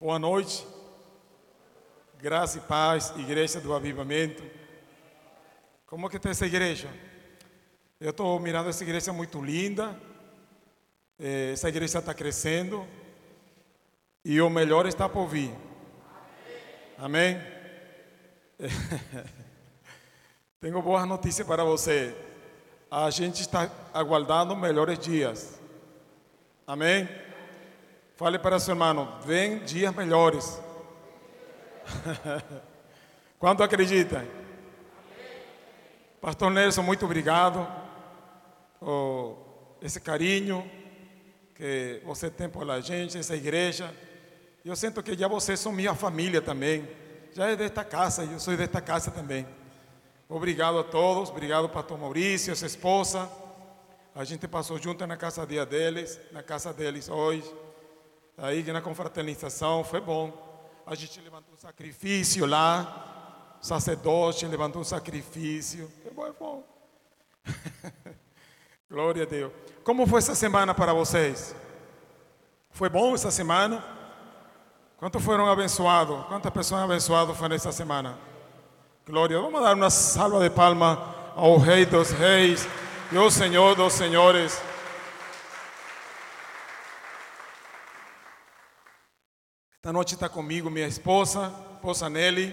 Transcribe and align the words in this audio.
Boa 0.00 0.16
noite. 0.16 0.64
Graça 2.18 2.58
e 2.58 2.60
paz, 2.60 3.12
Igreja 3.16 3.60
do 3.60 3.74
Avivamento. 3.74 4.44
Como 5.86 6.08
que 6.08 6.18
está 6.18 6.30
essa 6.30 6.46
igreja? 6.46 6.88
Eu 7.98 8.10
estou 8.10 8.38
mirando 8.38 8.68
essa 8.68 8.84
igreja 8.84 9.12
muito 9.12 9.44
linda. 9.44 10.00
Eh, 11.18 11.50
Essa 11.52 11.68
igreja 11.68 11.98
está 11.98 12.14
crescendo. 12.14 12.86
E 14.24 14.40
o 14.40 14.48
melhor 14.48 14.86
está 14.86 15.08
por 15.08 15.26
vir. 15.26 15.52
Amém? 16.96 17.42
Tenho 20.60 20.80
boas 20.80 21.08
notícias 21.08 21.44
para 21.44 21.64
você. 21.64 22.16
A 22.88 23.10
gente 23.10 23.40
está 23.40 23.68
aguardando 23.92 24.54
melhores 24.54 24.96
dias. 24.96 25.58
Amém? 26.64 27.08
Fale 28.18 28.36
para 28.36 28.58
seu 28.58 28.74
irmão, 28.74 29.16
vem 29.24 29.60
dias 29.60 29.94
melhores. 29.94 30.60
Quanto 33.38 33.62
acredita? 33.62 34.26
Pastor 36.20 36.50
Nelson, 36.50 36.82
muito 36.82 37.04
obrigado 37.04 37.64
por 38.80 39.38
esse 39.80 40.00
carinho 40.00 40.68
que 41.54 42.02
você 42.04 42.28
tem 42.28 42.48
por 42.48 42.68
a 42.68 42.80
gente, 42.80 43.16
essa 43.16 43.36
igreja. 43.36 43.94
Eu 44.64 44.74
sinto 44.74 45.00
que 45.00 45.16
já 45.16 45.28
vocês 45.28 45.60
são 45.60 45.70
minha 45.70 45.94
família 45.94 46.42
também. 46.42 46.88
Já 47.32 47.46
é 47.46 47.54
desta 47.54 47.84
casa, 47.84 48.24
eu 48.24 48.40
sou 48.40 48.56
desta 48.56 48.80
casa 48.80 49.12
também. 49.12 49.46
Obrigado 50.28 50.76
a 50.76 50.82
todos, 50.82 51.30
obrigado 51.30 51.68
pastor 51.68 51.96
Maurício, 51.96 52.56
sua 52.56 52.66
esposa. 52.66 53.30
A 54.12 54.24
gente 54.24 54.48
passou 54.48 54.76
junto 54.76 55.06
na 55.06 55.16
casa 55.16 55.46
dia 55.46 55.64
deles, 55.64 56.18
na 56.32 56.42
casa 56.42 56.72
deles 56.72 57.08
hoje. 57.08 57.67
Aí 58.40 58.62
na 58.72 58.80
confraternização 58.80 59.82
foi 59.82 60.00
bom. 60.00 60.32
A 60.86 60.94
gente 60.94 61.20
levantou 61.20 61.52
um 61.52 61.56
sacrifício 61.56 62.46
lá. 62.46 63.58
O 63.60 63.66
sacerdote 63.66 64.46
levantou 64.46 64.80
um 64.80 64.84
sacrifício. 64.84 65.90
É 66.06 66.10
bom, 66.10 66.26
é 66.26 66.32
bom. 66.32 66.64
Glória 68.88 69.24
a 69.24 69.26
Deus. 69.26 69.52
Como 69.82 70.06
foi 70.06 70.20
essa 70.20 70.36
semana 70.36 70.72
para 70.72 70.92
vocês? 70.92 71.54
Foi 72.70 72.88
bom 72.88 73.12
essa 73.12 73.32
semana? 73.32 73.84
Quantos 74.98 75.22
foram 75.22 75.50
abençoados? 75.50 76.24
Quantas 76.26 76.52
pessoas 76.52 76.82
abençoadas 76.82 77.36
foram 77.36 77.56
essa 77.56 77.72
semana? 77.72 78.16
Glória. 79.04 79.40
Vamos 79.40 79.60
dar 79.60 79.74
uma 79.74 79.90
salva 79.90 80.40
de 80.40 80.54
palma 80.54 81.32
ao 81.34 81.56
Rei 81.58 81.84
dos 81.84 82.12
Reis 82.12 82.68
e 83.10 83.16
ao 83.16 83.30
Senhor 83.32 83.74
dos 83.74 83.94
Senhores. 83.94 84.62
Esta 89.80 89.92
noite 89.92 90.14
está 90.14 90.28
comigo 90.28 90.68
minha 90.68 90.88
esposa, 90.88 91.54
esposa 91.74 92.10
Nelly, 92.10 92.52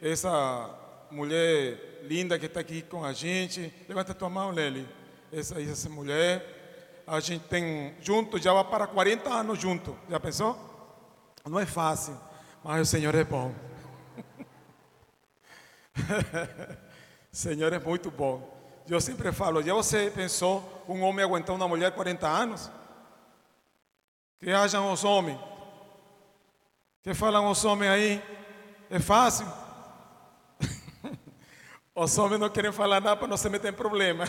essa 0.00 0.70
mulher 1.10 2.00
linda 2.04 2.38
que 2.38 2.46
está 2.46 2.60
aqui 2.60 2.80
com 2.80 3.04
a 3.04 3.12
gente. 3.12 3.70
Levanta 3.86 4.14
tua 4.14 4.30
mão, 4.30 4.52
Nelly. 4.52 4.88
Essa, 5.30 5.60
essa 5.60 5.90
mulher. 5.90 7.02
A 7.06 7.20
gente 7.20 7.44
tem 7.44 7.94
junto, 8.00 8.38
já 8.38 8.54
vai 8.54 8.64
para 8.64 8.86
40 8.86 9.28
anos 9.28 9.60
junto. 9.60 9.94
Já 10.08 10.18
pensou? 10.18 10.58
Não 11.44 11.60
é 11.60 11.66
fácil, 11.66 12.18
mas 12.64 12.80
o 12.80 12.90
Senhor 12.90 13.14
é 13.14 13.22
bom. 13.22 13.54
o 17.30 17.36
Senhor 17.36 17.70
é 17.70 17.78
muito 17.78 18.10
bom. 18.10 18.82
Eu 18.88 18.98
sempre 18.98 19.30
falo, 19.30 19.62
já 19.62 19.74
você 19.74 20.10
pensou 20.10 20.84
um 20.88 21.02
homem 21.02 21.22
aguentar 21.22 21.54
uma 21.54 21.68
mulher 21.68 21.92
40 21.92 22.26
anos? 22.26 22.70
Que 24.40 24.50
hajam 24.50 24.90
os 24.90 25.04
homens. 25.04 25.38
Que 27.06 27.14
falam 27.14 27.48
os 27.48 27.64
homens 27.64 27.88
aí? 27.88 28.22
É 28.90 28.98
fácil? 28.98 29.46
os 31.94 32.18
homens 32.18 32.40
não 32.40 32.50
querem 32.50 32.72
falar 32.72 33.00
nada 33.00 33.16
para 33.16 33.28
não 33.28 33.36
se 33.36 33.48
meter 33.48 33.72
em 33.72 33.76
problema. 33.76 34.24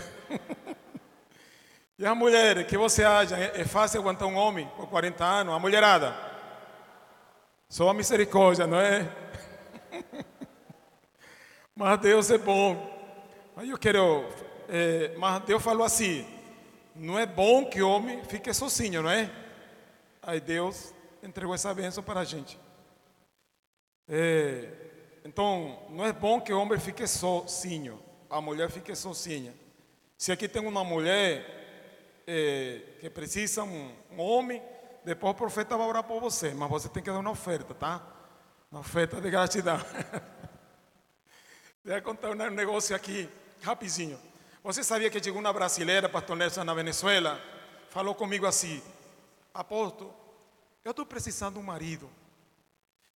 e 1.97 2.05
as 2.05 2.15
mulheres, 2.15 2.67
que 2.67 2.77
você 2.77 3.03
acha? 3.03 3.35
É 3.35 3.65
fácil 3.65 3.99
aguentar 3.99 4.27
um 4.27 4.35
homem 4.35 4.69
por 4.75 4.85
40 4.89 5.25
anos? 5.25 5.55
A 5.55 5.57
mulherada? 5.57 6.15
Só 7.67 7.89
a 7.89 7.95
misericórdia, 7.95 8.67
não 8.67 8.79
é? 8.79 9.11
mas 11.75 11.99
Deus 11.99 12.29
é 12.29 12.37
bom. 12.37 12.95
Mas 13.55 13.67
eu 13.69 13.77
quero. 13.79 14.23
É, 14.69 15.15
mas 15.17 15.41
Deus 15.45 15.63
falou 15.63 15.83
assim: 15.83 16.27
não 16.93 17.17
é 17.17 17.25
bom 17.25 17.65
que 17.65 17.81
o 17.81 17.89
homem 17.89 18.23
fique 18.25 18.53
sozinho, 18.53 19.01
não 19.01 19.09
é? 19.09 19.31
Aí 20.21 20.39
Deus 20.39 20.93
entregou 21.23 21.55
essa 21.55 21.73
bênção 21.73 22.03
para 22.03 22.19
a 22.19 22.23
gente. 22.23 22.66
É, 24.09 24.69
então, 25.25 25.85
não 25.89 26.05
é 26.05 26.13
bom 26.13 26.39
que 26.39 26.53
o 26.53 26.59
homem 26.59 26.79
fique 26.79 27.05
sozinho, 27.05 28.01
a 28.29 28.39
mulher 28.39 28.71
fique 28.71 28.95
sozinha. 28.95 29.53
Se 30.17 30.31
aqui 30.31 30.47
tem 30.47 30.65
uma 30.65 30.83
mulher 30.83 32.23
é, 32.25 32.81
que 33.01 33.09
precisa 33.09 33.63
um, 33.63 33.93
um 34.11 34.19
homem, 34.19 34.63
depois 35.03 35.31
o 35.31 35.37
profeta 35.37 35.77
vai 35.77 35.87
orar 35.87 36.03
por 36.03 36.21
você, 36.21 36.53
mas 36.53 36.69
você 36.69 36.89
tem 36.89 37.03
que 37.03 37.11
dar 37.11 37.19
uma 37.19 37.31
oferta, 37.31 37.73
tá? 37.73 38.01
Uma 38.71 38.81
oferta 38.81 39.19
de 39.19 39.29
gratidão. 39.29 39.77
Vou 41.83 42.01
contar 42.01 42.31
um 42.31 42.35
negócio 42.35 42.95
aqui, 42.95 43.29
rapidinho. 43.61 44.19
Você 44.63 44.83
sabia 44.83 45.09
que 45.09 45.23
chegou 45.23 45.39
uma 45.39 45.53
brasileira, 45.53 46.09
pastor 46.09 46.35
Nelson, 46.35 46.65
na 46.65 46.73
Venezuela? 46.73 47.41
Falou 47.89 48.13
comigo 48.13 48.45
assim: 48.45 48.81
Apóstolo, 49.53 50.13
eu 50.83 50.91
estou 50.91 51.05
precisando 51.05 51.53
de 51.53 51.59
um 51.59 51.63
marido. 51.63 52.09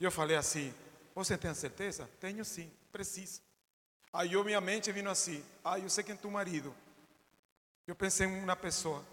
E 0.01 0.03
eu 0.03 0.09
falei 0.09 0.35
assim: 0.35 0.73
Você 1.13 1.37
tem 1.37 1.53
certeza? 1.53 2.09
Tenho 2.19 2.43
sim, 2.43 2.71
preciso. 2.91 3.39
Aí 4.11 4.33
eu, 4.33 4.43
minha 4.43 4.59
mente 4.59 4.91
vindo 4.91 5.09
assim: 5.11 5.45
Ah, 5.63 5.77
eu 5.77 5.87
sei 5.91 6.03
quem 6.03 6.15
é 6.15 6.17
teu 6.17 6.31
marido. 6.31 6.75
Eu 7.85 7.95
pensei 7.95 8.25
em 8.25 8.43
uma 8.43 8.55
pessoa. 8.55 9.05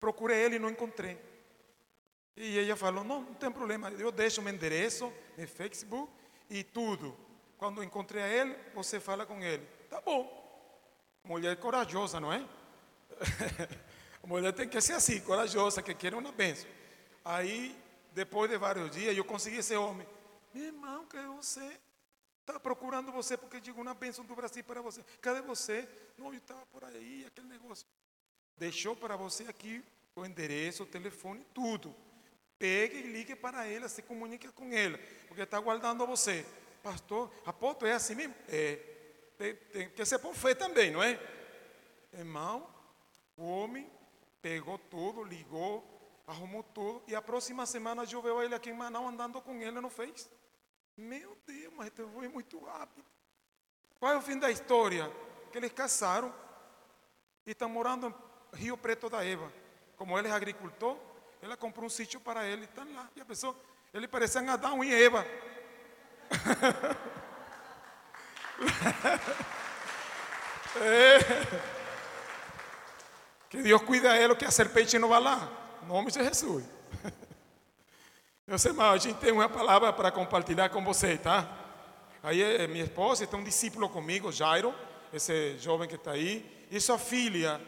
Procurei 0.00 0.38
ele 0.38 0.56
e 0.56 0.58
não 0.58 0.68
encontrei. 0.68 1.16
E 2.36 2.58
ela 2.58 2.74
falou: 2.74 3.04
Não, 3.04 3.22
não 3.22 3.34
tem 3.34 3.48
problema. 3.52 3.90
Eu 3.90 4.10
deixo 4.10 4.42
meu 4.42 4.52
endereço 4.52 5.12
no 5.38 5.46
Facebook 5.46 6.12
e 6.50 6.64
tudo. 6.64 7.16
Quando 7.56 7.84
encontrei 7.84 8.24
ele, 8.24 8.56
você 8.74 8.98
fala 8.98 9.24
com 9.24 9.40
ele. 9.40 9.64
Tá 9.88 10.00
bom. 10.00 10.36
Mulher 11.22 11.56
corajosa, 11.58 12.18
não 12.18 12.32
é? 12.32 12.44
A 14.20 14.26
mulher 14.26 14.52
tem 14.52 14.68
que 14.68 14.80
ser 14.80 14.94
assim, 14.94 15.20
corajosa, 15.20 15.80
que 15.80 15.94
quer 15.94 16.12
uma 16.12 16.32
bênção. 16.32 16.68
Aí, 17.24 17.78
depois 18.12 18.50
de 18.50 18.56
vários 18.56 18.90
dias, 18.90 19.16
eu 19.16 19.24
consegui 19.24 19.58
esse 19.58 19.74
homem. 19.76 20.06
Meu 20.52 20.64
irmão, 20.64 21.06
é 21.14 21.26
você? 21.26 21.80
Está 22.40 22.58
procurando 22.58 23.12
você 23.12 23.36
porque 23.36 23.60
digo 23.60 23.80
uma 23.80 23.94
bênção 23.94 24.24
do 24.24 24.34
Brasil 24.34 24.64
para 24.64 24.82
você. 24.82 25.04
Cadê 25.20 25.40
você? 25.40 25.88
Não, 26.18 26.32
eu 26.32 26.38
estava 26.38 26.64
por 26.66 26.84
aí, 26.84 27.24
aquele 27.26 27.46
negócio. 27.46 27.86
Deixou 28.56 28.96
para 28.96 29.16
você 29.16 29.44
aqui 29.44 29.84
o 30.16 30.24
endereço, 30.24 30.82
o 30.82 30.86
telefone, 30.86 31.46
tudo. 31.54 31.94
Pegue 32.58 32.98
e 32.98 33.02
ligue 33.02 33.34
para 33.34 33.66
ele, 33.66 33.88
se 33.88 34.02
comunique 34.02 34.48
com 34.48 34.70
ele, 34.72 34.98
porque 35.28 35.42
está 35.42 35.58
guardando 35.58 36.06
você. 36.06 36.44
Pastor, 36.82 37.32
apóstolo 37.46 37.90
é 37.90 37.94
assim 37.94 38.14
mesmo? 38.14 38.34
É. 38.48 38.76
Tem, 39.38 39.54
tem 39.54 39.88
que 39.88 40.04
ser 40.04 40.18
por 40.18 40.34
fé 40.34 40.54
também, 40.54 40.90
não 40.90 41.02
é? 41.02 41.18
Irmão, 42.12 42.68
o 43.36 43.44
homem 43.44 43.90
pegou 44.42 44.76
tudo, 44.76 45.24
ligou, 45.24 45.89
arrumou 46.30 46.62
tudo, 46.62 47.02
e 47.08 47.14
a 47.14 47.20
próxima 47.20 47.66
semana 47.66 48.04
eu 48.04 48.22
vejo 48.22 48.40
ele 48.40 48.54
aqui 48.54 48.70
em 48.70 48.74
Manaus 48.74 49.08
andando 49.08 49.38
com 49.40 49.60
ele 49.60 49.80
no 49.80 49.90
Face. 49.90 50.28
Meu 50.96 51.36
Deus, 51.46 51.74
mas 51.76 51.92
foi 52.14 52.28
muito 52.28 52.58
rápido. 52.64 53.04
Qual 53.98 54.12
é 54.12 54.16
o 54.16 54.22
fim 54.22 54.38
da 54.38 54.50
história? 54.50 55.10
Que 55.50 55.58
eles 55.58 55.72
casaram 55.72 56.32
e 57.44 57.50
estão 57.50 57.68
morando 57.68 58.14
em 58.54 58.56
Rio 58.56 58.76
Preto 58.76 59.10
da 59.10 59.24
Eva. 59.24 59.52
Como 59.96 60.16
ele 60.18 60.28
é 60.28 60.30
agricultor, 60.30 60.96
ela 61.42 61.56
comprou 61.56 61.86
um 61.86 61.90
sítio 61.90 62.20
para 62.20 62.46
ele, 62.46 62.64
estão 62.64 62.86
lá. 62.94 63.10
E 63.16 63.20
a 63.20 63.24
pessoa, 63.24 63.56
ele 63.92 64.06
parece 64.06 64.38
Adão 64.38 64.84
e 64.84 64.94
Eva. 64.94 65.26
é. 70.80 71.18
Que 73.48 73.62
Deus 73.62 73.82
cuida 73.82 74.16
ele, 74.16 74.36
que 74.36 74.44
a 74.44 74.50
serpente 74.50 74.98
não 74.98 75.08
vai 75.08 75.20
lá. 75.20 75.59
Nome 75.86 76.10
de 76.10 76.22
Jesus. 76.22 76.64
Meus 78.46 78.64
irmãos, 78.64 78.92
a 78.92 78.98
gente 78.98 79.16
tem 79.16 79.32
uma 79.32 79.48
palavra 79.48 79.92
para 79.92 80.10
compartilhar 80.10 80.68
com 80.68 80.84
você, 80.84 81.16
tá? 81.16 81.48
Aí 82.22 82.42
é 82.42 82.66
minha 82.66 82.84
esposa, 82.84 83.26
tem 83.26 83.40
um 83.40 83.44
discípulo 83.44 83.88
comigo, 83.88 84.30
Jairo, 84.30 84.74
esse 85.12 85.56
jovem 85.58 85.88
que 85.88 85.94
está 85.94 86.12
aí, 86.12 86.66
e 86.70 86.78
sua 86.80 86.98
filha 86.98 87.60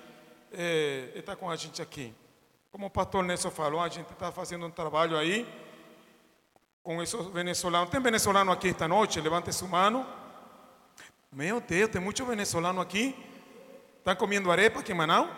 é, 0.52 1.12
está 1.14 1.34
com 1.34 1.50
a 1.50 1.56
gente 1.56 1.80
aqui. 1.80 2.14
Como 2.70 2.86
o 2.86 2.90
pastor 2.90 3.24
Nelson 3.24 3.50
falou, 3.50 3.80
a 3.80 3.88
gente 3.88 4.12
está 4.12 4.30
fazendo 4.30 4.66
um 4.66 4.70
trabalho 4.70 5.16
aí 5.16 5.46
com 6.82 7.02
esses 7.02 7.26
venezolanos. 7.26 7.90
Tem 7.90 8.00
venezolano 8.00 8.52
aqui 8.52 8.68
esta 8.68 8.86
noite? 8.86 9.20
Levante 9.20 9.52
sua 9.52 9.68
mão. 9.68 10.06
Meu 11.30 11.60
Deus, 11.60 11.90
tem 11.90 12.00
muito 12.00 12.24
venezolano 12.26 12.80
aqui. 12.80 13.16
Estão 13.98 14.16
comendo 14.16 14.50
arepa 14.50 14.80
aqui 14.80 14.92
em 14.92 14.96
Manaus? 14.96 15.28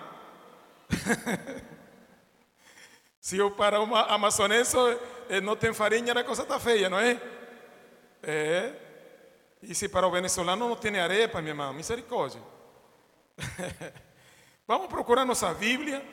Se 3.25 3.39
eu 3.39 3.51
para 3.51 3.81
uma 3.81 4.03
amazonense 4.03 4.77
não 5.43 5.57
tem 5.57 5.73
farinha, 5.73 6.13
a 6.13 6.23
coisa 6.23 6.43
está 6.43 6.61
feia, 6.61 6.91
não 6.91 7.01
é? 7.01 7.19
É. 8.23 8.75
E 9.63 9.75
se 9.75 9.89
para 9.89 10.07
o 10.07 10.11
venezuelano 10.11 10.69
não 10.69 10.77
tem 10.77 11.01
arepa, 11.01 11.41
minha 11.41 11.53
irmã, 11.53 11.73
misericórdia. 11.73 12.39
Vamos 14.69 14.89
procurar 14.89 15.25
nossa 15.25 15.55
Bíblia. 15.55 16.07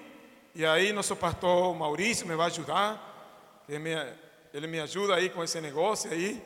E 0.56 0.66
aí 0.66 0.94
nosso 0.94 1.14
pastor 1.18 1.76
Maurício 1.76 2.26
me 2.26 2.34
vai 2.34 2.48
ajudar. 2.48 3.62
Que 3.68 3.78
me, 3.78 3.92
ele 4.54 4.68
me 4.68 4.80
ajuda 4.80 5.16
aí 5.16 5.30
com 5.30 5.44
esse 5.44 5.60
negócio 5.60 6.10
aí. 6.10 6.42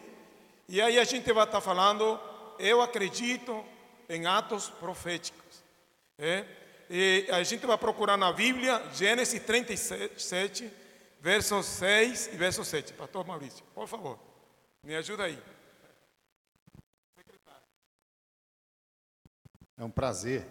E 0.68 0.82
aí 0.82 0.98
a 0.98 1.04
gente 1.04 1.32
vai 1.32 1.44
estar 1.44 1.62
falando, 1.62 2.20
eu 2.58 2.82
acredito 2.82 3.64
em 4.10 4.26
atos 4.26 4.68
proféticos. 4.68 5.64
É? 6.18 6.44
E 6.90 7.28
a 7.32 7.42
gente 7.44 7.66
vai 7.66 7.78
procurar 7.78 8.18
na 8.18 8.32
Bíblia, 8.32 8.92
Gênesis 8.94 9.42
37, 9.42 10.72
versos 11.20 11.66
6 11.66 12.28
e 12.28 12.38
verso 12.38 12.64
7. 12.64 12.94
Pastor 12.94 13.26
Maurício, 13.26 13.66
por 13.74 13.88
favor, 13.88 14.20
me 14.84 14.96
ajuda 14.96 15.24
aí. 15.24 15.42
É 19.78 19.84
um 19.84 19.92
prazer. 19.92 20.46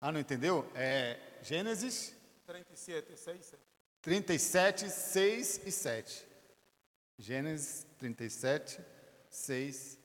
Ah, 0.00 0.10
não 0.10 0.18
entendeu? 0.18 0.68
É 0.74 1.18
Gênesis 1.42 2.14
37, 2.46 3.16
6 3.16 3.40
e 3.40 3.44
7. 3.44 3.62
37, 4.02 4.90
6 4.90 5.60
e 5.66 5.70
7. 5.70 6.26
Gênesis 7.18 7.86
37, 7.98 8.80
6 9.28 9.98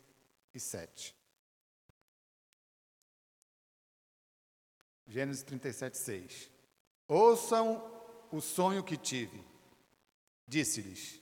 e 0.54 0.60
7. 0.60 1.16
Gênesis 5.08 5.44
37, 5.44 5.98
6. 5.98 6.52
Ouçam 7.08 7.84
o 8.32 8.42
sonho 8.42 8.84
que 8.84 8.98
tive. 8.98 9.44
Disse-lhes: 10.48 11.22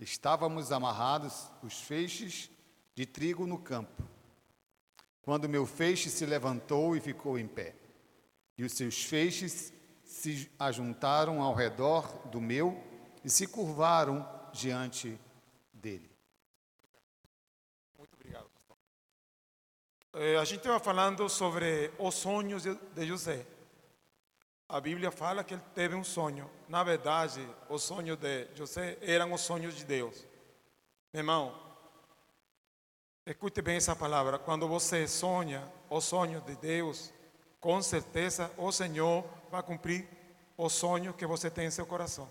Estávamos 0.00 0.72
amarrados 0.72 1.50
os 1.62 1.80
feixes 1.80 2.50
de 2.94 3.06
trigo 3.06 3.46
no 3.46 3.58
campo, 3.58 4.02
quando 5.22 5.48
meu 5.48 5.66
feixe 5.66 6.10
se 6.10 6.24
levantou 6.24 6.96
e 6.96 7.00
ficou 7.00 7.38
em 7.38 7.46
pé, 7.46 7.74
e 8.56 8.64
os 8.64 8.72
seus 8.72 9.02
feixes 9.02 9.72
se 10.04 10.50
ajuntaram 10.58 11.42
ao 11.42 11.54
redor 11.54 12.28
do 12.28 12.40
meu 12.40 12.82
e 13.24 13.30
se 13.30 13.46
curvaram 13.46 14.28
diante 14.52 15.18
dele. 15.72 16.10
Muito 17.98 18.14
obrigado, 18.14 18.48
pastor. 18.50 18.76
Eh, 20.00 20.03
a 20.40 20.44
gente 20.44 20.58
estava 20.58 20.78
falando 20.78 21.28
sobre 21.28 21.90
os 21.98 22.14
sonhos 22.14 22.62
de, 22.62 23.06
José. 23.06 23.44
A 24.68 24.80
Bíblia 24.80 25.10
fala 25.10 25.42
que 25.42 25.54
ele 25.54 25.62
teve 25.74 25.96
um 25.96 26.04
sonho. 26.04 26.48
Na 26.68 26.84
verdade, 26.84 27.44
os 27.68 27.82
sonhos 27.82 28.16
de 28.18 28.46
José 28.54 28.96
eram 29.02 29.32
os 29.32 29.40
sonhos 29.40 29.74
de 29.74 29.84
Deus. 29.84 30.24
Meu 31.12 31.20
irmão, 31.20 31.52
escute 33.26 33.60
bem 33.60 33.76
essa 33.76 33.96
palavra. 33.96 34.38
Quando 34.38 34.68
você 34.68 35.08
sonha 35.08 35.64
os 35.90 36.04
sonhos 36.04 36.44
de 36.44 36.54
Deus, 36.56 37.12
com 37.60 37.82
certeza 37.82 38.52
o 38.56 38.70
Senhor 38.70 39.24
vai 39.50 39.64
cumprir 39.64 40.08
o 40.56 40.68
sonho 40.68 41.12
que 41.12 41.26
você 41.26 41.50
tem 41.50 41.66
em 41.66 41.70
seu 41.70 41.86
coração. 41.86 42.28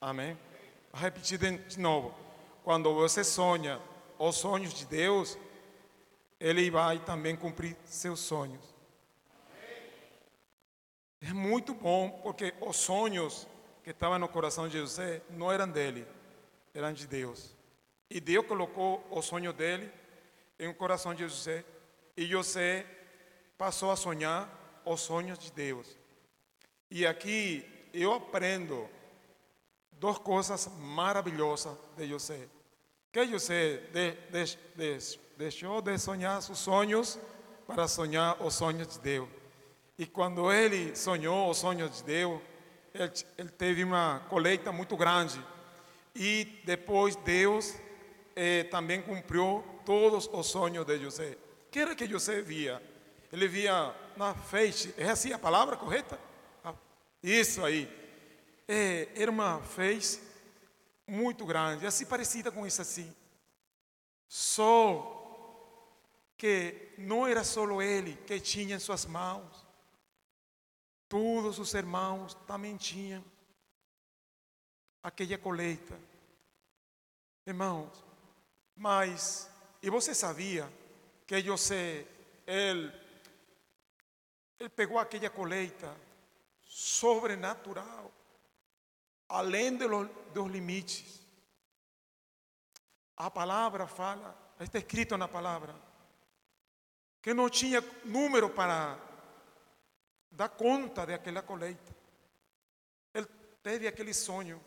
Amém? 0.00 0.38
Repetir 0.92 1.38
de 1.38 1.78
novo. 1.78 2.14
Quando 2.62 2.94
você 2.94 3.22
sonha 3.22 3.78
os 4.18 4.36
sonhos 4.36 4.72
de 4.72 4.86
Deus, 4.86 5.36
Ele 6.38 6.70
vai 6.70 6.98
também 6.98 7.36
cumprir 7.36 7.76
seus 7.84 8.20
sonhos. 8.20 8.74
É 11.20 11.32
muito 11.32 11.74
bom, 11.74 12.10
porque 12.22 12.52
os 12.60 12.76
sonhos 12.76 13.48
que 13.82 13.90
estavam 13.90 14.18
no 14.18 14.28
coração 14.28 14.68
de 14.68 14.78
José 14.78 15.22
não 15.30 15.50
eram 15.50 15.68
dele, 15.68 16.06
eram 16.74 16.92
de 16.92 17.06
Deus. 17.06 17.54
E 18.10 18.20
Deus 18.20 18.46
colocou 18.46 19.06
o 19.10 19.22
sonho 19.22 19.52
dele 19.52 19.90
em 20.58 20.68
o 20.68 20.74
coração 20.74 21.14
de 21.14 21.22
José. 21.22 21.64
E 22.16 22.26
José 22.26 22.86
passou 23.56 23.90
a 23.90 23.96
sonhar 23.96 24.82
os 24.84 25.00
sonhos 25.00 25.38
de 25.38 25.50
Deus. 25.50 25.98
E 26.90 27.06
aqui 27.06 27.64
eu 27.92 28.12
aprendo 28.12 28.88
duas 29.92 30.18
coisas 30.18 30.68
maravilhosas 30.78 31.76
de 31.96 32.06
José. 32.06 32.48
Que 33.10 33.26
José 33.26 33.78
de, 33.92 34.12
de, 34.30 34.58
de, 34.76 35.18
deixou 35.36 35.82
de 35.82 35.98
sonhar 35.98 36.40
seus 36.42 36.58
sonhos 36.58 37.18
para 37.66 37.88
sonhar 37.88 38.40
os 38.42 38.54
sonhos 38.54 38.86
de 38.88 38.98
Deus. 39.00 39.28
E 39.98 40.06
quando 40.06 40.52
ele 40.52 40.94
sonhou 40.96 41.50
os 41.50 41.58
sonhos 41.58 41.98
de 41.98 42.04
Deus, 42.04 42.40
ele, 42.92 43.12
ele 43.38 43.48
teve 43.48 43.84
uma 43.84 44.20
colheita 44.28 44.72
muito 44.72 44.96
grande. 44.96 45.40
E 46.14 46.62
depois 46.64 47.16
Deus 47.16 47.74
eh, 48.36 48.64
também 48.64 49.02
cumpriu 49.02 49.64
todos 49.84 50.28
os 50.32 50.46
sonhos 50.46 50.86
de 50.86 50.98
José. 50.98 51.36
O 51.66 51.70
que 51.70 51.78
era 51.80 51.94
que 51.94 52.06
José 52.06 52.40
via? 52.40 52.82
Ele 53.32 53.48
via 53.48 53.94
na 54.16 54.34
feixe, 54.34 54.94
é 54.96 55.10
assim 55.10 55.32
a 55.32 55.38
palavra 55.38 55.76
correta? 55.76 56.18
Ah, 56.62 56.74
isso 57.22 57.64
aí. 57.64 57.88
É, 58.68 59.08
era 59.16 59.30
uma 59.30 59.60
feixe 59.60 60.20
muito 61.06 61.44
grande, 61.44 61.86
assim 61.86 62.06
parecida 62.06 62.50
com 62.50 62.66
isso 62.66 62.80
assim. 62.80 63.12
Só 64.28 65.13
que 66.36 66.92
não 66.98 67.26
era 67.26 67.44
só 67.44 67.80
ele 67.80 68.16
que 68.26 68.40
tinha 68.40 68.76
em 68.76 68.78
suas 68.78 69.06
mãos. 69.06 69.64
Todos 71.08 71.58
os 71.58 71.72
irmãos 71.74 72.34
também 72.46 72.76
tinham 72.76 73.24
aquela 75.02 75.38
colheita. 75.38 75.98
Irmãos, 77.46 78.04
mas, 78.74 79.50
e 79.82 79.90
você 79.90 80.14
sabia 80.14 80.70
que 81.26 81.40
José, 81.40 82.06
ele, 82.46 82.92
ele 84.58 84.68
pegou 84.70 84.98
aquela 84.98 85.30
colheita 85.30 85.94
sobrenatural, 86.62 88.10
além 89.28 89.76
dos 89.76 90.50
limites. 90.50 91.20
A 93.16 93.30
palavra 93.30 93.86
fala, 93.86 94.36
está 94.58 94.78
escrito 94.78 95.16
na 95.16 95.28
palavra, 95.28 95.74
que 97.24 97.32
não 97.32 97.48
tinha 97.48 97.80
número 98.04 98.50
para 98.50 98.98
dar 100.30 100.50
conta 100.50 101.06
daquela 101.06 101.42
colheita. 101.42 101.96
Ele 103.14 103.26
teve 103.62 103.88
aquele 103.88 104.12
sonho, 104.12 104.62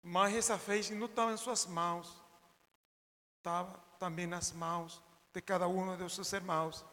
mas 0.00 0.32
essa 0.32 0.56
fez 0.56 0.90
não 0.90 1.06
estava 1.06 1.32
em 1.32 1.36
suas 1.36 1.66
mãos, 1.66 2.22
estava 3.38 3.76
também 3.98 4.28
nas 4.28 4.52
mãos 4.52 5.02
de 5.34 5.42
cada 5.42 5.66
um 5.66 5.96
de 5.96 6.08
seus 6.08 6.32
irmãos. 6.32 6.84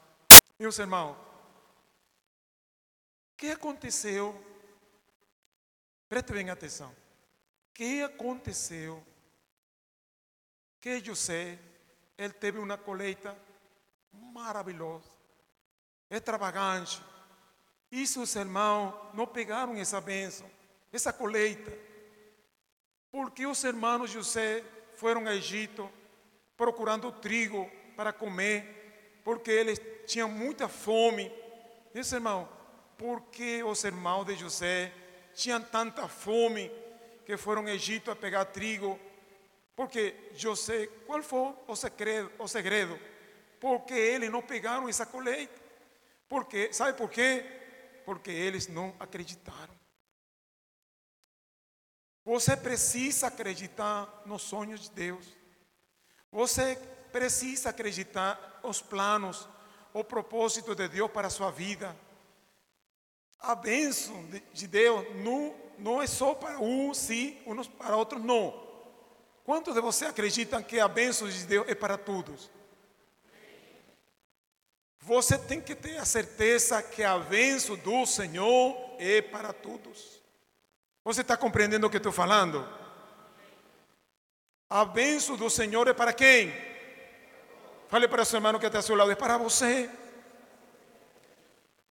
Meus 0.58 0.80
irmãos, 0.80 1.16
o 1.16 1.20
que 3.38 3.52
aconteceu? 3.52 4.34
Preste 6.10 6.34
bem 6.34 6.50
atenção. 6.50 6.90
O 6.90 7.74
que 7.76 8.02
aconteceu? 8.02 9.06
Que 10.82 11.00
José, 11.00 11.60
ele 12.18 12.34
teve 12.34 12.58
uma 12.58 12.76
colheita 12.76 13.38
maravilhosa, 14.34 15.10
extravagante. 16.10 17.02
E 17.92 18.06
seus 18.06 18.36
irmãos 18.36 18.94
não 19.14 19.26
pegaram 19.28 19.76
essa 19.76 20.02
bênção, 20.02 20.50
essa 20.92 21.14
colheita, 21.14 21.72
porque 23.12 23.46
os 23.46 23.64
irmãos 23.64 24.08
de 24.08 24.16
José 24.16 24.64
foram 24.96 25.22
ao 25.22 25.34
Egito 25.34 25.90
procurando 26.58 27.12
trigo 27.12 27.70
para 27.96 28.12
comer, 28.14 29.22
porque 29.24 29.52
eles 29.52 29.80
tinham 30.06 30.30
muita 30.30 30.68
fome. 30.68 31.32
Isso, 31.94 32.16
irmão, 32.16 32.48
porque 32.98 33.64
os 33.64 33.84
irmãos 33.84 34.26
de 34.26 34.36
José 34.36 34.92
tinham 35.34 35.62
tanta 35.62 36.08
fome 36.08 36.72
que 37.26 37.38
foram 37.38 37.64
ao 37.64 37.70
Egito 37.70 38.12
a 38.12 38.16
pegar 38.16 38.46
trigo? 38.46 39.00
Porque 39.76 40.16
José, 40.34 40.88
qual 41.06 41.22
foi 41.22 41.54
o 41.68 41.76
segredo? 41.76 42.32
O 42.40 42.48
segredo? 42.48 42.98
Porque 43.66 43.96
eles 43.96 44.30
não 44.30 44.44
pegaram 44.44 44.88
essa 44.88 45.08
colheita. 45.08 45.60
Porque, 46.30 46.72
sabe 46.72 46.96
por 46.96 47.10
quê? 47.10 47.44
Porque 48.06 48.30
eles 48.30 48.68
não 48.68 48.96
acreditaram. 49.00 49.74
Você 52.24 52.56
precisa 52.56 53.26
acreditar 53.26 54.22
nos 54.24 54.44
sonhos 54.44 54.82
de 54.82 54.92
Deus. 54.92 55.26
Você 56.32 56.76
precisa 57.12 57.72
acreditar 57.72 58.60
os 58.62 58.84
planos, 58.84 59.50
o 59.96 60.04
propósito 60.04 60.76
de 60.76 60.88
Deus 60.88 61.10
para 61.10 61.26
a 61.26 61.32
sua 61.32 61.50
vida. 61.50 61.98
A 63.40 63.56
bênção 63.56 64.30
de 64.54 64.68
Deus 64.68 65.08
não, 65.24 65.56
não 65.80 66.00
é 66.04 66.06
só 66.06 66.36
para 66.36 66.60
uns 66.60 67.00
sim, 67.00 67.42
uns 67.48 67.68
para 67.68 67.98
outros 67.98 68.24
não. 68.24 68.64
Quantos 69.44 69.74
de 69.74 69.82
vocês 69.82 70.12
acreditam 70.12 70.62
que 70.62 70.80
a 70.80 70.88
bênção 70.88 71.28
de 71.28 71.48
Deus 71.48 71.68
é 71.68 71.74
para 71.74 71.98
todos? 71.98 72.54
Você 75.06 75.38
tem 75.38 75.62
que 75.62 75.76
ter 75.76 75.98
a 75.98 76.06
certeza 76.06 76.82
que 76.82 77.04
a 77.04 77.20
bênção 77.20 77.76
do 77.76 78.08
Senhor 78.08 78.76
é 78.98 79.22
para 79.22 79.54
todos. 79.54 80.20
Você 81.04 81.22
está 81.22 81.38
compreendendo 81.38 81.86
o 81.86 81.92
que 81.92 81.98
estou 81.98 82.12
falando? 82.12 82.68
A 84.68 84.84
bênção 84.84 85.38
do 85.38 85.48
Senhor 85.48 85.88
é 85.88 85.94
para 85.94 86.12
quem? 86.12 86.52
Fale 87.88 88.08
para 88.08 88.26
seu 88.26 88.38
irmão 88.38 88.58
que 88.58 88.66
está 88.66 88.80
ao 88.80 88.82
seu 88.82 88.96
lado, 88.96 89.12
é 89.12 89.16
para 89.16 89.38
você. 89.38 89.92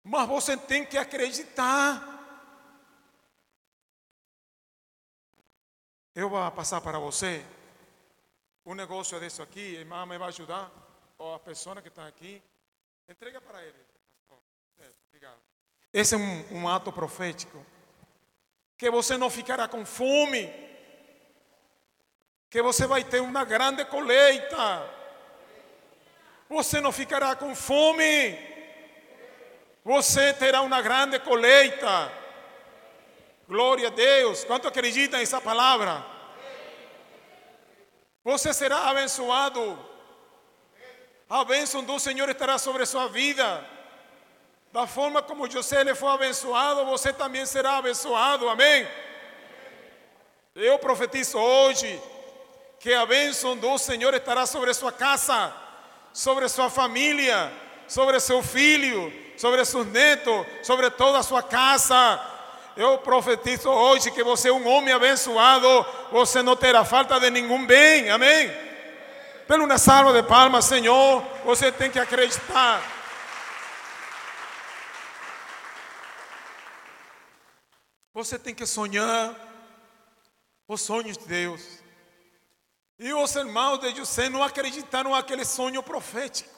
Mas 0.03 0.29
você 0.29 0.57
tem 0.57 0.85
que 0.85 0.99
acreditar. 0.99 2.03
Eu 6.17 6.29
vou 6.29 6.51
passar 6.51 6.81
para 6.81 6.99
você 6.99 7.47
um 8.67 8.75
negócio 8.75 9.21
desse 9.21 9.41
aqui, 9.41 9.77
a 9.77 9.81
irmã 9.81 10.05
me 10.05 10.19
vai 10.19 10.29
ajudar, 10.31 10.69
ou 11.17 11.33
a 11.33 11.39
pessoa 11.39 11.81
que 11.81 11.87
está 11.87 12.09
aqui. 12.09 12.43
Entrega 13.09 13.41
para 13.41 13.63
ele. 13.63 13.79
É, 14.81 14.87
obrigado. 15.09 15.39
Esse 15.93 16.15
é 16.15 16.19
um, 16.19 16.63
um 16.63 16.69
ato 16.69 16.91
profético. 16.91 17.65
Que 18.77 18.91
você 18.91 19.17
não 19.17 19.31
ficará 19.31 19.69
com 19.69 19.85
fome. 19.85 20.53
Que 22.51 22.63
você 22.63 22.87
vai 22.87 23.05
ter 23.05 23.21
uma 23.21 23.45
grande 23.45 23.85
colheita. 23.85 24.91
Você 26.49 26.81
não 26.81 26.93
ficará 26.93 27.37
com 27.37 27.55
fome. 27.55 28.39
Você 29.85 30.33
terá 30.33 30.63
uma 30.63 30.81
grande 30.81 31.19
colheita. 31.19 32.11
Glória 33.47 33.89
a 33.89 33.91
Deus. 33.91 34.45
Quanto 34.45 34.67
acredita 34.67 35.19
nessa 35.19 35.41
palavra? 35.41 36.05
Você 38.25 38.55
será 38.55 38.89
abençoado. 38.89 39.94
A 41.35 41.45
bênção 41.45 41.83
do 41.83 41.99
Senhor 41.99 42.29
estará 42.29 42.59
sobre 42.59 42.87
sua 42.87 43.09
vida. 43.09 43.61
Da 44.73 44.87
forma 44.87 45.21
como 45.21 45.51
José 45.51 45.81
ele 45.81 45.93
foi 45.93 46.09
abençoado, 46.11 46.85
você 46.85 47.13
também 47.13 47.45
será 47.45 47.79
abençoado. 47.79 48.49
Amém? 48.49 48.87
Eu 50.55 50.79
profetizo 50.79 51.37
hoje 51.37 52.01
que 52.79 52.95
a 52.95 53.05
bênção 53.05 53.57
do 53.57 53.77
Senhor 53.79 54.15
estará 54.15 54.47
sobre 54.47 54.73
sua 54.75 54.93
casa, 54.93 55.53
sobre 56.13 56.49
sua 56.49 56.71
família, 56.71 57.53
sobre 57.89 58.21
seu 58.21 58.41
filho, 58.41 59.13
sobre 59.37 59.65
seus 59.65 59.89
netos, 59.89 60.47
sobre 60.63 60.89
toda 60.89 61.19
a 61.19 61.25
sua 61.25 61.43
casa. 61.43 62.25
Eu 62.77 62.99
profetizo 62.99 63.69
hoje 63.71 64.13
que 64.13 64.23
você 64.23 64.51
é 64.51 64.53
um 64.53 64.69
homem 64.69 64.95
abençoado, 64.95 65.85
você 66.13 66.45
não 66.45 66.55
terá 66.55 66.85
falta 66.85 67.19
de 67.19 67.29
nenhum 67.29 67.67
bem, 67.67 68.09
amém? 68.09 68.64
Pelo 69.47 69.65
uma 69.65 69.77
salva 69.77 70.13
de 70.13 70.27
palmas, 70.27 70.65
Senhor, 70.65 71.23
você 71.45 71.71
tem 71.71 71.91
que 71.91 71.99
acreditar. 71.99 72.83
Você 78.15 78.39
tem 78.39 78.55
que 78.55 78.65
sonhar 78.65 79.35
os 80.67 80.81
sonhos 80.81 81.19
de 81.19 81.27
Deus. 81.27 81.83
E 82.99 83.13
os 83.13 83.35
irmãos 83.35 83.79
de 83.79 83.95
José 83.97 84.29
não 84.29 84.43
acreditaram 84.43 85.11
naquele 85.11 85.45
sonho 85.45 85.83
profético. 85.83 86.49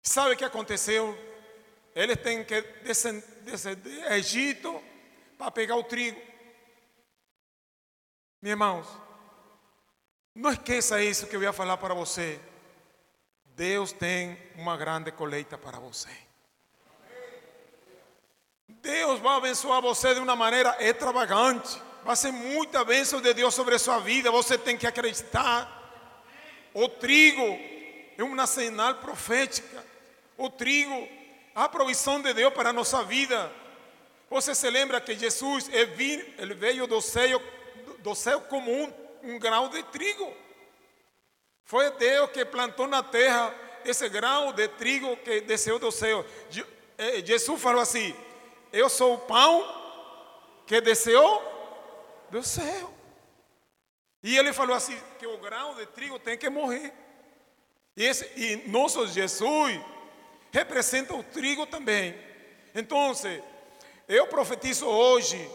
Sabe 0.00 0.34
o 0.34 0.36
que 0.36 0.44
aconteceu? 0.44 1.18
Eles 1.94 2.16
têm 2.22 2.44
que 2.44 2.60
descer, 2.82 3.76
do 3.76 3.90
Egito 4.12 4.82
para 5.36 5.50
pegar 5.50 5.76
o 5.76 5.84
trigo. 5.84 6.20
Meus 8.40 8.52
irmãos, 8.52 8.86
não 10.34 10.50
esqueça 10.50 11.02
isso 11.02 11.26
que 11.28 11.36
eu 11.36 11.42
ia 11.42 11.52
falar 11.52 11.76
para 11.76 11.94
você. 11.94 12.40
Deus 13.54 13.92
tem 13.92 14.36
uma 14.56 14.76
grande 14.76 15.12
colheita 15.12 15.56
para 15.56 15.78
você. 15.78 16.10
Deus 18.68 19.20
vai 19.20 19.36
abençoar 19.36 19.80
você 19.80 20.12
de 20.12 20.20
uma 20.20 20.34
maneira 20.34 20.76
extravagante. 20.80 21.80
Vai 22.02 22.16
ser 22.16 22.32
muita 22.32 22.84
bênção 22.84 23.20
de 23.20 23.32
Deus 23.32 23.54
sobre 23.54 23.76
a 23.76 23.78
sua 23.78 24.00
vida. 24.00 24.30
Você 24.32 24.58
tem 24.58 24.76
que 24.76 24.86
acreditar. 24.86 25.70
O 26.74 26.88
trigo 26.88 27.58
é 28.18 28.22
uma 28.22 28.46
sinal 28.46 28.96
profética. 28.96 29.86
O 30.36 30.50
trigo, 30.50 31.08
a 31.54 31.68
provisão 31.68 32.20
de 32.20 32.34
Deus 32.34 32.52
para 32.52 32.70
a 32.70 32.72
nossa 32.72 33.04
vida. 33.04 33.52
Você 34.28 34.52
se 34.52 34.68
lembra 34.68 35.00
que 35.00 35.14
Jesus 35.14 35.70
ele 35.72 36.54
veio 36.54 36.88
do 36.88 37.00
céu, 37.00 37.40
do 38.00 38.16
céu 38.16 38.40
como 38.40 38.70
um, 38.70 39.03
um 39.24 39.38
grão 39.38 39.68
de 39.68 39.82
trigo. 39.84 40.32
Foi 41.64 41.90
Deus 41.92 42.30
que 42.30 42.44
plantou 42.44 42.86
na 42.86 43.02
terra 43.02 43.54
esse 43.84 44.08
grão 44.08 44.52
de 44.52 44.68
trigo 44.68 45.16
que 45.18 45.40
desceu 45.40 45.78
do 45.78 45.90
céu. 45.90 46.24
Eh, 46.98 47.24
Jesus 47.24 47.60
falou 47.60 47.80
assim: 47.80 48.14
Eu 48.72 48.88
sou 48.88 49.14
o 49.14 49.18
pão 49.18 50.62
que 50.66 50.80
desceu 50.80 51.42
do 52.30 52.42
céu. 52.42 52.92
E 54.22 54.36
ele 54.36 54.52
falou 54.52 54.76
assim: 54.76 54.98
que 55.18 55.26
o 55.26 55.38
grão 55.38 55.74
de 55.74 55.86
trigo 55.86 56.18
tem 56.18 56.36
que 56.36 56.48
morrer. 56.48 56.92
E, 57.96 58.04
esse, 58.04 58.28
e 58.36 58.68
nosso 58.68 59.06
Jesus 59.06 59.80
representa 60.50 61.14
o 61.14 61.22
trigo 61.22 61.66
também. 61.66 62.14
Então, 62.74 63.12
eu 64.08 64.26
profetizo 64.26 64.86
hoje 64.86 65.50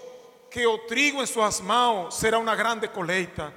que 0.50 0.66
o 0.66 0.78
trigo 0.80 1.22
em 1.22 1.26
suas 1.26 1.60
mãos 1.60 2.16
será 2.16 2.40
uma 2.40 2.56
grande 2.56 2.88
colheita. 2.88 3.54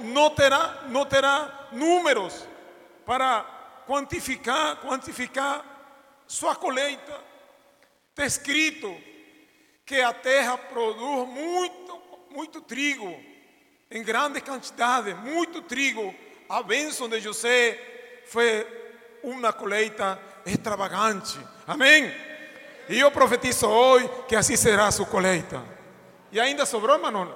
Não 0.00 0.30
terá, 0.30 0.84
não 0.88 1.04
terá 1.06 1.68
números 1.72 2.46
para 3.04 3.44
quantificar, 3.86 4.76
quantificar 4.76 5.64
sua 6.26 6.56
colheita. 6.56 7.20
Está 8.10 8.26
escrito 8.26 8.96
que 9.84 10.00
a 10.00 10.12
terra 10.12 10.58
produz 10.58 11.28
muito, 11.28 12.02
muito 12.30 12.60
trigo, 12.60 13.16
em 13.90 14.02
grande 14.02 14.40
quantidade, 14.40 15.14
muito 15.14 15.62
trigo. 15.62 16.12
A 16.48 16.62
bênção 16.62 17.08
de 17.08 17.20
José 17.20 18.22
foi 18.26 18.66
uma 19.22 19.52
colheita 19.52 20.20
extravagante. 20.44 21.38
Amém? 21.66 22.12
E 22.88 22.98
eu 22.98 23.10
profetizo 23.10 23.66
hoje 23.66 24.08
que 24.28 24.34
assim 24.34 24.56
será 24.56 24.86
a 24.86 24.92
sua 24.92 25.06
colheita. 25.06 25.75
E 26.32 26.40
ainda 26.40 26.66
sobrou, 26.66 26.96
irmão 26.96 27.34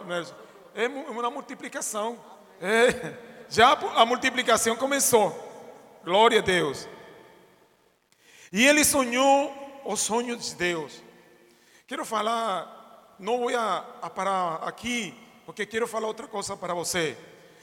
É 0.75 0.87
uma 0.89 1.31
multiplicação. 1.31 2.19
É, 2.61 3.15
já 3.49 3.73
a 3.73 4.07
multiplicação 4.07 4.77
começou. 4.77 5.49
Glória 6.05 6.39
a 6.39 6.43
Deus. 6.43 6.89
E 8.53 8.67
ele 8.67 8.85
sonhou 8.85 9.83
os 9.85 10.01
sonhos 10.01 10.51
de 10.51 10.55
Deus. 10.57 11.03
Quero 11.87 12.05
falar, 12.05 13.17
não 13.19 13.39
vou 13.39 13.57
a, 13.57 13.79
a 14.03 14.11
parar 14.11 14.57
aqui, 14.63 15.15
porque 15.45 15.67
quero 15.67 15.87
falar 15.87 16.07
outra 16.07 16.27
coisa 16.27 16.57
para 16.57 16.75
você. 16.75 17.17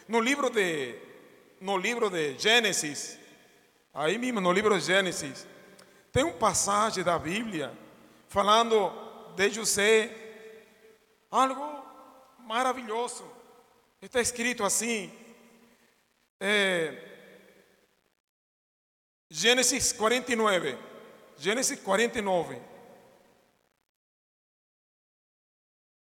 No 0.07 0.19
livro 0.19 0.49
de, 0.49 0.95
no 1.59 1.77
livro 1.77 2.09
de 2.09 2.37
Gênesis, 2.37 3.19
aí 3.93 4.17
mesmo 4.17 4.39
no 4.39 4.51
livro 4.51 4.77
de 4.77 4.85
Gênesis, 4.85 5.47
tem 6.11 6.23
um 6.23 6.33
passagem 6.33 7.03
da 7.03 7.17
Bíblia 7.19 7.71
falando 8.27 8.91
de 9.35 9.49
José, 9.49 10.26
algo 11.37 11.83
maravilhoso. 12.39 13.23
Está 14.01 14.21
escrito 14.21 14.63
assim, 14.63 15.11
é, 16.39 17.07
Gênesis 19.29 19.91
49, 19.91 20.77
Gênesis 21.37 21.79
49, 21.79 22.61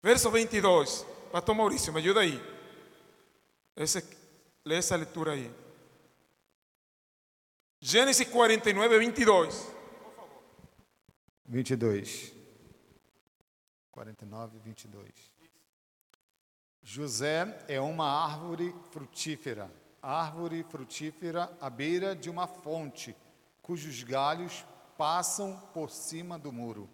verso 0.02 0.32
22. 0.32 1.06
Pastor 1.32 1.56
Maurício, 1.56 1.92
me 1.92 2.00
ajuda 2.00 2.22
aí. 2.22 2.42
Esse, 3.76 4.04
lê 4.66 4.76
essa 4.76 4.96
leitura 4.96 5.34
aí. 5.34 5.52
Gênesis 7.82 8.28
49, 8.28 9.00
22. 9.00 9.68
22. 11.46 12.43
49, 13.94 14.58
22. 14.58 15.32
José 16.82 17.64
é 17.68 17.80
uma 17.80 18.10
árvore 18.10 18.76
frutífera, 18.92 19.72
árvore 20.02 20.64
frutífera 20.64 21.56
à 21.62 21.70
beira 21.70 22.16
de 22.16 22.28
uma 22.28 22.48
fonte, 22.48 23.16
cujos 23.62 24.02
galhos 24.02 24.66
passam 24.98 25.60
por 25.76 25.92
cima 25.92 26.40
do 26.40 26.52
muro. 26.52 26.90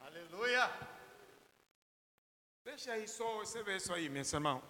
Aleluia! 0.00 0.70
Deixa 2.62 2.92
aí 2.92 3.08
só 3.08 3.42
esse 3.42 3.62
verso 3.62 3.94
aí, 3.94 4.10
meu 4.10 4.22
irmão. 4.22 4.62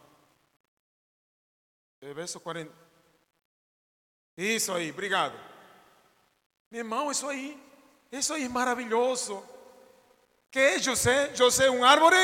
É 2.00 2.14
verso 2.14 2.38
40. 2.38 2.72
Isso 4.36 4.72
aí, 4.72 4.90
obrigado. 4.90 5.34
Meu 6.70 6.80
irmão, 6.80 7.10
isso 7.10 7.28
aí. 7.28 7.60
Isso 8.12 8.32
é 8.32 8.48
maravilhoso. 8.48 9.44
Que 10.50 10.58
é 10.58 10.78
José? 10.78 11.34
José 11.34 11.66
é 11.66 11.70
um 11.70 11.84
árvore? 11.84 12.16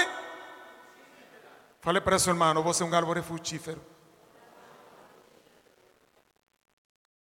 Fale 1.81 2.01
para 2.01 2.19
seu 2.19 2.33
irmão, 2.33 2.63
você 2.63 2.83
é 2.83 2.87
um 2.87 2.95
árvore 2.95 3.23
frutífero. 3.23 3.81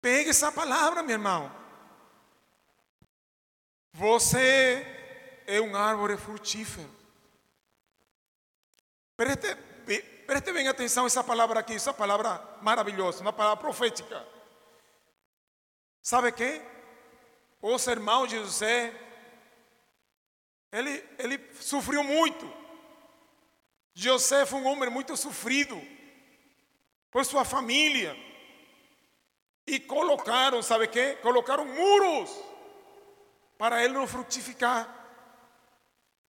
Pegue 0.02 0.30
essa 0.30 0.52
palavra, 0.52 1.04
meu 1.04 1.14
irmão. 1.14 1.52
Você 3.92 4.86
é 5.46 5.60
um 5.60 5.76
árvore 5.76 6.16
frutífero. 6.16 6.90
Preste, 9.18 9.56
preste 10.26 10.54
bem 10.54 10.68
atenção 10.68 11.04
a 11.04 11.08
essa 11.08 11.24
palavra 11.24 11.60
aqui, 11.60 11.76
essa 11.76 11.94
palavra 11.94 12.42
maravilhosa, 12.62 13.22
uma 13.22 13.34
palavra 13.34 13.58
profética. 13.58 14.26
Sabe 16.02 16.32
que? 16.32 16.62
Os 17.62 17.88
irmãos 17.88 18.28
de 18.28 18.38
José, 18.38 18.94
ele, 20.76 21.04
ele 21.18 21.40
sofreu 21.54 22.04
muito. 22.04 22.52
José 23.94 24.46
foi 24.46 24.60
um 24.60 24.68
homem 24.68 24.90
muito 24.90 25.16
sofrido 25.16 25.82
por 27.10 27.24
sua 27.24 27.46
família. 27.46 28.14
E 29.66 29.80
colocaram, 29.80 30.62
sabe 30.62 30.86
o 30.86 30.90
que? 30.90 31.16
Colocaram 31.18 31.66
muros 31.66 32.30
para 33.58 33.84
ele 33.84 33.94
não 33.94 34.06
frutificar. 34.06 34.94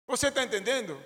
Você 0.05 0.27
está 0.27 0.43
entendendo? 0.43 1.03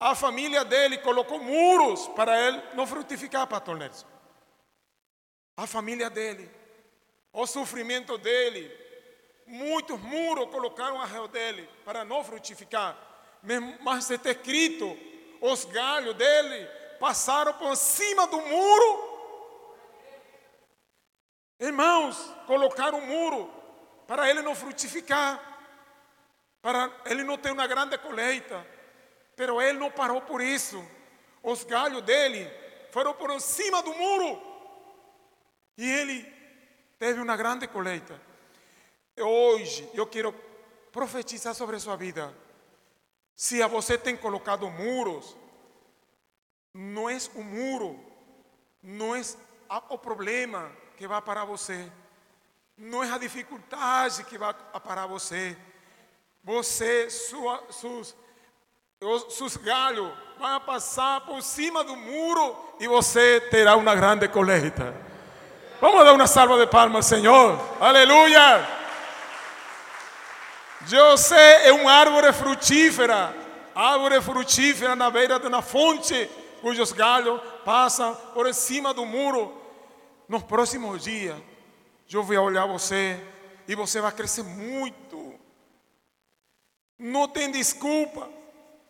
A 0.00 0.16
família 0.16 0.64
dele 0.64 0.98
colocou 0.98 1.38
muros 1.38 2.08
para 2.08 2.36
ele 2.48 2.60
não 2.74 2.88
frutificar, 2.88 3.46
pastor 3.46 3.78
Nelson. 3.78 4.06
A 5.56 5.64
família 5.68 6.10
dele, 6.10 6.50
o 7.32 7.46
sofrimento 7.46 8.18
dele, 8.18 8.68
muitos 9.46 10.00
muros 10.00 10.50
colocaram 10.50 11.00
ao 11.00 11.06
redor 11.06 11.28
dele 11.28 11.68
para 11.84 12.04
não 12.04 12.24
frutificar. 12.24 12.96
Mas 13.80 14.10
está 14.10 14.30
escrito, 14.30 14.96
os 15.40 15.64
galhos 15.66 16.14
dele 16.14 16.66
passaram 16.98 17.52
por 17.54 17.76
cima 17.76 18.26
do 18.26 18.40
muro 18.40 19.14
Irmãos, 21.58 22.16
colocaram 22.46 22.98
um 22.98 23.06
muro 23.06 23.50
para 24.06 24.28
ele 24.28 24.42
não 24.42 24.54
frutificar, 24.54 25.40
para 26.60 26.90
ele 27.06 27.22
não 27.22 27.38
ter 27.38 27.52
uma 27.52 27.66
grande 27.66 27.96
colheita. 27.98 28.66
Pero 29.36 29.60
ele 29.62 29.78
não 29.78 29.90
parou 29.90 30.20
por 30.20 30.40
isso. 30.40 30.84
Os 31.42 31.64
galhos 31.64 32.02
dele 32.02 32.50
foram 32.90 33.14
por 33.14 33.40
cima 33.40 33.82
do 33.82 33.94
muro. 33.94 34.42
E 35.76 35.90
ele 35.90 36.22
teve 36.98 37.20
uma 37.20 37.36
grande 37.36 37.66
colheita. 37.66 38.20
Hoje 39.18 39.88
eu 39.94 40.06
quero 40.06 40.34
profetizar 40.90 41.54
sobre 41.54 41.76
a 41.76 41.80
sua 41.80 41.96
vida. 41.96 42.34
Se 43.36 43.62
a 43.62 43.66
você 43.66 43.96
tem 43.96 44.16
colocado 44.16 44.68
muros, 44.70 45.36
não 46.72 47.08
é 47.08 47.16
o 47.34 47.42
muro, 47.42 47.98
não 48.82 49.14
é 49.14 49.22
o 49.88 49.98
problema 49.98 50.70
que 50.96 51.06
vai 51.06 51.20
parar 51.22 51.44
você. 51.44 51.90
Não 52.76 53.04
é 53.04 53.10
a 53.10 53.18
dificuldade 53.18 54.24
que 54.24 54.36
vai 54.36 54.52
parar 54.84 55.06
você. 55.06 55.56
Você, 56.42 57.08
sua, 57.08 57.62
seus, 57.70 58.16
seus 59.30 59.56
galhos 59.56 60.12
vão 60.38 60.60
passar 60.60 61.20
por 61.20 61.40
cima 61.40 61.84
do 61.84 61.94
muro 61.94 62.56
e 62.80 62.88
você 62.88 63.40
terá 63.40 63.76
uma 63.76 63.94
grande 63.94 64.28
colheita. 64.28 64.94
Vamos 65.80 66.04
dar 66.04 66.12
uma 66.12 66.26
salva 66.26 66.58
de 66.58 66.66
palmas, 66.66 67.06
Senhor. 67.06 67.58
Aleluia. 67.80 68.83
José 70.86 71.68
é 71.68 71.72
uma 71.72 71.90
árvore 71.90 72.32
frutífera, 72.32 73.34
árvore 73.74 74.20
frutífera 74.20 74.94
na 74.94 75.10
beira 75.10 75.38
de 75.38 75.46
uma 75.46 75.62
fonte, 75.62 76.28
cujos 76.60 76.92
galhos 76.92 77.40
passam 77.64 78.14
por 78.34 78.52
cima 78.52 78.92
do 78.92 79.06
muro. 79.06 79.62
Nos 80.28 80.42
próximos 80.42 81.04
dias, 81.04 81.36
eu 82.10 82.22
vou 82.22 82.38
olhar 82.38 82.66
você 82.66 83.18
e 83.66 83.74
você 83.74 84.00
vai 84.00 84.12
crescer 84.12 84.42
muito. 84.42 85.34
Não 86.98 87.28
tem 87.28 87.50
desculpa. 87.50 88.28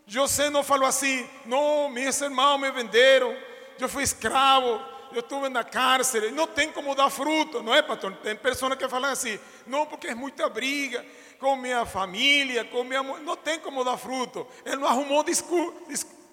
José 0.06 0.50
não 0.50 0.62
falou 0.62 0.86
assim, 0.86 1.28
não, 1.46 1.88
meus 1.88 2.20
irmãos 2.20 2.58
me 2.58 2.70
venderam, 2.70 3.34
eu 3.78 3.88
fui 3.88 4.02
escravo, 4.02 4.80
eu 5.12 5.20
estive 5.20 5.48
na 5.48 5.64
cárcere, 5.64 6.30
não 6.30 6.46
tem 6.46 6.70
como 6.70 6.94
dar 6.94 7.08
fruto, 7.08 7.62
não 7.62 7.74
é, 7.74 7.80
pastor? 7.80 8.14
Tem 8.16 8.36
pessoas 8.36 8.74
que 8.76 8.88
falam 8.88 9.10
assim, 9.10 9.38
não, 9.66 9.86
porque 9.86 10.08
é 10.08 10.14
muita 10.14 10.48
briga 10.48 11.04
com 11.44 11.56
minha 11.56 11.84
família, 11.84 12.64
com 12.64 12.82
minha 12.82 13.02
mãe, 13.02 13.22
não 13.22 13.36
tem 13.36 13.60
como 13.60 13.84
dar 13.84 13.98
fruto. 13.98 14.46
Ele 14.64 14.76
não 14.76 14.88
arrumou 14.88 15.22
desculpa, 15.22 15.78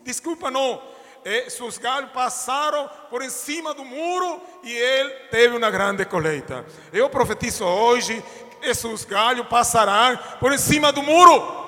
desculpa 0.06 0.50
não 0.50 0.82
eh, 1.26 1.50
seus 1.50 1.78
galhos 1.78 2.12
passaram 2.12 2.90
por 3.10 3.22
cima 3.30 3.74
do 3.74 3.84
muro 3.84 4.42
e 4.64 4.72
ele 4.72 5.10
teve 5.30 5.58
uma 5.58 5.70
grande 5.70 6.06
colheita. 6.06 6.66
Eu 6.94 7.10
profetizo 7.10 7.66
hoje 7.66 8.24
que 8.62 9.06
galhos 9.06 9.46
passarão 9.48 10.18
por 10.40 10.58
cima 10.58 10.94
do 10.94 11.04
muro 11.04 11.60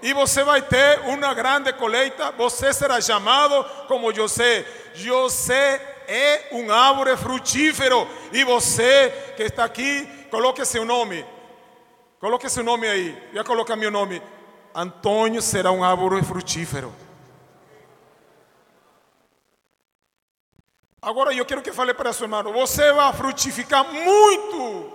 e 0.00 0.14
você 0.14 0.42
vai 0.42 0.62
ter 0.62 1.00
uma 1.00 1.34
grande 1.34 1.70
colheita. 1.74 2.32
Você 2.32 2.72
será 2.72 2.98
chamado 2.98 3.62
como 3.88 4.10
José. 4.10 4.64
José 4.94 5.80
é 6.08 6.48
um 6.52 6.72
árvore 6.72 7.14
frutífero 7.18 8.08
e 8.32 8.42
você 8.42 9.12
que 9.36 9.42
está 9.42 9.64
aqui, 9.64 10.08
coloque 10.30 10.64
seu 10.64 10.86
nome. 10.86 11.33
Coloque 12.24 12.48
seu 12.48 12.64
nome 12.64 12.88
aí. 12.88 13.22
Já 13.34 13.44
coloca 13.44 13.76
meu 13.76 13.90
nome. 13.90 14.22
Antônio 14.74 15.42
será 15.42 15.70
um 15.70 15.84
árvore 15.84 16.22
frutífero. 16.22 16.90
Agora 21.02 21.34
eu 21.34 21.44
quero 21.44 21.60
que 21.60 21.70
fale 21.70 21.92
para 21.92 22.14
seu 22.14 22.24
irmão: 22.24 22.50
você 22.50 22.90
vai 22.94 23.12
frutificar 23.12 23.84
muito. 23.92 24.90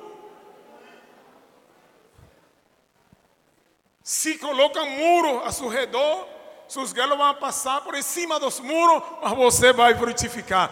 Se 4.01 4.39
coloca 4.39 4.83
muro 4.85 5.43
a 5.43 5.51
seu 5.51 5.67
redor, 5.67 6.27
seus 6.67 6.91
galos 6.91 7.15
vão 7.15 7.35
passar 7.35 7.81
por 7.81 7.95
cima 8.01 8.39
dos 8.39 8.59
muros, 8.59 9.03
mas 9.21 9.33
você 9.33 9.71
vai 9.71 9.93
frutificar. 9.93 10.71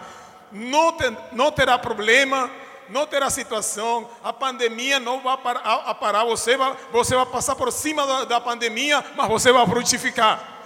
Não, 0.50 0.90
ter, 0.90 1.16
não 1.30 1.52
terá 1.52 1.78
problema, 1.78 2.50
não 2.90 3.06
terá 3.06 3.30
situação, 3.30 4.08
a 4.22 4.32
pandemia 4.32 4.98
não 4.98 5.20
vai 5.20 5.36
parar, 5.36 6.24
você, 6.24 6.56
vai, 6.56 6.76
você 6.90 7.14
vai 7.14 7.26
passar 7.26 7.54
por 7.54 7.70
cima 7.72 8.06
da, 8.06 8.24
da 8.24 8.40
pandemia, 8.40 9.04
mas 9.16 9.28
você 9.28 9.52
vai 9.52 9.66
frutificar. 9.66 10.56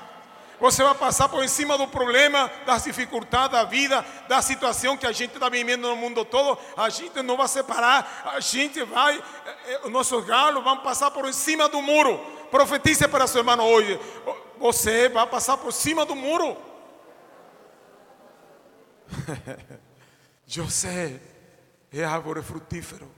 Você 0.62 0.85
vai 0.85 0.94
passar 0.94 1.28
por 1.28 1.46
cima 1.48 1.76
do 1.76 1.88
problema, 1.88 2.48
das 2.64 2.85
dificuldades 2.85 3.50
da 3.50 3.64
vida, 3.64 4.06
da 4.28 4.40
situação 4.40 4.96
que 4.96 5.04
a 5.04 5.11
gente 5.11 5.35
está 5.35 5.48
vivendo 5.48 5.88
no 5.88 5.96
mundo 5.96 6.24
todo. 6.24 6.56
A 6.76 6.88
gente 6.88 7.20
não 7.20 7.37
vai 7.37 7.48
separar, 7.48 8.22
a 8.32 8.38
gente 8.38 8.80
vai, 8.85 9.18
eh, 9.18 9.56
eh, 9.66 9.80
os 9.82 9.90
nossos 9.90 10.24
galos 10.24 10.62
vão 10.62 10.76
passar 10.78 11.11
por 11.11 11.35
cima 11.35 11.68
do 11.68 11.82
muro. 11.82 12.16
Profetize 12.48 13.08
para 13.08 13.26
seu 13.26 13.40
irmão 13.40 13.58
hoje. 13.58 13.98
Você 14.61 15.08
vai 15.08 15.26
passar 15.26 15.56
por 15.56 15.72
cima 15.72 16.06
do 16.06 16.14
muro. 16.14 16.56
José 20.46 21.31
é 22.00 22.05
árvore 22.05 22.42
frutífero. 22.42 23.11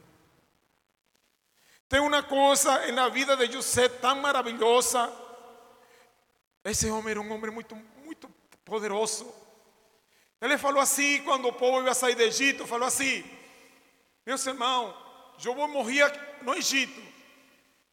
Tem 1.89 2.01
uma 2.01 2.23
coisa 2.23 2.91
na 2.93 3.09
vida 3.09 3.37
de 3.37 3.53
José 3.53 3.89
tão 3.89 4.17
maravilhosa 4.17 5.25
esse 6.65 6.89
homem 6.89 7.11
era 7.11 7.21
um 7.21 7.31
homem 7.31 7.51
muito, 7.51 7.77
muito 8.03 8.27
poderoso. 8.65 9.31
Ele 10.41 10.57
falou 10.57 10.81
assim 10.81 11.23
quando 11.23 11.47
o 11.47 11.53
povo 11.53 11.87
ia 11.87 11.93
sair 11.93 12.15
do 12.15 12.23
Egito, 12.23 12.67
falou 12.67 12.89
assim: 12.89 13.23
Meus 14.25 14.45
irmãos, 14.47 14.95
eu 15.45 15.55
vou 15.55 15.69
morrer 15.69 16.11
no 16.41 16.55
Egito, 16.55 17.03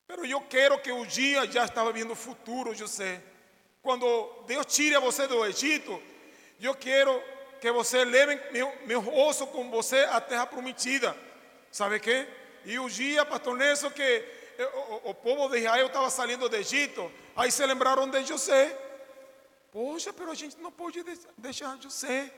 mas 0.08 0.30
eu 0.30 0.40
quero 0.42 0.80
que 0.80 0.90
o 0.90 1.06
dia 1.06 1.46
já 1.52 1.66
estava 1.66 1.92
vindo 1.92 2.14
o 2.14 2.16
futuro, 2.16 2.74
José. 2.74 3.22
Quando 3.82 4.46
Deus 4.48 4.66
tire 4.68 4.98
você 5.00 5.28
do 5.28 5.46
Egito, 5.46 6.02
eu 6.62 6.74
quero 6.74 7.22
que 7.62 7.72
você 7.72 8.04
leve 8.04 8.38
meu, 8.52 8.74
meu 8.86 9.16
osso 9.16 9.48
com 9.48 9.70
você 9.70 10.00
à 10.12 10.20
terra 10.20 10.46
prometida. 10.46 11.16
Sabe 11.72 12.00
que? 12.00 12.28
E 12.66 12.78
o 12.80 12.90
dia, 12.90 13.26
pastor 13.26 13.56
Nelson, 13.56 13.90
que 13.92 14.26
o, 15.04 15.12
o 15.12 15.14
povo 15.14 15.48
de 15.48 15.60
Israel 15.60 15.88
estava 15.88 16.10
saindo 16.10 16.50
do 16.50 16.56
Egito, 16.56 17.10
Aí 17.36 17.52
se 17.52 17.66
lembraram 17.66 18.10
de 18.10 18.24
José. 18.26 18.78
Poxa, 19.72 20.12
pero 20.12 20.32
a 20.32 20.36
gente 20.36 20.58
não 20.60 20.72
pode 20.72 21.04
deixar 21.38 21.78
José. 21.82 22.32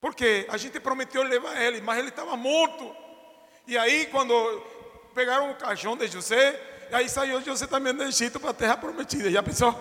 Porque 0.00 0.46
a 0.48 0.56
gente 0.56 0.80
prometeu 0.80 1.22
levar 1.22 1.60
ele, 1.60 1.80
mas 1.80 1.98
ele 1.98 2.08
estava 2.08 2.36
morto. 2.36 2.94
E 3.66 3.76
aí, 3.76 4.06
quando 4.06 4.34
pegaram 5.14 5.50
o 5.50 5.56
caixão 5.56 5.96
de 5.96 6.06
José, 6.06 6.60
aí 6.92 7.08
saiu 7.08 7.42
José 7.42 7.66
também 7.66 7.94
do 7.94 8.02
Egito 8.04 8.40
para 8.40 8.50
a 8.50 8.54
terra 8.54 8.76
prometida. 8.76 9.30
Já 9.30 9.42
pensou? 9.42 9.74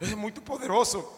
É 0.00 0.14
muito 0.14 0.40
poderoso. 0.42 1.08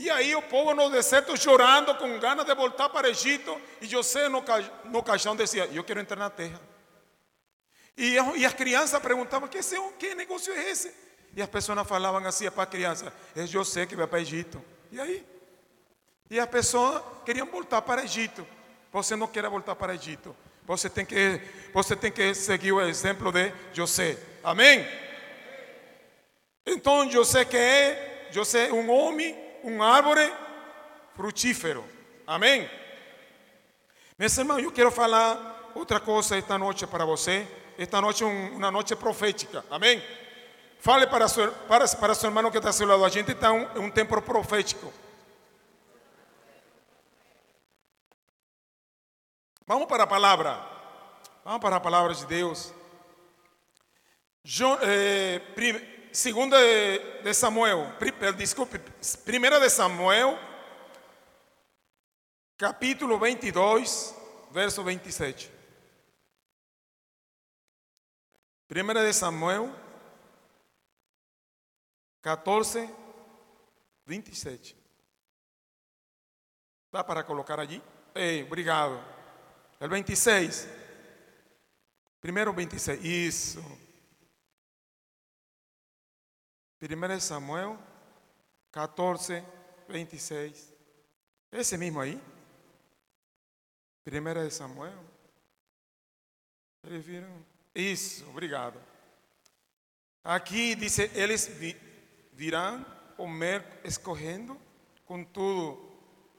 E 0.00 0.08
aí 0.08 0.34
o 0.34 0.40
povo 0.40 0.72
no 0.72 0.88
deserto 0.88 1.36
chorando, 1.36 1.94
com 1.96 2.18
ganas 2.18 2.46
de 2.46 2.54
voltar 2.54 2.88
para 2.88 3.06
o 3.06 3.10
Egito. 3.10 3.60
E 3.82 3.86
José 3.86 4.30
no, 4.30 4.40
ca... 4.40 4.58
no 4.86 5.02
caixão 5.02 5.36
dizia: 5.36 5.68
Eu 5.74 5.84
quero 5.84 6.00
entrar 6.00 6.16
na 6.16 6.30
terra. 6.30 6.58
E, 7.98 8.14
e 8.14 8.46
as 8.46 8.54
crianças 8.54 8.98
perguntavam: 9.02 9.46
Que, 9.46 9.60
que 9.98 10.14
negócio 10.14 10.54
é 10.54 10.70
esse? 10.70 10.90
E 11.36 11.42
as 11.42 11.48
pessoas 11.50 11.86
falavam 11.86 12.26
assim 12.26 12.50
para 12.50 12.62
a 12.62 12.66
criança: 12.66 13.12
É 13.36 13.46
José 13.46 13.84
que 13.84 13.94
vai 13.94 14.06
para 14.06 14.18
o 14.18 14.22
Egito. 14.22 14.64
E 14.90 14.98
aí? 14.98 15.26
E 16.30 16.40
as 16.40 16.48
pessoas 16.48 17.02
queriam 17.26 17.46
voltar 17.48 17.82
para 17.82 18.00
o 18.00 18.04
Egito. 18.04 18.46
Você 18.90 19.14
não 19.16 19.26
quer 19.26 19.46
voltar 19.50 19.76
para 19.76 19.92
o 19.92 19.94
Egito. 19.94 20.34
Você 20.64 20.88
tem 20.88 21.04
que, 21.04 21.42
você 21.74 21.94
tem 21.94 22.10
que 22.10 22.32
seguir 22.32 22.72
o 22.72 22.80
exemplo 22.80 23.30
de 23.30 23.52
José. 23.74 24.16
Amém? 24.42 24.82
Então 26.64 27.10
José 27.10 27.44
que 27.44 27.58
é? 27.58 28.28
José 28.32 28.68
é 28.68 28.72
um 28.72 28.88
homem, 28.90 29.49
um 29.64 29.82
árvore 29.82 30.32
frutífero. 31.14 31.84
Amém? 32.26 32.70
Meus 34.18 34.36
irmãos, 34.36 34.62
eu 34.62 34.72
quero 34.72 34.90
falar 34.90 35.70
outra 35.74 35.98
coisa 36.00 36.36
esta 36.36 36.58
noite 36.58 36.86
para 36.86 37.04
você. 37.04 37.46
Esta 37.78 38.00
noite 38.00 38.22
é 38.22 38.26
uma 38.26 38.70
noite 38.70 38.94
profética. 38.94 39.64
Amém? 39.70 40.02
Fale 40.78 41.06
para 41.06 41.28
seu, 41.28 41.52
para, 41.66 41.86
para 41.88 42.14
seu 42.14 42.28
irmão 42.28 42.50
que 42.50 42.56
está 42.56 42.68
ao 42.68 42.72
seu 42.72 42.86
lado. 42.86 43.04
A 43.04 43.08
gente 43.08 43.32
está 43.32 43.48
em 43.48 43.66
um, 43.78 43.84
um 43.84 43.90
tempo 43.90 44.20
profético. 44.22 44.92
Vamos 49.66 49.86
para 49.86 50.04
a 50.04 50.06
palavra. 50.06 50.58
Vamos 51.44 51.60
para 51.60 51.76
a 51.76 51.80
palavra 51.80 52.14
de 52.14 52.26
Deus. 52.26 52.72
Jo, 54.42 54.78
eh, 54.82 55.40
segunda 56.12 56.58
de 56.58 57.34
Samuel, 57.34 57.94
eh, 58.00 58.32
desculpe, 58.32 58.78
primeira 59.24 59.58
de 59.60 59.70
Samuel, 59.70 60.38
capítulo 62.56 63.18
22, 63.18 64.14
verso 64.50 64.82
27. 64.84 65.50
Primeira 68.66 69.02
de 69.02 69.12
Samuel, 69.12 69.74
14, 72.20 72.88
27. 74.06 74.76
Dá 76.92 77.04
para 77.04 77.24
colocar 77.24 77.58
allí? 77.58 77.82
Ei, 78.14 78.42
obrigado. 78.42 79.00
El 79.78 79.88
26. 79.88 80.68
Primero 82.20 82.52
26. 82.52 83.04
Isso. 83.04 83.89
Primeiro 86.80 87.20
Samuel 87.20 87.78
14, 88.72 89.44
26. 89.86 90.72
Esse 91.52 91.76
mesmo 91.76 92.00
aí? 92.00 92.18
Primeira 94.02 94.48
de 94.48 94.54
Samuel. 94.54 94.98
Eles 96.82 97.04
viram? 97.04 97.44
Isso, 97.74 98.26
obrigado. 98.30 98.80
Aqui 100.24 100.74
diz: 100.74 100.98
eles 100.98 101.50
virão 102.32 102.82
comer 103.14 103.62
escorrendo, 103.84 104.58
contudo, 105.04 105.86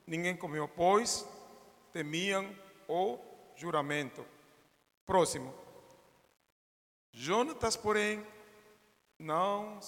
ninguém 0.07 0.35
comeu, 0.35 0.67
pois 0.67 1.23
temiam 1.93 2.49
o 2.87 3.19
juramento. 3.55 4.25
Próximo. 5.05 5.53
Jonatas, 7.11 7.75
porém, 7.75 8.25
não 9.21 9.79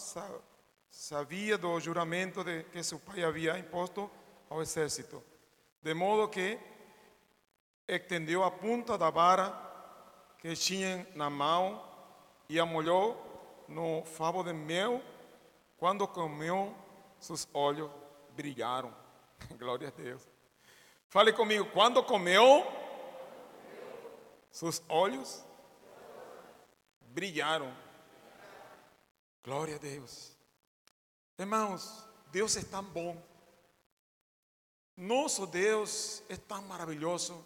sabia 0.89 1.57
do 1.57 1.79
juramento 1.79 2.43
de 2.43 2.63
que 2.65 2.83
seu 2.83 2.99
pai 2.99 3.23
havia 3.23 3.57
imposto 3.57 4.09
ao 4.49 4.61
exército, 4.61 5.23
de 5.81 5.93
modo 5.93 6.29
que 6.29 6.59
estendeu 7.87 8.43
a 8.43 8.51
ponta 8.51 8.97
da 8.97 9.09
vara 9.09 9.51
que 10.37 10.53
tinha 10.55 11.07
na 11.15 11.29
mão 11.29 11.83
e 12.47 12.59
a 12.59 12.65
molhou 12.65 13.65
no 13.67 14.03
favo 14.05 14.43
de 14.43 14.53
mel. 14.53 15.01
Quando 15.77 16.07
comeu, 16.07 16.75
seus 17.19 17.47
olhos 17.53 17.89
brilharam. 18.35 18.93
Glória 19.57 19.87
a 19.87 19.91
Deus. 19.91 20.21
Fale 21.09 21.33
comigo, 21.33 21.65
quando 21.71 22.03
comeu, 22.03 22.65
seus 24.51 24.83
olhos 24.87 25.43
brilharam. 27.01 27.82
Glória 29.43 29.75
a 29.75 29.77
Deus. 29.77 30.31
Irmãos, 31.37 32.07
Deus 32.31 32.55
é 32.55 32.63
tão 32.63 32.81
bom. 32.81 33.21
Nosso 34.95 35.45
Deus 35.45 36.23
é 36.29 36.37
tão 36.37 36.61
maravilhoso. 36.61 37.43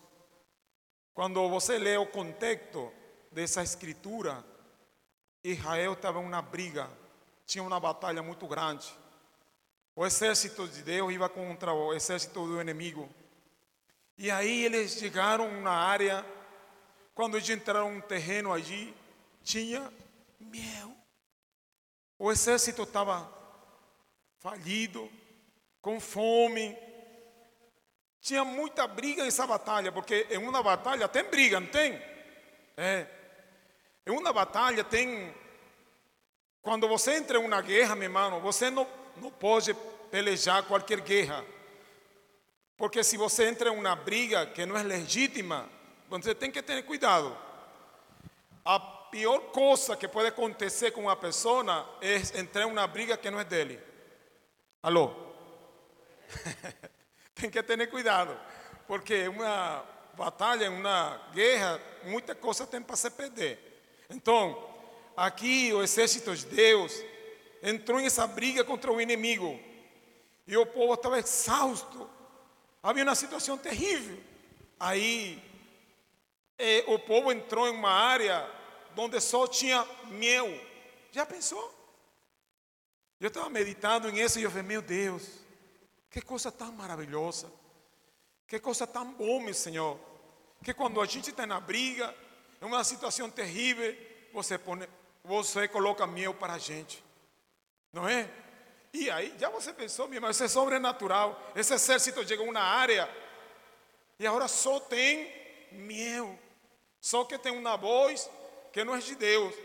Quando 1.11 1.49
você 1.49 1.79
lê 1.79 1.97
o 1.97 2.05
contexto 2.05 2.93
dessa 3.31 3.63
escritura, 3.63 4.45
Israel 5.43 5.93
estava 5.93 6.19
em 6.19 6.25
uma 6.25 6.39
briga, 6.39 6.87
tinha 7.47 7.63
uma 7.63 7.79
batalha 7.79 8.21
muito 8.21 8.45
grande. 8.45 8.93
O 9.95 10.05
exército 10.05 10.67
de 10.67 10.83
Deus 10.83 11.11
ia 11.11 11.27
contra 11.27 11.73
o 11.73 11.95
exército 11.95 12.45
do 12.45 12.61
inimigo. 12.61 13.09
E 14.19 14.29
aí 14.29 14.65
eles 14.65 14.91
chegaram 14.91 15.61
na 15.61 15.71
área 15.71 16.23
quando 17.15 17.37
eles 17.37 17.49
entraram 17.49 17.89
um 17.89 18.01
terreno 18.01 18.53
allí, 18.53 18.95
tinha 19.43 19.91
mel. 20.39 20.95
O 22.19 22.31
exército 22.31 22.83
estava 22.83 23.29
falido, 24.39 25.09
com 25.81 25.99
fome. 25.99 26.75
Tinha 28.19 28.43
muita 28.43 28.87
briga 28.87 29.23
nessa 29.23 29.45
batalha, 29.45 29.91
porque 29.91 30.27
em 30.29 30.37
uma 30.37 30.63
batalha 30.63 31.07
tem 31.07 31.23
briga, 31.23 31.59
não 31.59 31.67
tem? 31.67 31.93
É. 32.75 33.05
Em 34.05 34.11
uma 34.11 34.33
batalha 34.33 34.83
tem. 34.83 35.33
Quando 36.61 36.87
você 36.87 37.15
entra 37.15 37.37
em 37.37 37.45
uma 37.45 37.61
guerra, 37.61 37.95
meu 37.95 38.05
irmão, 38.05 38.41
você 38.41 38.69
não, 38.69 38.87
não 39.17 39.31
pode 39.31 39.73
pelejar 40.09 40.63
qualquer 40.63 41.01
guerra. 41.01 41.45
Porque 42.75 43.03
se 43.03 43.17
você 43.17 43.47
entra 43.47 43.69
em 43.69 43.77
uma 43.77 43.95
briga 43.95 44.45
que 44.45 44.65
não 44.65 44.77
é 44.77 44.83
legítima, 44.83 45.69
você 46.09 46.35
tem 46.35 46.51
que 46.51 46.61
ter 46.61 46.83
cuidado. 46.83 47.35
A 48.63 48.96
pior 49.17 49.39
coisa 49.51 49.97
que 49.97 50.07
pode 50.07 50.27
acontecer 50.27 50.91
com 50.91 51.01
uma 51.01 51.15
pessoa 51.15 51.89
é 52.01 52.17
entrar 52.39 52.61
em 52.61 52.65
uma 52.65 52.85
briga 52.85 53.17
que 53.17 53.31
não 53.31 53.39
é 53.39 53.43
dele. 53.43 53.79
Alô? 54.83 55.11
tem 57.33 57.49
que 57.49 57.63
ter 57.63 57.87
cuidado. 57.87 58.39
Porque 58.87 59.27
uma 59.27 59.83
batalha, 60.13 60.69
uma 60.69 61.19
guerra, 61.33 61.81
muita 62.03 62.35
coisa 62.35 62.67
tem 62.67 62.79
para 62.79 62.95
se 62.95 63.09
perder. 63.09 63.81
Então, 64.07 64.71
aqui 65.15 65.73
o 65.73 65.81
exército 65.81 66.35
de 66.35 66.45
Deus 66.45 66.93
entrou 67.63 67.99
nessa 67.99 68.27
briga 68.27 68.63
contra 68.63 68.91
o 68.91 69.01
inimigo. 69.01 69.59
E 70.45 70.55
o 70.55 70.65
povo 70.67 70.93
estava 70.93 71.17
exausto. 71.17 72.07
Havia 72.83 73.03
uma 73.03 73.15
situação 73.15 73.57
terrível. 73.57 74.19
Aí 74.79 75.41
e 76.59 76.83
o 76.85 76.99
povo 76.99 77.31
entrou 77.31 77.67
em 77.67 77.71
uma 77.71 77.91
área 77.91 78.56
onde 78.97 79.19
só 79.19 79.47
tinha 79.47 79.85
mel. 80.05 80.47
Já 81.11 81.25
pensou? 81.25 81.73
Eu 83.19 83.29
estava 83.29 83.49
meditando 83.49 84.09
em 84.09 84.19
isso 84.19 84.39
e 84.39 84.43
eu 84.43 84.49
falei, 84.49 84.65
meu 84.65 84.81
Deus, 84.81 85.23
que 86.09 86.21
coisa 86.21 86.51
tão 86.51 86.71
maravilhosa. 86.71 87.51
Que 88.47 88.59
coisa 88.59 88.87
tão 88.87 89.11
boa, 89.13 89.43
meu 89.43 89.53
Senhor. 89.53 89.99
Que 90.63 90.73
quando 90.73 91.01
a 91.01 91.05
gente 91.05 91.29
está 91.31 91.45
na 91.45 91.59
briga, 91.59 92.15
em 92.61 92.65
uma 92.65 92.83
situação 92.83 93.29
terrível, 93.29 93.95
você, 94.33 94.57
põe, 94.57 94.87
você 95.23 95.67
coloca 95.67 96.07
mel 96.07 96.33
para 96.33 96.53
a 96.53 96.57
gente. 96.57 97.03
Não 97.91 98.07
é? 98.07 98.29
E 98.93 99.09
aí, 99.09 99.35
já 99.37 99.49
você 99.49 99.73
pensou, 99.73 100.07
meu 100.07 100.17
irmão, 100.17 100.31
isso 100.31 100.43
é 100.43 100.47
sobrenatural. 100.47 101.51
Esse 101.55 101.73
exército 101.73 102.25
chegou 102.27 102.51
na 102.51 102.61
área 102.61 103.09
e 104.17 104.25
agora 104.25 104.47
só 104.47 104.79
tem 104.79 105.31
mel. 105.71 106.37
Só 107.01 107.23
que 107.25 107.37
tem 107.37 107.51
uma 107.51 107.75
voz 107.75 108.29
que 108.77 108.83
não 108.83 108.95
é 108.95 108.99
de 108.99 109.15
Deus. 109.15 109.55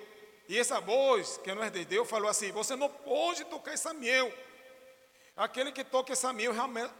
E 0.48 0.58
essa 0.58 0.80
voz 0.80 1.36
que 1.36 1.54
não 1.54 1.62
é 1.62 1.68
de 1.68 1.84
Deus 1.84 2.08
falou 2.08 2.30
assim: 2.30 2.50
Você 2.52 2.74
não 2.74 2.88
pode 2.88 3.44
tocar 3.44 3.72
essa 3.72 3.92
miel. 3.92 4.32
Aquele 5.36 5.70
que 5.70 5.84
toca 5.84 6.14
essa 6.14 6.32
miel 6.32 6.54
é 6.54 6.90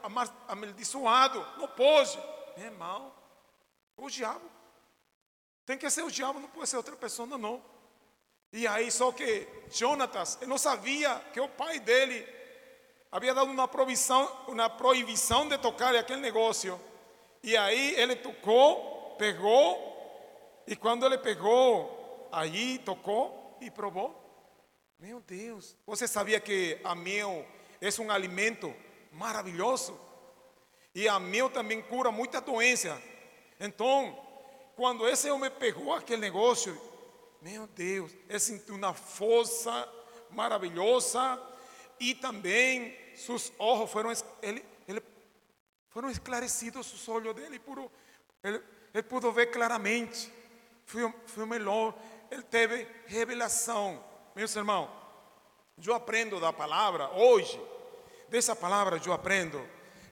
amaldiçoado. 0.47 1.41
Não 1.57 1.67
pode. 1.69 2.19
Meu 2.59 2.67
irmão, 2.67 3.15
o 3.97 4.11
diabo. 4.11 4.45
Tem 5.65 5.79
que 5.79 5.89
ser 5.89 6.03
o 6.03 6.11
diabo, 6.11 6.39
não 6.39 6.51
pode 6.51 6.69
ser 6.69 6.77
outra 6.77 6.95
pessoa, 6.97 7.27
não. 7.27 7.65
E 8.53 8.67
aí, 8.67 8.91
só 8.91 9.11
que 9.11 9.49
Jonatas, 9.71 10.37
ele 10.43 10.51
não 10.51 10.59
sabia 10.59 11.19
que 11.33 11.41
o 11.41 11.49
pai 11.49 11.81
dele 11.81 12.29
havia 13.11 13.33
dado 13.33 13.51
uma 13.51 13.67
proibição, 13.67 14.31
uma 14.49 14.69
proibição 14.69 15.49
de 15.49 15.57
tocar 15.57 15.95
aquele 15.95 16.21
negócio. 16.21 16.79
E 17.43 17.57
aí 17.57 17.95
ele 17.95 18.17
tocou, 18.17 19.17
pegou 19.17 19.93
e 20.67 20.77
quando 20.77 21.07
ele 21.07 21.17
pegou, 21.17 22.02
aí 22.33 22.79
tocou 22.79 23.59
e 23.61 23.71
provou. 23.71 24.19
Meu 24.99 25.21
Deus, 25.21 25.77
você 25.87 26.09
sabia 26.09 26.41
que 26.41 26.81
a 26.83 26.95
mel 26.95 27.47
é 27.81 28.01
um 28.01 28.11
alimento 28.11 28.75
maravilhoso? 29.13 29.99
E 30.95 31.09
a 31.09 31.21
mel 31.21 31.51
também 31.51 31.83
cura 31.83 32.11
muita 32.11 32.41
doença. 32.41 33.01
Então, 33.61 34.19
quando 34.75 35.07
esse 35.09 35.31
homem 35.31 35.51
pegou 35.51 35.93
aquele 35.93 36.21
negócio, 36.21 36.81
meu 37.41 37.67
Deus, 37.67 38.13
ele 38.29 38.39
sentiu 38.39 38.75
uma 38.75 38.95
força 38.95 39.89
maravilhosa 40.31 41.41
e 42.01 42.15
também 42.15 42.97
seus 43.15 43.53
olhos 43.59 43.91
foram, 43.91 44.13
ele, 44.41 44.65
ele, 44.89 45.03
foram 45.89 46.11
esclarecidos, 46.11 46.93
os 46.93 47.09
olhos 47.09 47.35
dele, 47.35 47.61
ele, 47.67 47.91
ele, 48.43 48.63
ele 48.95 49.03
pôde 49.03 49.31
ver 49.33 49.47
claramente 49.47 50.31
foi, 50.93 51.13
foi 51.27 51.47
melhor. 51.47 51.95
Ele 52.33 52.43
teve 52.43 52.89
revelação. 53.07 54.03
Meus 54.35 54.57
irmãos, 54.57 54.89
eu 55.85 55.95
aprendo 55.95 56.41
da 56.41 56.51
palavra 56.51 57.11
hoje, 57.11 57.61
dessa 58.31 58.57
palavra 58.57 58.99
eu 59.05 59.13
aprendo 59.13 59.63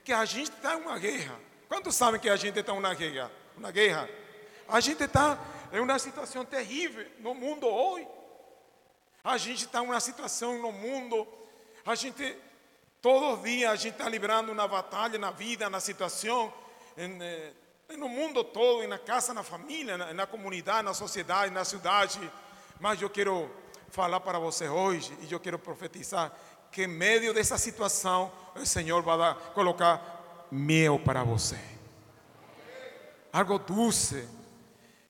que 0.05 0.13
a 0.13 0.27
gente 0.27 0.51
está 0.51 0.75
em 0.75 0.83
uma 0.83 0.99
guerra. 0.99 1.41
Quantos 1.67 1.97
sabem 1.97 2.21
que 2.21 2.29
a 2.29 2.37
gente 2.37 2.59
está 2.59 2.75
em 2.75 2.79
uma 2.79 2.93
guerra? 2.93 3.33
Uma 3.57 3.71
guerra. 3.71 4.07
A 4.69 4.81
gente 4.81 5.03
está 5.03 5.39
em 5.73 5.81
uma 5.81 5.99
situação 5.99 6.45
terrível 6.45 7.07
no 7.21 7.35
mundo 7.35 7.67
hoje. 7.67 8.07
A 9.25 9.39
gente 9.39 9.65
está 9.65 9.81
em 9.81 9.87
uma 9.87 10.01
situação 10.01 10.59
no 10.61 10.73
mundo, 10.73 11.27
a 11.85 11.95
gente, 11.95 12.37
todos 13.03 13.39
os 13.39 13.45
dias, 13.45 13.71
a 13.71 13.77
gente 13.77 13.93
está 13.93 14.09
livrando 14.09 14.53
uma 14.53 14.69
batalha 14.69 15.19
na 15.19 15.31
vida, 15.31 15.69
na 15.71 15.81
situação, 15.81 16.53
em, 16.97 17.23
eh, 17.23 17.53
no 17.97 18.09
mundo 18.09 18.45
todo, 18.45 18.87
na 18.87 18.99
casa, 18.99 19.35
na 19.35 19.43
família, 19.43 19.97
na, 19.97 20.13
na 20.13 20.27
comunidade, 20.27 20.85
na 20.85 20.95
sociedade, 20.95 21.53
na 21.53 21.65
cidade. 21.65 22.21
Mas 22.79 23.01
eu 23.01 23.11
quero 23.11 23.51
falar 23.91 24.21
para 24.21 24.39
você 24.39 24.69
hoje 24.69 25.17
e 25.23 25.33
eu 25.33 25.41
quero 25.41 25.59
profetizar 25.59 26.33
que 26.71 26.85
em 26.85 26.87
meio 26.87 27.35
dessa 27.35 27.59
situação 27.59 28.33
o 28.55 28.65
Senhor 28.65 29.03
vai 29.03 29.19
dar, 29.19 29.35
colocar 29.53 30.47
mel 30.51 30.99
para 30.99 31.25
você. 31.25 31.59
Algo 33.33 33.59
doce 33.59 34.29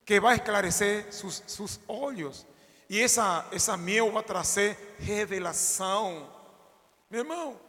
que 0.04 0.20
vai 0.20 0.36
esclarecer 0.36 1.12
seus, 1.12 1.42
seus 1.46 1.80
olhos 1.86 2.46
e 2.88 3.00
essa, 3.00 3.46
essa 3.52 3.76
mel 3.76 4.10
vai 4.10 4.22
trazer 4.22 4.96
revelação. 4.98 6.28
Meu 7.08 7.20
irmão, 7.20 7.60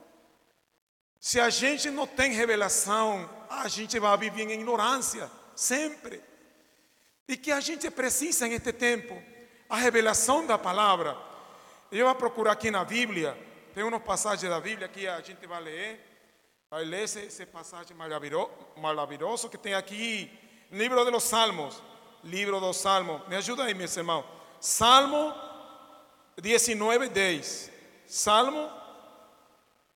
se 1.20 1.40
a 1.40 1.50
gente 1.52 1.92
não 1.92 2.08
tem 2.08 2.32
revelação, 2.32 3.30
a 3.60 3.68
gente 3.68 4.00
vai 4.00 4.18
viver 4.18 4.44
em 4.44 4.52
ignorância, 4.54 5.30
sempre. 5.56 6.22
E 7.28 7.36
que 7.36 7.52
a 7.52 7.60
gente 7.60 7.90
precisa 7.92 8.48
em 8.48 8.54
este 8.54 8.72
tempo, 8.72 9.22
a 9.70 9.76
revelação 9.76 10.46
da 10.46 10.58
palavra. 10.58 11.18
Eu 11.92 12.06
vou 12.06 12.16
procurar 12.16 12.54
aqui 12.54 12.72
na 12.72 12.84
Bíblia, 12.86 13.38
tem 13.74 13.84
umas 13.84 14.02
passagens 14.02 14.50
da 14.50 14.60
Bíblia 14.60 14.88
que 14.88 15.08
a 15.08 15.20
gente 15.22 15.46
vai 15.46 15.62
ler. 15.62 16.08
Vai 16.70 16.86
ler 16.86 17.04
esse, 17.04 17.46
passagem 17.46 17.96
maravilhoso 18.78 19.50
que 19.50 19.58
tem 19.58 19.74
aqui, 19.74 20.32
livro 20.72 21.04
de 21.04 21.12
los 21.12 21.24
Salmos. 21.24 21.84
Livro 22.24 22.60
dos 22.62 22.78
Salmos. 22.78 23.28
Me 23.28 23.36
ajuda 23.36 23.66
aí, 23.66 23.74
meus 23.74 23.96
irmãos. 23.98 24.24
Salmo 24.60 25.34
19, 26.38 27.10
10. 27.10 27.72
Salmo. 28.08 28.72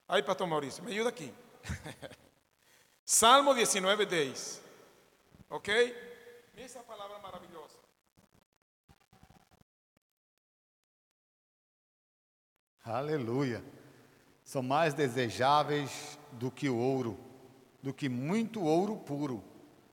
Aí, 0.08 0.22
Pastor 0.22 0.48
Maurício, 0.48 0.84
me 0.84 0.92
ajuda 0.92 1.10
aqui. 1.10 1.34
Salmo 3.06 3.54
19, 3.54 4.08
10. 4.08 4.62
Ok? 5.52 5.96
Essa 6.58 6.82
palavra 6.82 7.20
maravilhosa. 7.20 7.78
Aleluia. 12.84 13.64
São 14.44 14.64
mais 14.64 14.96
desejáveis 14.96 16.18
do 16.32 16.50
que 16.50 16.68
o 16.68 16.78
ouro, 16.78 17.20
do 17.84 17.94
que 17.94 18.10
muito 18.10 18.64
ouro 18.64 18.98
puro. 18.98 19.44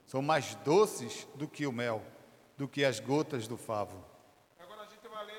São 0.07 0.22
mais 0.22 0.55
doces 0.57 1.27
do 1.35 1.46
que 1.46 1.66
o 1.66 1.72
mel, 1.72 2.03
do 2.57 2.66
que 2.66 2.83
as 2.83 2.98
gotas 2.98 3.46
do 3.46 3.59
favo. 3.59 4.03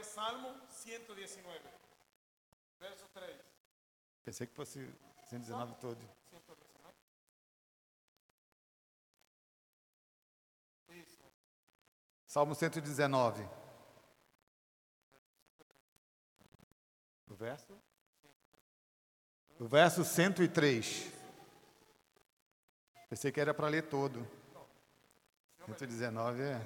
Salmo 0.04 0.54
119, 0.70 1.60
verso 2.80 3.06
3. 3.16 3.36
Pensei 4.24 4.46
que 4.46 4.54
fosse 4.54 4.88
119 5.28 5.74
todo. 5.82 6.23
Salmo 12.34 12.56
119. 12.56 13.48
O 17.30 17.36
verso? 17.36 17.78
O 19.60 19.68
verso 19.68 20.04
103. 20.04 21.14
Pensei 23.08 23.32
que 23.32 23.40
era 23.40 23.54
para 23.54 23.68
ler 23.68 23.84
todo. 23.84 24.28
119 25.68 26.42
é. 26.42 26.60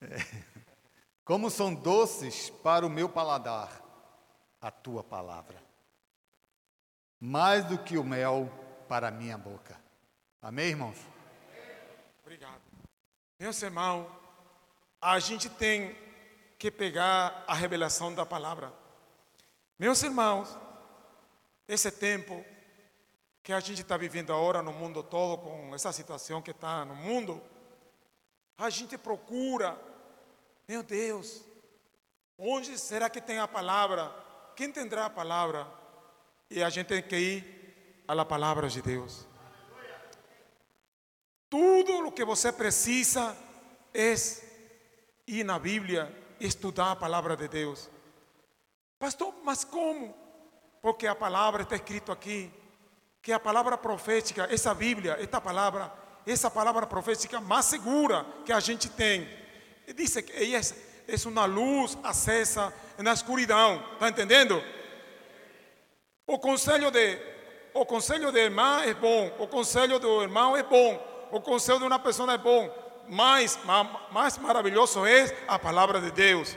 Como 1.26 1.50
são 1.50 1.74
doces 1.74 2.48
para 2.48 2.86
o 2.86 2.90
meu 2.90 3.10
paladar 3.10 3.84
a 4.62 4.70
tua 4.70 5.04
palavra, 5.04 5.62
mais 7.20 7.66
do 7.66 7.76
que 7.76 7.98
o 7.98 8.04
mel 8.04 8.48
para 8.88 9.08
a 9.08 9.10
minha 9.10 9.36
boca. 9.36 9.78
Amém, 10.40 10.68
irmãos? 10.68 11.13
Obrigado. 12.34 12.62
Meus 13.38 13.62
irmãos, 13.62 14.08
a 15.00 15.20
gente 15.20 15.48
tem 15.48 15.96
que 16.58 16.68
pegar 16.68 17.44
a 17.46 17.54
revelação 17.54 18.12
da 18.12 18.26
palavra. 18.26 18.72
Meus 19.78 20.02
irmãos, 20.02 20.58
esse 21.68 21.92
tempo 21.92 22.44
que 23.40 23.52
a 23.52 23.60
gente 23.60 23.82
está 23.82 23.96
vivendo 23.96 24.32
agora 24.32 24.62
no 24.62 24.72
mundo 24.72 25.00
todo, 25.00 25.42
com 25.42 25.72
essa 25.76 25.92
situação 25.92 26.42
que 26.42 26.50
está 26.50 26.84
no 26.84 26.96
mundo, 26.96 27.40
a 28.58 28.68
gente 28.68 28.98
procura, 28.98 29.80
meu 30.66 30.82
Deus, 30.82 31.44
onde 32.36 32.76
será 32.76 33.08
que 33.08 33.20
tem 33.20 33.38
a 33.38 33.46
palavra? 33.46 34.12
Quem 34.56 34.72
tendrá 34.72 35.06
a 35.06 35.10
palavra? 35.10 35.72
E 36.50 36.64
a 36.64 36.68
gente 36.68 36.88
tem 36.88 37.00
que 37.00 37.16
ir 37.16 38.04
à 38.08 38.24
palavra 38.24 38.68
de 38.68 38.82
Deus. 38.82 39.24
Tudo 41.54 42.08
o 42.08 42.10
que 42.10 42.24
você 42.24 42.50
precisa 42.50 43.36
é 43.94 44.12
ir 45.24 45.44
na 45.44 45.56
Bíblia 45.56 46.12
e 46.40 46.48
estudar 46.48 46.90
a 46.90 46.96
palavra 46.96 47.36
de 47.36 47.46
Deus. 47.46 47.88
Pastor, 48.98 49.32
mas 49.44 49.62
como? 49.62 50.12
Porque 50.82 51.06
a 51.06 51.14
palavra 51.14 51.62
está 51.62 51.76
escrito 51.76 52.10
aqui, 52.10 52.52
que 53.22 53.30
a 53.30 53.38
palavra 53.38 53.78
profética, 53.78 54.48
essa 54.50 54.74
Bíblia, 54.74 55.16
esta 55.20 55.40
palavra 55.40 55.92
essa 56.26 56.50
palavra 56.50 56.88
profética 56.88 57.40
mais 57.40 57.66
segura 57.66 58.26
que 58.44 58.52
a 58.52 58.58
gente 58.58 58.88
tem. 58.88 59.28
Diz 59.94 60.16
que 60.22 60.32
é, 60.32 60.56
é 60.56 61.28
uma 61.28 61.44
luz 61.44 61.96
acesa 62.02 62.74
na 62.98 63.12
escuridão. 63.12 63.80
Está 63.92 64.08
entendendo? 64.08 64.60
O 66.26 66.36
conselho 66.36 66.90
de 66.90 67.16
o 67.72 67.86
conselho 67.86 68.32
de 68.32 68.40
irmã 68.40 68.82
é 68.82 68.92
bom, 68.92 69.30
o 69.38 69.46
conselho 69.46 70.00
do 70.00 70.20
irmão 70.20 70.56
é 70.56 70.64
bom, 70.64 71.13
o 71.34 71.40
conselho 71.40 71.80
de 71.80 71.84
uma 71.84 71.98
pessoa 71.98 72.32
é 72.32 72.38
bom, 72.38 72.72
mas 73.08 73.58
mais 74.12 74.38
maravilhoso 74.38 75.04
é 75.04 75.36
a 75.48 75.58
palavra 75.58 76.00
de 76.00 76.12
Deus. 76.12 76.56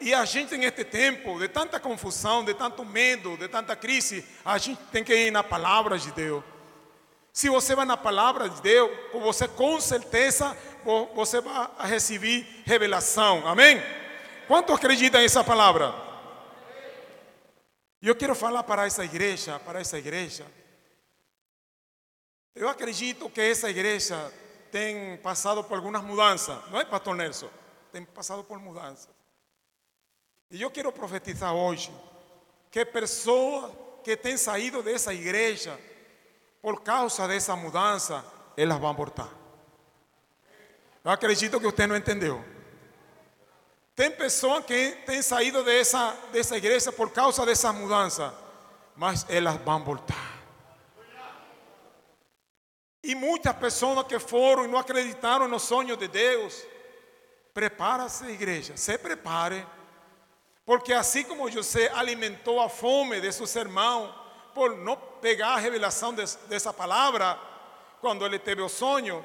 E 0.00 0.12
a 0.12 0.24
gente 0.24 0.56
neste 0.56 0.82
tempo 0.82 1.38
de 1.38 1.46
tanta 1.46 1.78
confusão, 1.78 2.44
de 2.44 2.52
tanto 2.52 2.84
medo, 2.84 3.36
de 3.36 3.46
tanta 3.46 3.76
crise, 3.76 4.26
a 4.44 4.58
gente 4.58 4.80
tem 4.90 5.04
que 5.04 5.14
ir 5.14 5.30
na 5.30 5.44
palavra 5.44 5.96
de 5.96 6.10
Deus. 6.10 6.42
Se 7.32 7.48
você 7.48 7.76
vai 7.76 7.86
na 7.86 7.96
palavra 7.96 8.48
de 8.48 8.60
Deus, 8.60 8.90
você 9.12 9.46
com 9.46 9.80
certeza 9.80 10.56
você 11.14 11.40
vai 11.40 11.68
receber 11.82 12.44
revelação. 12.64 13.46
Amém? 13.46 13.80
Quanto 14.48 14.72
acreditam 14.72 15.20
nessa 15.20 15.44
palavra? 15.44 15.94
Eu 18.02 18.16
quero 18.16 18.34
falar 18.34 18.64
para 18.64 18.84
essa 18.84 19.04
igreja, 19.04 19.60
para 19.60 19.80
essa 19.80 19.96
igreja. 19.96 20.44
Eu 22.54 22.68
acredito 22.68 23.30
que 23.30 23.40
essa 23.40 23.70
igreja 23.70 24.32
tem 24.70 25.16
passado 25.18 25.64
por 25.64 25.76
algumas 25.76 26.02
mudanças, 26.02 26.58
não 26.70 26.80
é, 26.80 26.84
Pastor 26.84 27.14
Nelson? 27.14 27.48
Tem 27.90 28.04
passado 28.04 28.44
por 28.44 28.58
mudanças. 28.58 29.08
E 30.50 30.60
eu 30.60 30.70
quero 30.70 30.92
profetizar 30.92 31.54
hoje 31.54 31.90
que 32.70 32.84
pessoas 32.84 33.72
que 34.04 34.16
têm 34.16 34.36
saído 34.36 34.82
dessa 34.82 35.14
igreja 35.14 35.78
por 36.60 36.82
causa 36.82 37.26
dessa 37.26 37.56
mudança, 37.56 38.24
elas 38.56 38.78
vão 38.78 38.94
voltar. 38.94 39.28
Eu 41.04 41.10
acredito 41.10 41.58
que 41.58 41.66
você 41.66 41.86
não 41.86 41.96
entendeu. 41.96 42.42
Tem 43.94 44.10
pessoas 44.10 44.64
que 44.64 44.92
têm 45.04 45.20
saído 45.20 45.64
dessa, 45.64 46.16
dessa 46.32 46.56
igreja 46.56 46.92
por 46.92 47.10
causa 47.10 47.44
dessa 47.44 47.72
mudança, 47.72 48.34
mas 48.96 49.26
elas 49.28 49.56
vão 49.56 49.82
voltar. 49.82 50.31
E 53.02 53.14
muitas 53.14 53.54
pessoas 53.56 54.06
que 54.06 54.18
foram 54.18 54.64
e 54.64 54.68
não 54.68 54.78
acreditaram 54.78 55.48
no 55.48 55.58
sonho 55.58 55.96
de 55.96 56.06
Deus, 56.06 56.62
prepara-se, 57.52 58.24
igreja, 58.26 58.76
se 58.76 58.96
prepare, 58.96 59.66
porque 60.64 60.92
assim 60.92 61.24
como 61.24 61.50
José 61.50 61.90
alimentou 61.94 62.60
a 62.60 62.68
fome 62.68 63.20
de 63.20 63.32
seus 63.32 63.54
irmãos, 63.56 64.08
por 64.54 64.76
não 64.76 64.96
pegar 65.20 65.54
a 65.54 65.58
revelação 65.58 66.14
dessa 66.14 66.72
palavra, 66.72 67.38
quando 68.00 68.24
ele 68.24 68.38
teve 68.38 68.62
o 68.62 68.68
sonho, 68.68 69.24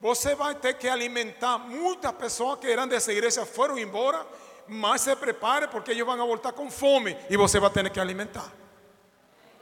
você 0.00 0.34
vai 0.34 0.54
ter 0.54 0.74
que 0.74 0.88
alimentar 0.88 1.58
muitas 1.58 2.12
pessoas 2.12 2.58
que 2.58 2.66
eram 2.66 2.88
dessa 2.88 3.12
igreja, 3.12 3.46
foram 3.46 3.78
embora, 3.78 4.26
mas 4.66 5.02
se 5.02 5.14
prepare 5.16 5.68
porque 5.68 5.90
eles 5.90 6.04
vão 6.04 6.16
voltar 6.16 6.52
com 6.52 6.70
fome 6.70 7.16
e 7.30 7.36
você 7.36 7.60
vai 7.60 7.70
ter 7.70 7.88
que 7.90 8.00
alimentar. 8.00 8.52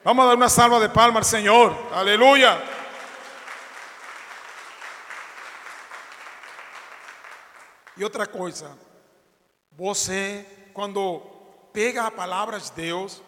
Vamos 0.03 0.25
a 0.25 0.29
dar 0.29 0.35
uma 0.35 0.49
salva 0.49 0.81
de 0.81 0.93
palmas, 0.93 1.17
al 1.27 1.39
Senhor. 1.39 1.75
Aleluia. 1.93 2.86
E 7.97 8.05
outra 8.05 8.27
coisa, 8.27 8.77
você, 9.73 10.47
quando 10.75 11.21
pega 11.73 12.05
a 12.05 12.11
palavra 12.11 12.61
de 12.61 12.71
Deus, 12.73 13.23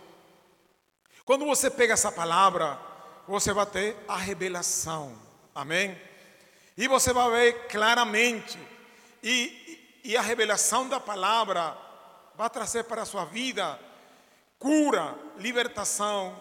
quando 1.25 1.45
você 1.45 1.71
pega 1.71 1.95
essa 1.95 2.13
palavra, 2.13 2.79
você 3.27 3.53
vai 3.53 3.67
ter 3.67 3.97
a 4.07 4.17
revelação. 4.17 5.15
Amém? 5.55 6.01
E 6.77 6.87
você 6.89 7.13
vai 7.13 7.31
ver 7.31 7.69
claramente. 7.69 8.59
E, 9.23 10.01
e 10.05 10.17
a 10.17 10.23
revelação 10.23 10.89
da 10.89 11.01
palavra 11.01 11.77
vai 12.37 12.49
trazer 12.49 12.85
para 12.85 13.03
a 13.03 13.07
sua 13.07 13.25
vida 13.25 13.79
cura, 14.59 15.15
libertação, 15.37 16.37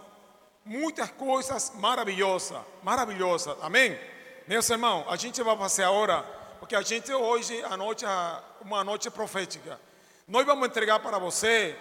muitas 0.66 1.10
coisas 1.12 1.72
maravilhosas, 1.76 2.62
maravilhosas. 2.84 3.58
Amém? 3.62 4.00
Meus 4.48 4.70
irmãos, 4.70 5.06
a 5.10 5.16
gente 5.16 5.42
vai 5.44 5.58
fazer 5.58 5.84
agora, 5.84 6.26
porque 6.60 6.76
a 6.76 6.82
gente 6.82 7.12
hoje, 7.12 7.62
a 7.64 7.78
noite, 7.78 8.06
uma 8.62 8.84
noite 8.84 9.10
profética. 9.10 9.80
Nós 10.28 10.46
vamos 10.46 10.68
entregar 10.68 11.00
para 11.00 11.18
você 11.18 11.76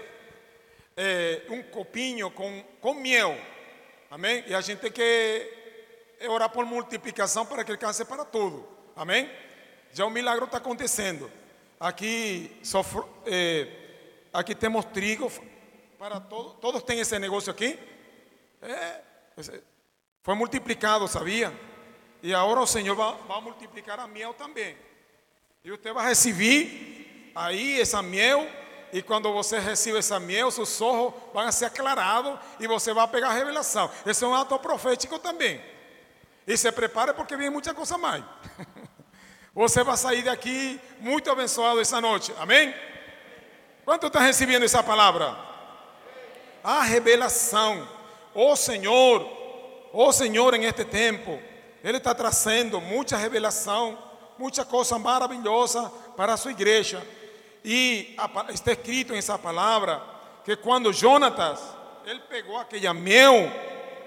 é, 0.97 1.43
um 1.51 1.63
copinho 1.63 2.31
com, 2.31 2.63
com 2.81 2.95
mel. 2.95 3.37
Amém? 4.11 4.45
E 4.47 4.55
a 4.55 4.61
gente 4.61 4.79
tem 4.81 4.93
que 4.93 6.27
orar 6.29 6.49
por 6.49 6.65
multiplicação 6.65 7.45
para 7.45 7.65
que 7.65 7.73
alcance 7.73 8.05
para 8.05 8.25
tudo. 8.25 8.67
Amém? 8.95 9.31
Já 9.93 10.07
o 10.07 10.11
milagre 10.11 10.45
está 10.45 10.59
acontecendo. 10.59 11.31
Aqui, 11.79 12.57
sofro, 12.63 13.09
é, 13.27 13.69
aqui 14.33 14.55
temos 14.55 14.85
trigo 14.87 15.31
para 15.99 16.21
todos. 16.21 16.55
Todos 16.61 16.83
têm 16.83 17.01
esse 17.01 17.19
negócio 17.19 17.51
aqui? 17.51 17.79
É, 18.63 19.01
foi 20.23 20.35
multiplicado, 20.35 21.07
sabia? 21.09 21.53
E 22.27 22.35
agora 22.35 22.59
o 22.61 22.67
Senhor 22.67 22.97
vai, 22.97 23.41
multiplicar 23.41 24.01
a 24.01 24.09
miel 24.09 24.35
também. 24.35 24.77
E 25.63 25.71
você 25.71 25.93
vai 25.93 26.09
receber 26.09 27.31
aí 27.37 27.81
essa 27.81 28.03
miel 28.03 28.51
e 28.93 29.01
quando 29.01 29.33
você 29.33 29.61
recebe 29.61 29.99
essa 29.99 30.19
miel, 30.19 30.51
seus 30.51 30.81
olhos 30.81 31.15
vão 31.33 31.53
ser 31.53 31.67
aclarados 31.67 32.37
e 32.59 32.67
você 32.67 32.93
vai 32.93 33.07
pegar 33.07 33.29
a 33.29 33.33
revelação. 33.33 33.89
Esse 34.05 34.25
é 34.25 34.27
um 34.27 34.35
ato 34.35 34.59
profético 34.59 35.21
também. 35.21 35.63
E 36.49 36.57
se 36.57 36.73
prepare 36.73 37.13
porque 37.13 37.37
vem 37.37 37.49
muita 37.49 37.73
coisa 37.73 37.97
mais. 37.97 38.25
Você 39.55 39.85
vai 39.85 39.97
sair 39.97 40.25
daqui 40.25 40.81
muito 40.99 41.31
abençoado 41.31 41.81
essa 41.81 42.01
noite. 42.01 42.35
Amém? 42.41 42.75
Quanto 43.85 44.09
está 44.09 44.19
recebendo 44.19 44.65
essa 44.65 44.83
palavra? 44.83 45.39
A 46.65 46.83
revelação. 46.83 47.89
O 48.35 48.57
Senhor, 48.57 49.25
o 49.93 50.13
Senhor 50.13 50.55
em 50.55 50.65
este 50.65 50.85
tempo, 50.85 51.41
Ele 51.87 51.99
está 51.99 52.13
trazendo 52.13 52.81
muita 52.81 53.17
revelação, 53.17 53.97
muita 54.37 54.65
coisa 54.65 54.99
maravilhosa 54.99 55.89
para 56.17 56.33
a 56.33 56.37
sua 56.37 56.51
igreja. 56.51 57.01
E 57.65 58.17
está 58.53 58.73
escrito 58.73 59.15
em 59.15 59.19
essa 59.19 59.39
palavra 59.39 60.03
que 60.45 60.57
quando 60.57 60.93
Jonatas, 60.93 61.61
ele 62.05 62.19
pegou 62.29 62.57
aquela 62.59 62.93
mel, 62.93 63.35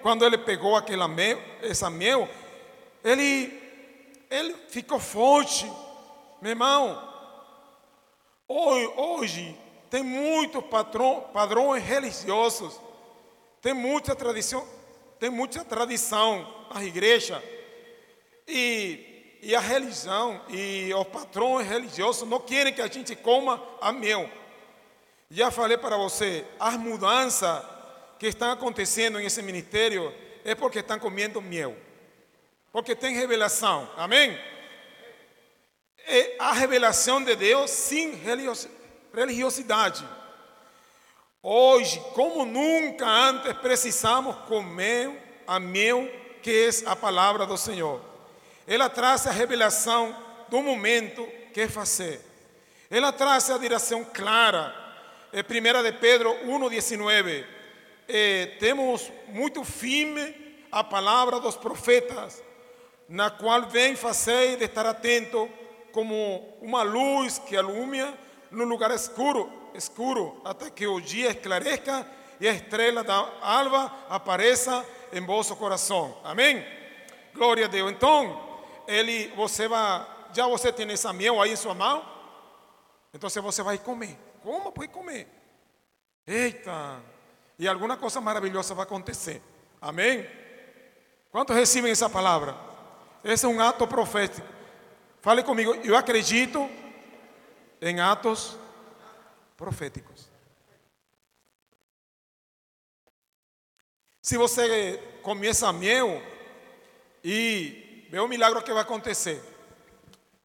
quando 0.02 0.26
ele 0.26 0.38
pegou 0.38 0.76
aquela 0.76 1.08
mel, 1.08 1.40
essa 1.62 1.90
mel, 1.90 2.28
ele, 3.02 3.58
ele 4.30 4.56
ficou 4.68 5.00
forte. 5.00 5.66
Meu 6.42 6.52
irmão, 6.52 7.02
hoje, 8.46 8.94
hoje 8.98 9.58
tem 9.90 10.04
muitos 10.04 10.66
patrão, 10.66 11.30
padrões 11.32 11.82
religiosos, 11.82 12.78
tem 13.62 13.74
muita 13.74 14.14
tradição, 14.18 14.68
tem 15.18 15.30
muita 15.30 15.64
tradição 15.64 16.46
na 16.76 16.84
igreja. 16.84 17.42
E 18.50 19.10
e 19.42 19.56
a 19.56 19.60
religião 19.60 20.42
e 20.50 20.94
os 20.94 21.08
patrões 21.08 21.68
religiosos 21.68 22.28
não 22.28 22.40
querem 22.40 22.74
que 22.74 22.82
a 22.82 22.88
gente 22.88 23.16
coma 23.16 23.62
a 23.80 23.92
mel. 23.92 24.30
Já 25.30 25.50
falei 25.50 25.78
para 25.78 25.96
você, 25.96 26.46
as 26.60 26.76
mudanças 26.76 27.64
que 28.18 28.28
estão 28.28 28.52
acontecendo 28.52 29.18
nesse 29.18 29.42
ministério 29.42 30.14
é 30.44 30.56
porque 30.56 30.80
estão 30.80 31.00
comendo 31.00 31.42
mel. 31.42 31.76
Porque 32.72 32.96
tem 32.96 33.16
revelação. 33.16 33.90
Amém? 33.96 34.38
É 36.06 36.36
a 36.40 36.52
revelação 36.52 37.24
de 37.24 37.36
Deus 37.36 37.70
sem 37.72 38.16
religiosidade. 39.14 40.06
Hoje, 41.42 42.02
como 42.14 42.44
nunca 42.44 43.08
antes, 43.08 43.54
precisamos 43.54 44.36
comer 44.48 45.44
a 45.48 45.60
mel 45.60 46.10
que 46.42 46.68
é 46.68 46.90
a 46.90 46.96
palavra 46.96 47.46
do 47.46 47.58
Senhor. 47.58 48.09
Ela 48.70 48.88
traz 48.88 49.26
a 49.26 49.32
revelação 49.32 50.16
do 50.48 50.62
momento 50.62 51.28
que 51.52 51.68
fazer. 51.68 52.22
Ela 52.88 53.12
traz 53.12 53.50
a 53.50 53.58
direção 53.58 54.06
clara. 54.06 54.76
É 55.34 55.40
1 55.40 55.84
de 55.84 55.92
Pedro 55.94 56.32
1,19. 56.46 57.46
É, 58.08 58.46
temos 58.60 59.12
muito 59.30 59.64
firme 59.64 60.36
a 60.72 60.84
palavra 60.84 61.40
dos 61.40 61.56
profetas, 61.56 62.44
na 63.08 63.32
qual 63.32 63.64
vem 63.64 63.96
fazer 63.96 64.58
de 64.58 64.66
estar 64.66 64.86
atento 64.86 65.50
como 65.92 66.56
uma 66.62 66.84
luz 66.84 67.40
que 67.40 67.58
alumia 67.58 68.14
no 68.52 68.66
lugar 68.66 68.92
escuro, 68.92 69.52
escuro, 69.74 70.40
até 70.46 70.70
que 70.70 70.86
o 70.86 71.02
dia 71.02 71.30
esclareça 71.30 72.08
e 72.40 72.48
a 72.48 72.54
estrela 72.54 73.04
da 73.04 73.16
alva 73.42 73.92
apareça 74.10 74.86
em 75.12 75.26
vosso 75.26 75.56
coração. 75.56 76.16
Amém? 76.24 76.64
Glória 77.34 77.66
a 77.66 77.68
Deus. 77.68 77.92
Então, 77.92 78.49
ele, 78.90 79.28
você 79.36 79.68
vai, 79.68 80.06
já 80.34 80.48
você 80.48 80.74
tem 80.74 80.90
essa 80.92 81.14
mel 81.14 81.40
aí 81.42 81.52
em 81.52 81.56
sua 81.56 81.76
mão? 81.76 82.04
Então 83.14 83.30
você 83.30 83.62
vai 83.62 83.78
comer. 83.78 84.18
Como 84.42 84.72
pode 84.72 84.88
comer? 84.90 85.28
Eita! 86.26 87.02
E 87.58 87.68
alguma 87.68 87.98
coisa 87.98 88.20
maravilhosa 88.20 88.74
vai 88.74 88.84
acontecer. 88.84 89.42
Amém? 89.82 90.28
Quantos 91.32 91.56
recebem 91.56 91.92
essa 91.92 92.10
palavra? 92.10 92.58
Esse 93.24 93.46
é 93.46 93.50
um 93.50 93.60
ato 93.60 93.86
profético. 93.88 94.48
Fale 95.22 95.44
comigo, 95.44 95.76
eu 95.84 95.96
acredito 95.96 96.70
em 97.82 98.00
atos 98.00 98.58
proféticos. 99.58 100.30
Se 104.22 104.38
você 104.38 104.98
começa 105.22 105.72
mel 105.74 106.22
e 107.24 107.89
vê 108.10 108.20
o 108.20 108.28
milagre 108.28 108.62
que 108.64 108.74
vai 108.74 108.82
acontecer. 108.82 109.42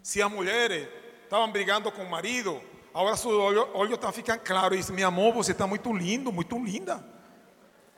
Se 0.03 0.21
as 0.21 0.31
mulheres 0.31 0.87
estavam 1.23 1.51
brigando 1.51 1.91
com 1.91 2.03
o 2.03 2.11
marido, 2.11 2.63
agora 2.93 3.17
seus 3.17 3.33
olhos, 3.35 3.67
olhos 3.73 3.95
estão 3.95 4.13
ficando 4.13 4.41
claros 4.41 4.77
e 4.77 4.81
dizem, 4.81 4.95
meu 4.95 5.09
amor, 5.09 5.33
você 5.33 5.53
está 5.53 5.67
muito 5.67 5.93
lindo, 5.93 6.31
muito 6.31 6.59
linda. 6.63 7.05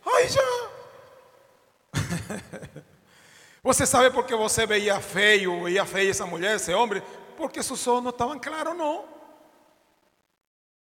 Ai, 0.04 0.28
já. 0.28 0.70
você 3.62 3.84
sabe 3.84 4.10
por 4.10 4.24
que 4.24 4.36
você 4.36 4.66
veia 4.66 5.00
feio, 5.00 5.64
veia 5.64 5.84
feia 5.84 6.10
essa 6.10 6.26
mulher, 6.26 6.56
esse 6.56 6.72
homem? 6.72 7.02
Porque 7.36 7.62
seus 7.62 7.86
olhos 7.88 8.04
não 8.04 8.10
estavam 8.10 8.38
claros, 8.38 8.76
não. 8.76 9.04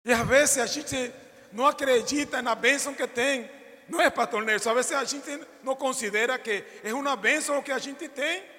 E 0.06 0.14
às 0.14 0.26
vezes 0.28 0.58
a 0.60 0.68
gente 0.68 1.12
não 1.52 1.66
acredita 1.66 2.42
na 2.42 2.54
bênção 2.54 2.94
que 2.94 3.08
tem. 3.08 3.50
Não 3.90 4.00
é, 4.00 4.10
pastor 4.10 4.44
Nelson? 4.44 4.70
Às 4.70 4.76
vezes 4.76 4.92
a 4.92 5.04
gente 5.04 5.48
não 5.64 5.76
considera 5.76 6.38
que 6.38 6.64
é 6.84 6.94
uma 6.94 7.16
bênção 7.16 7.58
o 7.58 7.64
que 7.64 7.72
a 7.72 7.80
gente 7.80 8.08
tem. 8.08 8.57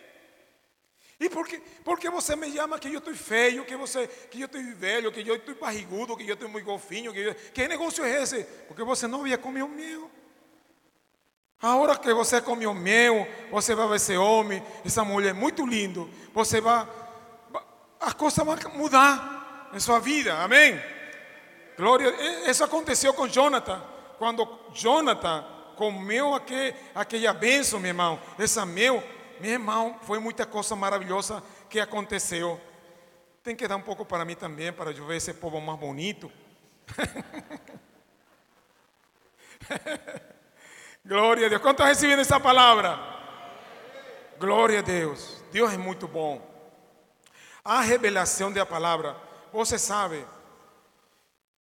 E 1.21 1.29
por 1.29 1.49
que, 1.49 1.61
porque 1.85 2.09
você 2.09 2.37
me 2.37 2.53
chama 2.53 2.79
que 2.79 2.89
eu 2.89 2.99
estou 2.99 3.15
feio, 3.15 3.65
que, 3.65 3.77
você, 3.77 4.07
que 4.07 4.41
eu 4.41 4.47
estou 4.47 4.63
velho, 4.77 5.11
que 5.11 5.29
eu 5.29 5.35
estou 5.35 5.55
barrigudo, 5.57 6.17
que 6.17 6.29
eu 6.29 6.35
estou 6.35 6.49
muito 6.49 6.65
golfinho? 6.65 7.13
Que, 7.13 7.35
que 7.35 7.67
negócio 7.67 8.05
é 8.05 8.23
esse? 8.23 8.45
Porque 8.69 8.85
você 8.85 9.09
não 9.09 9.27
ia 9.27 9.37
comer 9.37 9.65
o 9.65 9.69
meu. 9.69 10.09
A 11.61 11.75
hora 11.75 11.99
que 11.99 12.15
você 12.15 12.41
come 12.41 12.69
o 12.69 12.75
meu, 12.75 13.27
você 13.51 13.75
vai 13.75 13.89
ver 13.89 13.97
esse 13.97 14.17
homem, 14.17 14.63
essa 14.85 15.05
mulher 15.05 15.35
muito 15.35 15.67
lindo. 15.67 16.09
Você 16.33 16.61
vai. 16.61 16.87
A 18.01 18.13
coisa 18.13 18.45
vai 18.45 18.57
mudar 18.75 19.71
em 19.75 19.81
sua 19.81 19.99
vida. 19.99 20.39
Amém? 20.39 20.81
Glória. 21.77 22.15
Isso 22.49 22.63
aconteceu 22.63 23.13
com 23.13 23.27
Jonathan. 23.27 23.83
Quando 24.19 24.49
Jonathan 24.73 25.45
comeu 25.75 26.33
aquele, 26.33 26.77
aquela 26.95 27.33
bênção, 27.33 27.81
meu 27.81 27.89
irmão, 27.89 28.21
essa 28.39 28.65
meu 28.65 29.03
meu 29.41 29.53
irmão, 29.53 29.99
foi 30.03 30.19
muita 30.19 30.45
coisa 30.47 30.75
maravilhosa 30.75 31.43
que 31.69 31.79
aconteceu. 31.81 32.61
Tem 33.43 33.55
que 33.55 33.69
dar 33.69 33.77
um 33.77 33.83
pouco 33.83 34.05
para 34.05 34.25
mim 34.25 34.35
também, 34.35 34.73
para 34.73 34.91
eu 34.91 35.07
ver 35.07 35.17
esse 35.17 35.35
povo 35.35 35.61
mais 35.61 35.79
bonito. 35.79 36.33
Glória 41.05 41.47
a 41.47 41.49
Deus. 41.49 41.63
Quanto 41.63 41.83
recebendo 41.83 42.21
essa 42.21 42.41
palavra? 42.41 42.99
Glória 44.39 44.81
a 44.81 44.83
Deus. 44.83 45.43
Deus 45.51 45.73
é 45.73 45.77
muito 45.77 46.07
bom. 46.07 46.47
A 47.65 47.81
revelação 47.81 48.53
da 48.53 48.67
palavra, 48.67 49.17
você 49.53 49.79
sabe 49.79 50.27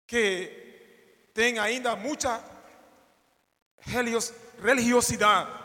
que 0.07 1.29
tem 1.35 1.59
ainda 1.59 1.97
muita 1.97 2.43
religiosidade 3.81 5.58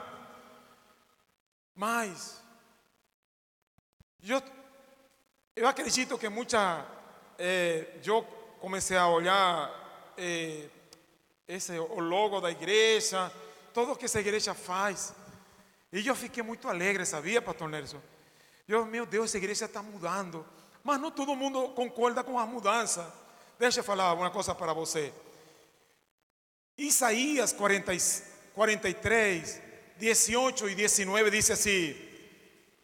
mas 1.75 2.41
eu, 4.27 4.41
Eu 5.55 5.67
acredito 5.67 6.17
que 6.17 6.29
muita. 6.29 6.85
eh, 7.37 7.99
eu 8.05 8.23
comecei 8.59 8.97
a 8.97 9.07
olhar 9.07 9.69
eh, 10.17 10.67
esse, 11.47 11.77
o 11.77 11.99
logo 11.99 12.39
da 12.41 12.49
igreja, 12.49 13.31
tudo 13.73 13.95
que 13.95 14.05
essa 14.05 14.19
igreja 14.19 14.53
faz. 14.53 15.13
E 15.91 16.07
eu 16.07 16.15
fiquei 16.15 16.41
muito 16.41 16.67
alegre, 16.67 17.05
sabia, 17.05 17.41
Pastor 17.41 17.69
Nelson? 17.69 18.01
Eu, 18.67 18.85
meu 18.85 19.05
Deus, 19.05 19.25
essa 19.29 19.37
igreja 19.37 19.65
está 19.65 19.83
mudando. 19.83 20.45
Mas 20.83 20.99
não 20.99 21.11
todo 21.11 21.35
mundo 21.35 21.69
concorda 21.69 22.23
com 22.23 22.39
a 22.39 22.45
mudança. 22.45 23.13
Deixa 23.59 23.81
eu 23.81 23.83
falar 23.83 24.13
uma 24.13 24.31
coisa 24.31 24.55
para 24.55 24.73
você. 24.73 25.13
Isaías 26.77 27.53
40, 27.53 27.93
e- 27.93 27.99
43, 28.55 29.61
18 30.03 30.67
e 30.67 30.75
19 30.75 31.31
diz 31.31 31.49
assim: 31.49 31.95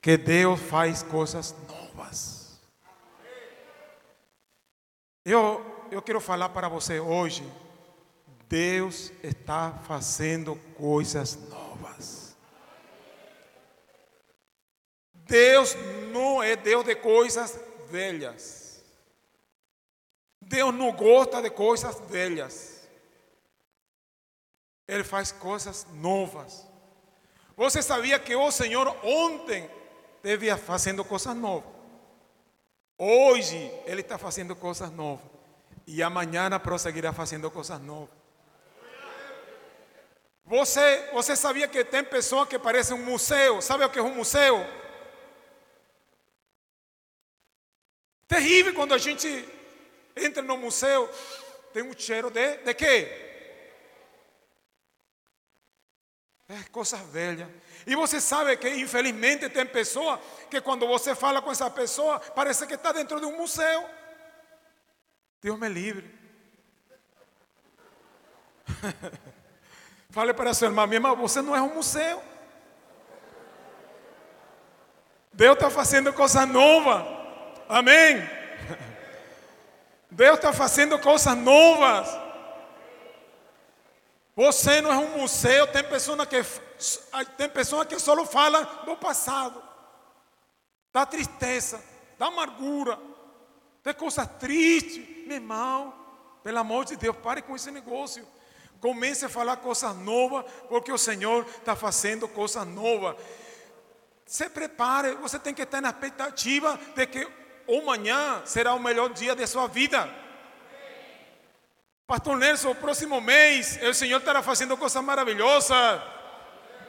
que 0.02 0.16
Deus 0.16 0.58
faz 0.58 1.04
coisas 1.04 1.54
novas. 1.68 2.58
Eu, 5.26 5.86
eu 5.92 6.02
quero 6.02 6.22
falar 6.22 6.48
para 6.50 6.70
você 6.70 6.98
hoje. 6.98 7.44
Deus 8.48 9.12
está 9.22 9.74
fazendo 9.86 10.56
coisas 10.76 11.36
novas. 11.50 12.38
Deus 15.14 15.76
não 16.12 16.42
é 16.42 16.56
Deus 16.56 16.86
de 16.86 16.96
coisas 16.96 17.60
velhas. 17.90 18.82
Deus 20.42 20.74
não 20.74 20.94
gosta 20.94 21.42
de 21.42 21.50
coisas 21.50 22.00
velhas. 22.10 22.88
Ele 24.88 25.04
faz 25.04 25.34
coisas 25.34 25.86
novas. 25.94 26.69
Você 27.60 27.82
sabia 27.82 28.18
que 28.18 28.34
o 28.34 28.50
Senhor 28.52 28.88
ontem 29.04 29.70
devia 30.24 30.56
fazendo 30.56 31.04
coisas 31.04 31.36
novas. 31.36 31.70
Hoje 32.98 33.70
Ele 33.86 34.00
está 34.00 34.18
fazendo 34.18 34.56
coisas 34.56 34.90
novas. 34.94 35.30
E 35.86 36.02
amanhã 36.02 36.58
prosseguirá 36.58 37.12
fazendo 37.12 37.52
coisas 37.52 37.78
novas. 37.82 38.16
Você, 40.46 41.10
você 41.12 41.36
sabia 41.36 41.68
que 41.68 41.84
tem 41.84 42.02
pessoas 42.02 42.48
que 42.48 42.58
parecem 42.58 42.96
um 42.96 43.04
museu? 43.04 43.62
Sabe 43.62 43.84
o 43.84 43.90
que 43.90 44.00
é 44.00 44.04
um 44.04 44.16
museu? 44.16 44.66
Terrível 48.26 48.74
quando 48.74 48.94
a 48.94 48.98
gente 48.98 49.28
entra 50.16 50.42
no 50.42 50.56
museu, 50.56 51.10
tem 51.74 51.84
um 51.84 51.92
cheiro 51.94 52.30
de, 52.32 52.56
de 52.56 52.74
quê? 52.74 53.29
É 56.50 56.64
coisa 56.72 56.98
velha. 56.98 57.48
E 57.86 57.96
você 57.96 58.20
sabe 58.20 58.58
que 58.58 58.68
infelizmente 58.68 59.48
tem 59.50 59.68
pessoa 59.68 60.20
que 60.50 60.60
quando 60.60 60.88
você 60.88 61.14
fala 61.14 61.44
com 61.44 61.52
essa 61.52 61.70
pessoa, 61.70 62.20
parece 62.20 62.66
que 62.66 62.74
está 62.74 62.92
dentro 62.92 63.20
de 63.20 63.26
um 63.28 63.38
museu. 63.38 63.88
Deus 65.40 65.60
me 65.60 65.70
livre. 65.70 66.12
Fale 70.10 70.34
para 70.34 70.56
sua 70.56 70.70
irmã, 70.70 70.88
minha 70.88 70.98
irmã, 70.98 71.14
você 71.14 71.40
não 71.40 71.56
é 71.56 71.62
um 71.62 71.76
museu. 71.76 72.24
Deus 75.32 75.54
está 75.54 75.70
fazendo 75.70 76.12
coisa 76.12 76.48
nova. 76.48 77.06
Amém. 77.70 78.28
Deus 80.10 80.38
está 80.38 80.52
fazendo 80.52 80.98
coisas 80.98 81.38
novas. 81.38 82.29
Você 84.40 84.80
não 84.80 84.90
é 84.90 84.96
um 84.96 85.18
museu, 85.18 85.68
tem 85.68 85.84
pessoa 85.84 86.26
que 86.26 86.42
tem 87.38 87.50
pessoa 87.50 87.86
que 87.86 88.00
só 88.00 88.26
fala 88.26 88.64
do 88.86 88.96
passado, 88.96 89.62
da 90.94 91.06
tristeza, 91.06 91.84
da 92.18 92.28
amargura, 92.28 92.98
de 93.84 93.94
coisas 93.94 94.26
tristes. 94.40 95.28
Meu 95.28 95.36
irmão, 95.36 95.94
pelo 96.42 96.58
amor 96.58 96.86
de 96.86 96.96
Deus, 96.96 97.18
pare 97.18 97.42
com 97.42 97.54
esse 97.54 97.70
negócio. 97.70 98.26
Comece 98.80 99.26
a 99.26 99.30
falar 99.30 99.58
coisas 99.58 99.94
novas, 99.98 100.46
porque 100.70 100.90
o 100.90 100.98
Senhor 100.98 101.46
está 101.46 101.76
fazendo 101.76 102.26
coisas 102.26 102.66
novas. 102.66 103.18
Se 104.26 104.50
prepare, 104.50 105.16
você 105.16 105.38
tem 105.38 105.54
que 105.54 105.64
estar 105.64 105.82
na 105.82 105.90
expectativa 105.90 106.80
de 106.96 107.06
que 107.08 107.28
amanhã 107.68 108.42
será 108.46 108.74
o 108.74 108.80
melhor 108.80 109.10
dia 109.10 109.36
de 109.36 109.46
sua 109.46 109.68
vida. 109.68 110.10
Pastor 112.10 112.38
Nelson, 112.38 112.72
o 112.72 112.76
próximo 112.76 113.22
mês 113.22 113.80
o 113.88 113.94
Senhor 113.94 114.18
estará 114.18 114.42
fazendo 114.42 114.76
coisas 114.76 115.04
maravilhosas. 115.04 116.02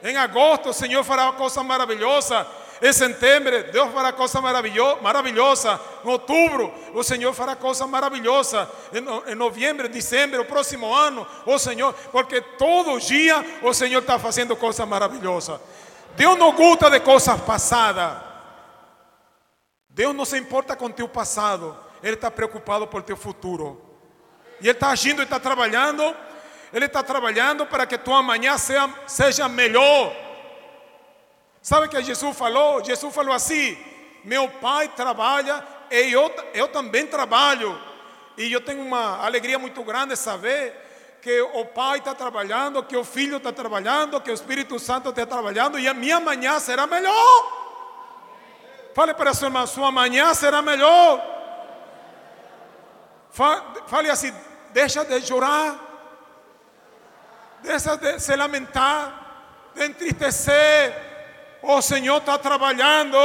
Em 0.02 0.16
agosto 0.16 0.70
o 0.70 0.72
Senhor 0.72 1.04
fará 1.04 1.30
coisas 1.32 1.62
maravilhosas. 1.62 2.46
Em 2.80 2.90
setembro 2.90 3.64
Deus 3.64 3.92
fará 3.92 4.14
coisas 4.14 4.40
maravilho 4.40 4.96
maravilhosas. 5.02 5.78
Em 6.02 6.08
outubro 6.08 6.72
o 6.94 7.02
Senhor 7.02 7.34
fará 7.34 7.54
coisas 7.54 7.86
maravilhosas. 7.86 8.66
Em, 8.94 9.02
no- 9.02 9.22
em 9.28 9.34
novembro, 9.34 9.90
dezembro, 9.90 10.40
o 10.40 10.46
próximo 10.46 10.90
ano 10.90 11.26
o 11.44 11.58
Senhor, 11.58 11.92
porque 12.10 12.40
todo 12.40 12.98
dia 12.98 13.44
o 13.62 13.74
Senhor 13.74 14.00
está 14.00 14.18
fazendo 14.18 14.56
coisas 14.56 14.88
maravilhosas. 14.88 15.60
Deus 16.16 16.38
não 16.38 16.50
gosta 16.52 16.88
de 16.88 16.98
coisas 16.98 17.38
passadas. 17.42 18.22
Deus 19.90 20.14
não 20.16 20.24
se 20.24 20.38
importa 20.38 20.74
com 20.74 20.90
teu 20.90 21.06
passado. 21.06 21.76
Ele 22.02 22.14
está 22.14 22.30
preocupado 22.30 22.86
por 22.86 23.02
teu 23.02 23.18
futuro. 23.18 23.89
E 24.60 24.64
Ele 24.68 24.70
está 24.72 24.90
agindo 24.90 25.22
e 25.22 25.24
está 25.24 25.38
trabalhando. 25.40 26.14
Ele 26.72 26.86
está 26.86 27.02
trabalhando 27.02 27.66
para 27.66 27.86
que 27.86 27.98
tua 27.98 28.18
amanhã 28.18 28.56
seja, 28.56 28.88
seja 29.06 29.48
melhor. 29.48 30.14
Sabe 31.62 31.86
o 31.86 31.88
que 31.90 32.02
Jesus 32.02 32.36
falou? 32.36 32.84
Jesus 32.84 33.14
falou 33.14 33.34
assim: 33.34 33.76
Meu 34.24 34.48
pai 34.48 34.88
trabalha 34.88 35.64
e 35.90 36.12
eu, 36.12 36.32
eu 36.54 36.68
também 36.68 37.06
trabalho. 37.06 37.78
E 38.36 38.52
eu 38.52 38.60
tenho 38.60 38.82
uma 38.82 39.24
alegria 39.24 39.58
muito 39.58 39.82
grande 39.82 40.16
saber 40.16 41.18
que 41.20 41.40
o 41.42 41.66
pai 41.66 41.98
está 41.98 42.14
trabalhando, 42.14 42.82
que 42.82 42.96
o 42.96 43.04
filho 43.04 43.36
está 43.36 43.52
trabalhando, 43.52 44.20
que 44.20 44.30
o 44.30 44.34
Espírito 44.34 44.78
Santo 44.78 45.10
está 45.10 45.26
trabalhando 45.26 45.78
e 45.78 45.86
a 45.86 45.92
minha 45.92 46.16
amanhã 46.16 46.58
será 46.60 46.86
melhor. 46.86 47.58
Fale 48.94 49.12
para 49.12 49.34
sua 49.34 49.48
irmã: 49.48 49.66
Sua 49.66 49.88
amanhã 49.88 50.32
será 50.34 50.62
melhor. 50.62 51.20
Fa- 53.30 53.64
Fale 53.86 54.08
assim: 54.10 54.32
Deixa 54.72 55.04
de 55.04 55.20
chorar. 55.22 55.78
Deixa 57.62 57.96
de 57.96 58.18
se 58.18 58.34
lamentar, 58.36 59.70
de 59.74 59.84
entristecer. 59.84 61.10
O 61.62 61.82
Senhor 61.82 62.18
está 62.18 62.38
trabalhando. 62.38 63.18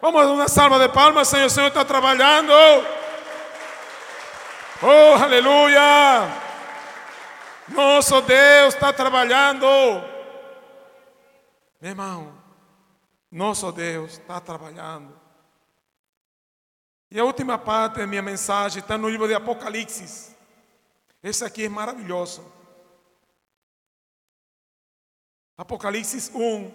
Vamos 0.00 0.26
dar 0.26 0.32
uma 0.32 0.48
salva 0.48 0.78
de 0.78 0.88
palmas, 0.88 1.28
Senhor. 1.28 1.46
O 1.46 1.50
Senhor 1.50 1.68
está 1.68 1.84
trabalhando. 1.84 2.52
Oh, 4.82 5.22
aleluia. 5.22 6.28
Nosso 7.68 8.20
Deus 8.20 8.74
está 8.74 8.92
trabalhando. 8.92 9.66
Meu 11.80 11.90
irmão, 11.90 12.34
nosso 13.30 13.72
Deus 13.72 14.12
está 14.12 14.40
trabalhando. 14.40 15.23
E 17.14 17.20
a 17.20 17.24
última 17.24 17.56
parte 17.56 17.98
da 17.98 18.08
minha 18.08 18.20
mensagem 18.20 18.80
está 18.82 18.98
no 18.98 19.08
livro 19.08 19.28
de 19.28 19.34
Apocalipse. 19.34 20.34
Esse 21.22 21.44
aqui 21.44 21.66
é 21.66 21.68
maravilhoso. 21.68 22.44
Apocalipse 25.56 26.32
1. 26.34 26.72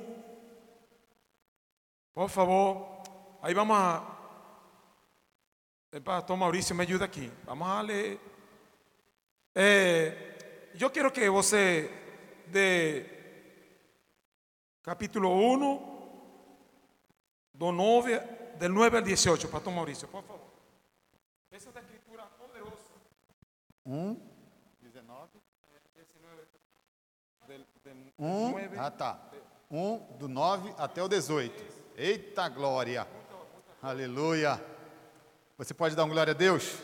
Por 2.13 2.29
favor. 2.29 3.03
Aí 3.41 3.53
vamos 3.53 3.75
a. 3.75 4.17
Pastor 6.05 6.37
Maurício 6.37 6.73
me 6.73 6.83
ajuda 6.83 7.03
aqui. 7.03 7.29
Vamos 7.43 7.67
a 7.67 7.81
ler. 7.81 8.17
Eh, 9.53 10.71
eu 10.79 10.89
quero 10.89 11.11
que 11.11 11.29
você 11.29 11.91
de 12.47 13.05
capítulo 14.81 15.29
1, 15.33 15.59
do 17.53 17.73
9, 17.73 18.38
del 18.59 18.73
9 18.73 18.97
al 18.97 19.03
18, 19.03 19.47
pastor 19.47 19.73
Maurício, 19.73 20.07
por 20.09 20.21
favor. 20.21 20.49
Essa 21.49 21.69
é 21.69 21.71
da 21.71 21.79
escritura 21.79 22.23
poderosa. 22.37 22.75
1, 23.85 24.15
19. 24.81 25.29
1, 28.19 28.53
ah 28.77 28.91
tá. 28.91 29.31
1 29.71 30.17
do 30.19 30.27
9 30.27 30.75
até 30.77 31.01
o 31.01 31.07
18. 31.07 31.79
Eita 31.95 32.47
glória. 32.49 33.07
Aleluia. 33.81 34.63
Você 35.57 35.73
pode 35.73 35.95
dar 35.95 36.03
um 36.03 36.09
glória 36.09 36.31
a 36.31 36.35
Deus? 36.35 36.83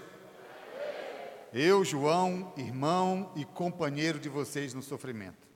Eu, 1.54 1.84
João, 1.84 2.54
irmão 2.58 3.32
e 3.36 3.46
companheiro 3.46 4.20
de 4.20 4.30
vocês 4.30 4.74
no 4.74 4.82
sofrimento, 4.82 5.48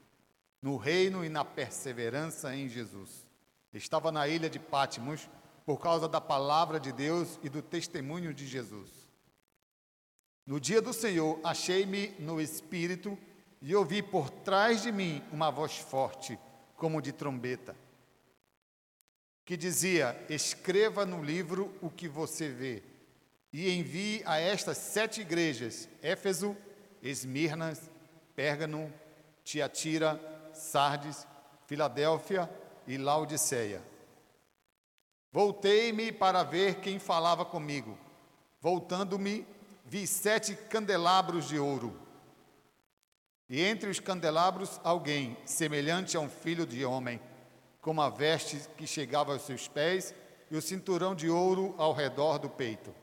no 0.61 0.77
reino 0.77 1.25
e 1.25 1.29
na 1.29 1.43
perseverança 1.43 2.53
em 2.55 2.67
Jesus. 2.67 3.25
Estava 3.73 4.11
na 4.11 4.27
ilha 4.27 4.49
de 4.49 4.59
Pátimos 4.59 5.29
por 5.65 5.79
causa 5.79 6.07
da 6.07 6.19
palavra 6.19 6.79
de 6.79 6.91
Deus 6.91 7.39
e 7.43 7.49
do 7.49 7.61
testemunho 7.61 8.33
de 8.33 8.47
Jesus. 8.47 8.89
No 10.45 10.59
dia 10.59 10.81
do 10.81 10.93
Senhor, 10.93 11.39
achei-me 11.43 12.09
no 12.19 12.41
espírito 12.41 13.17
e 13.61 13.75
ouvi 13.75 14.01
por 14.01 14.29
trás 14.29 14.81
de 14.81 14.91
mim 14.91 15.23
uma 15.31 15.51
voz 15.51 15.77
forte, 15.77 16.39
como 16.75 17.01
de 17.01 17.11
trombeta, 17.11 17.75
que 19.45 19.55
dizia: 19.57 20.25
Escreva 20.29 21.05
no 21.05 21.23
livro 21.23 21.75
o 21.81 21.89
que 21.89 22.07
você 22.07 22.49
vê 22.49 22.83
e 23.51 23.69
envie 23.71 24.21
a 24.25 24.39
estas 24.39 24.77
sete 24.77 25.21
igrejas: 25.21 25.89
Éfeso, 26.01 26.55
Esmirnas, 27.01 27.89
Pérgamo, 28.35 28.91
Tiatira, 29.43 30.19
Sardes, 30.53 31.27
Filadélfia 31.67 32.49
e 32.87 32.97
Laodiceia. 32.97 33.81
Voltei-me 35.31 36.11
para 36.11 36.43
ver 36.43 36.75
quem 36.75 36.97
falava 36.97 37.45
comigo. 37.45 37.97
Voltando-me, 38.59 39.47
vi 39.85 40.07
sete 40.07 40.55
candelabros 40.55 41.47
de 41.47 41.59
ouro. 41.59 41.99
E 43.47 43.61
entre 43.61 43.89
os 43.89 43.99
candelabros, 43.99 44.79
alguém, 44.83 45.37
semelhante 45.45 46.17
a 46.17 46.19
um 46.19 46.29
filho 46.29 46.65
de 46.65 46.83
homem, 46.83 47.19
com 47.81 47.91
uma 47.91 48.09
veste 48.09 48.59
que 48.75 48.85
chegava 48.85 49.33
aos 49.33 49.43
seus 49.43 49.67
pés 49.67 50.13
e 50.51 50.57
o 50.57 50.61
cinturão 50.61 51.15
de 51.15 51.29
ouro 51.29 51.73
ao 51.77 51.93
redor 51.93 52.39
do 52.39 52.49
peito. 52.49 52.93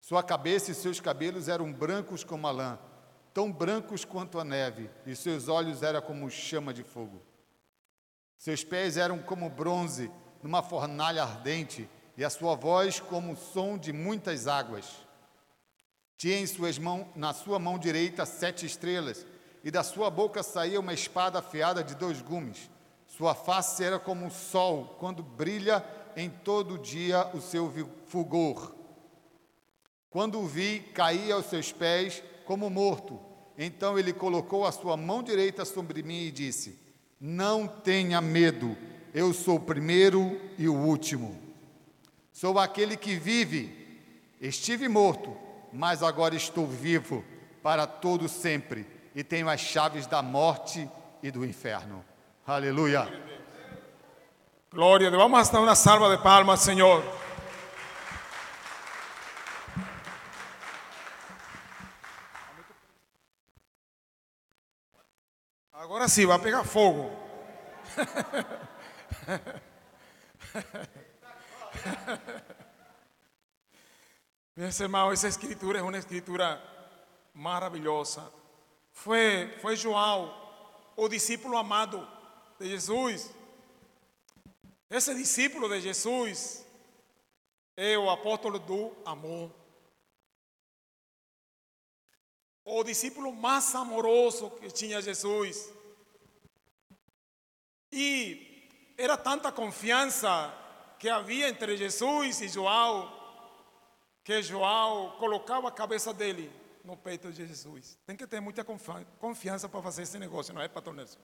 Sua 0.00 0.22
cabeça 0.22 0.70
e 0.70 0.74
seus 0.74 1.00
cabelos 1.00 1.48
eram 1.48 1.72
brancos 1.72 2.22
como 2.22 2.46
a 2.46 2.50
lã, 2.50 2.78
tão 3.34 3.52
brancos 3.52 4.04
quanto 4.04 4.38
a 4.38 4.44
neve, 4.44 4.90
e 5.04 5.14
seus 5.14 5.48
olhos 5.48 5.82
eram 5.82 6.00
como 6.00 6.30
chama 6.30 6.72
de 6.72 6.82
fogo. 6.82 7.20
Seus 8.36 8.62
pés 8.62 8.96
eram 8.96 9.18
como 9.18 9.50
bronze 9.50 10.10
numa 10.42 10.62
fornalha 10.62 11.22
ardente, 11.22 11.88
e 12.16 12.24
a 12.24 12.30
sua 12.30 12.54
voz 12.54 12.98
como 12.98 13.32
o 13.32 13.36
som 13.36 13.78
de 13.78 13.92
muitas 13.92 14.46
águas. 14.46 14.86
Tinha 16.16 16.40
em 16.40 16.46
suas 16.46 16.78
mãos, 16.78 17.06
na 17.14 17.32
sua 17.32 17.58
mão 17.58 17.78
direita 17.78 18.26
sete 18.26 18.66
estrelas, 18.66 19.24
e 19.62 19.70
da 19.70 19.82
sua 19.82 20.10
boca 20.10 20.42
saía 20.42 20.80
uma 20.80 20.92
espada 20.92 21.38
afiada 21.38 21.82
de 21.82 21.94
dois 21.94 22.20
gumes. 22.20 22.70
Sua 23.06 23.34
face 23.34 23.84
era 23.84 23.98
como 23.98 24.26
o 24.26 24.30
sol, 24.30 24.96
quando 24.98 25.22
brilha 25.22 25.84
em 26.16 26.28
todo 26.28 26.78
dia 26.78 27.28
o 27.34 27.40
seu 27.40 27.72
fulgor. 28.06 28.74
Quando 30.10 30.40
o 30.40 30.46
vi, 30.46 30.80
caí 30.94 31.30
aos 31.30 31.46
seus 31.46 31.70
pés 31.70 32.22
como 32.44 32.68
morto. 32.68 33.20
Então 33.56 33.98
ele 33.98 34.12
colocou 34.12 34.66
a 34.66 34.72
sua 34.72 34.96
mão 34.96 35.22
direita 35.22 35.64
sobre 35.64 36.02
mim 36.02 36.22
e 36.22 36.30
disse: 36.30 36.78
Não 37.20 37.66
tenha 37.66 38.20
medo, 38.20 38.76
eu 39.14 39.32
sou 39.32 39.56
o 39.56 39.60
primeiro 39.60 40.40
e 40.56 40.68
o 40.68 40.74
último. 40.74 41.40
Sou 42.32 42.58
aquele 42.58 42.96
que 42.96 43.16
vive. 43.16 43.76
Estive 44.40 44.88
morto, 44.88 45.36
mas 45.72 46.02
agora 46.02 46.36
estou 46.36 46.66
vivo 46.66 47.24
para 47.62 47.86
todo 47.86 48.28
sempre 48.28 48.86
e 49.14 49.24
tenho 49.24 49.48
as 49.48 49.60
chaves 49.60 50.06
da 50.06 50.22
morte 50.22 50.88
e 51.22 51.30
do 51.30 51.44
inferno. 51.44 52.04
Aleluia. 52.46 53.08
Glória, 54.70 55.10
vamos 55.10 55.48
dar 55.48 55.60
uma 55.60 55.74
salva 55.74 56.16
de 56.16 56.22
palmas, 56.22 56.60
Senhor. 56.60 57.02
Agora 65.72 66.06
sim, 66.06 66.26
vai 66.26 66.38
pegar 66.38 66.64
fogo. 66.64 67.10
Meus 74.56 74.80
irmãos, 74.80 75.12
essa 75.12 75.28
escritura 75.28 75.80
é 75.80 75.82
uma 75.82 75.98
escritura 75.98 76.58
maravilhosa. 77.34 78.32
Foi, 78.90 79.54
foi 79.60 79.76
João, 79.76 80.34
o 80.96 81.06
discípulo 81.08 81.58
amado 81.58 82.08
de 82.58 82.68
Jesus. 82.68 83.30
Esse 84.90 85.14
discípulo 85.14 85.68
de 85.68 85.82
Jesus 85.82 86.64
é 87.76 87.98
o 87.98 88.08
apóstolo 88.08 88.58
do 88.58 88.96
amor. 89.04 89.54
O 92.64 92.82
discípulo 92.82 93.30
mais 93.32 93.74
amoroso 93.74 94.50
que 94.52 94.70
tinha 94.70 95.02
Jesus. 95.02 95.70
E 97.92 98.48
era 98.98 99.16
tanta 99.16 99.52
confiança 99.52 100.52
que 100.98 101.08
havia 101.08 101.48
entre 101.48 101.76
Jesus 101.76 102.40
e 102.40 102.48
João, 102.48 103.16
que 104.24 104.42
João 104.42 105.12
colocava 105.18 105.68
a 105.68 105.72
cabeça 105.72 106.12
dele 106.12 106.52
no 106.84 106.96
peito 106.96 107.30
de 107.30 107.46
Jesus. 107.46 107.96
Tem 108.04 108.16
que 108.16 108.26
ter 108.26 108.40
muita 108.40 108.64
confiança 108.64 109.68
para 109.68 109.80
fazer 109.80 110.02
esse 110.02 110.18
negócio, 110.18 110.52
não 110.52 110.60
é, 110.60 110.66
pastor 110.66 110.92
Nelson? 110.92 111.20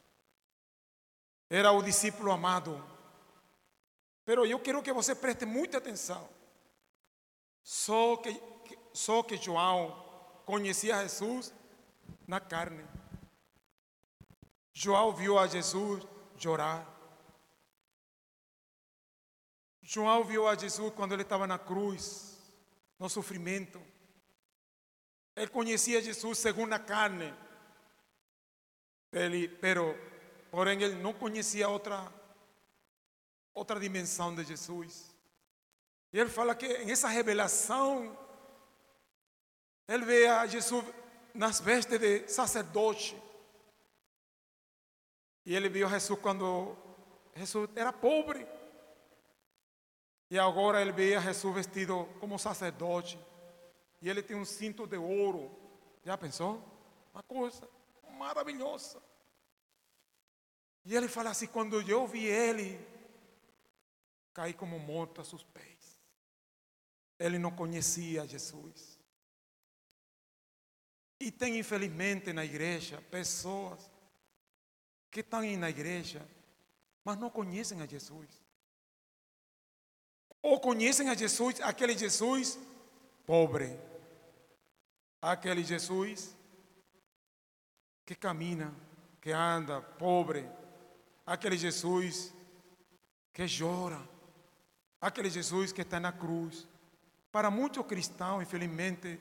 Era 1.51 1.72
o 1.72 1.83
discípulo 1.83 2.31
amado. 2.31 2.83
Pero 4.25 4.47
eu 4.47 4.61
quero 4.61 4.81
que 4.81 4.93
você 4.93 5.14
preste 5.14 5.45
muita 5.45 5.79
atenção. 5.79 6.29
Só 7.62 8.16
que, 8.18 8.41
só 8.93 9.22
que 9.25 9.37
João 9.37 10.01
conhecia 10.47 11.03
Jesus 11.03 11.53
na 12.27 12.39
carne. 12.39 12.85
João 14.72 15.12
viu 15.12 15.39
a 15.39 15.47
Jesus 15.49 16.07
chorar. 16.39 16.93
João 19.87 20.24
viu 20.24 20.49
a 20.49 20.57
Jesus 20.57 20.91
quando 20.95 21.12
ele 21.12 21.22
estava 21.22 21.47
na 21.47 21.59
cruz, 21.59 22.39
no 22.99 23.07
sofrimento. 23.11 23.78
Ele 25.37 25.47
conhecia 25.49 26.01
Jesus 26.01 26.39
segundo 26.39 26.72
a 26.72 26.78
carne. 26.78 27.35
Ele, 29.12 29.47
pero, 29.47 29.95
porém, 30.51 30.82
ele 30.82 30.95
não 31.03 31.12
conhecia 31.12 31.68
outra, 31.68 32.11
outra 33.53 33.78
dimensão 33.78 34.35
de 34.35 34.43
Jesus. 34.45 35.14
E 36.14 36.18
ele 36.18 36.30
fala 36.30 36.55
que 36.55 36.66
em 36.66 36.91
essa 36.91 37.09
revelação, 37.09 38.16
ele 39.87 40.07
vê 40.07 40.26
a 40.28 40.47
Jesus 40.47 40.82
nas 41.35 41.61
vestes 41.61 41.99
de 42.01 42.26
sacerdote. 42.26 43.22
E 45.45 45.55
ele 45.55 45.68
viu 45.68 45.87
Jesus 45.91 46.18
quando 46.20 46.74
Jesus 47.37 47.68
era 47.76 47.93
pobre. 47.93 48.64
E 50.35 50.39
agora 50.41 50.80
ele 50.80 50.91
vê 50.91 51.16
Jesus 51.20 51.55
vestido 51.55 52.07
como 52.18 52.41
sacerdote. 52.41 53.16
E 54.03 54.11
ele 54.11 54.20
tem 54.20 54.37
um 54.37 54.45
cinto 54.45 54.85
de 54.85 54.97
ouro. 54.97 55.49
Já 56.05 56.18
pensou? 56.18 56.61
Uma 57.12 57.22
coisa 57.22 57.70
maravilhosa. 58.18 59.01
E 60.85 60.97
ele 60.97 61.07
fala 61.07 61.30
assim: 61.30 61.47
quando 61.47 61.80
eu 61.82 62.05
vi 62.09 62.26
ele, 62.26 62.85
caí 64.32 64.53
como 64.53 64.76
morto 64.76 65.20
a 65.20 65.24
seus 65.24 65.45
pés. 65.45 66.01
Ele 67.16 67.39
não 67.39 67.53
conhecia 67.53 68.26
Jesus. 68.26 68.99
E 71.20 71.30
tem, 71.30 71.61
infelizmente, 71.61 72.32
na 72.32 72.45
igreja 72.45 73.01
pessoas 73.03 73.89
que 75.12 75.20
estão 75.20 75.45
na 75.57 75.70
igreja, 75.70 76.28
mas 77.05 77.16
não 77.16 77.30
conhecem 77.30 77.80
a 77.80 77.87
Jesus. 77.87 78.43
Ou 80.45 80.61
conhecem 80.61 81.09
a 81.09 81.14
Jesus, 81.14 81.59
aquele 81.62 81.97
Jesus 81.97 82.59
pobre, 83.24 83.80
aquele 85.22 85.64
Jesus 85.64 86.36
que 88.05 88.14
caminha, 88.14 88.70
que 89.22 89.32
anda 89.32 89.80
pobre, 89.80 90.47
aquele 91.24 91.57
Jesus 91.57 92.30
que 93.32 93.47
chora, 93.49 94.07
aquele 95.01 95.30
Jesus 95.30 95.72
que 95.72 95.80
está 95.80 95.99
na 95.99 96.12
cruz. 96.12 96.68
Para 97.32 97.51
muitos 97.51 97.86
cristãos, 97.86 98.42
infelizmente, 98.42 99.18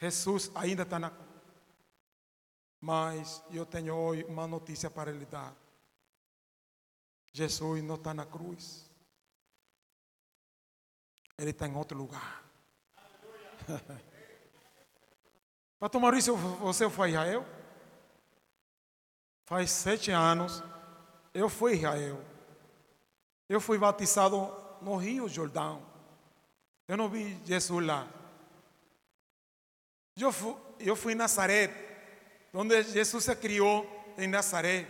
Jesus 0.00 0.50
ainda 0.56 0.82
está 0.82 0.98
na 0.98 1.10
cruz. 1.10 1.30
Mas 2.80 3.40
eu 3.52 3.64
tenho 3.64 3.94
hoje 3.94 4.24
uma 4.24 4.48
notícia 4.48 4.90
para 4.90 5.12
lhe 5.12 5.26
dar. 5.26 5.54
Jesus 7.32 7.84
não 7.84 7.94
está 7.94 8.12
na 8.12 8.26
cruz. 8.26 8.90
Ele 11.42 11.50
está 11.50 11.66
em 11.66 11.74
outro 11.74 11.98
lugar. 11.98 12.44
Pastor 15.76 16.00
Maurício, 16.00 16.36
você 16.36 16.88
foi 16.88 17.08
a 17.08 17.10
Israel? 17.10 17.44
Faz 19.46 19.72
sete 19.72 20.12
anos 20.12 20.62
eu 21.34 21.48
fui 21.48 21.72
a 21.72 21.74
Israel. 21.74 22.24
Eu 23.48 23.60
fui 23.60 23.76
batizado 23.76 24.36
no 24.80 24.94
Rio 24.94 25.28
Jordão. 25.28 25.84
Eu 26.86 26.96
não 26.96 27.08
vi 27.08 27.36
Jesus 27.44 27.84
lá. 27.84 28.08
Eu 30.16 30.30
fui, 30.30 30.56
eu 30.78 30.94
fui 30.94 31.12
em 31.12 31.16
Nazaré 31.16 31.74
onde 32.54 32.84
Jesus 32.84 33.24
se 33.24 33.34
criou 33.34 33.84
em 34.16 34.28
Nazaré. 34.28 34.86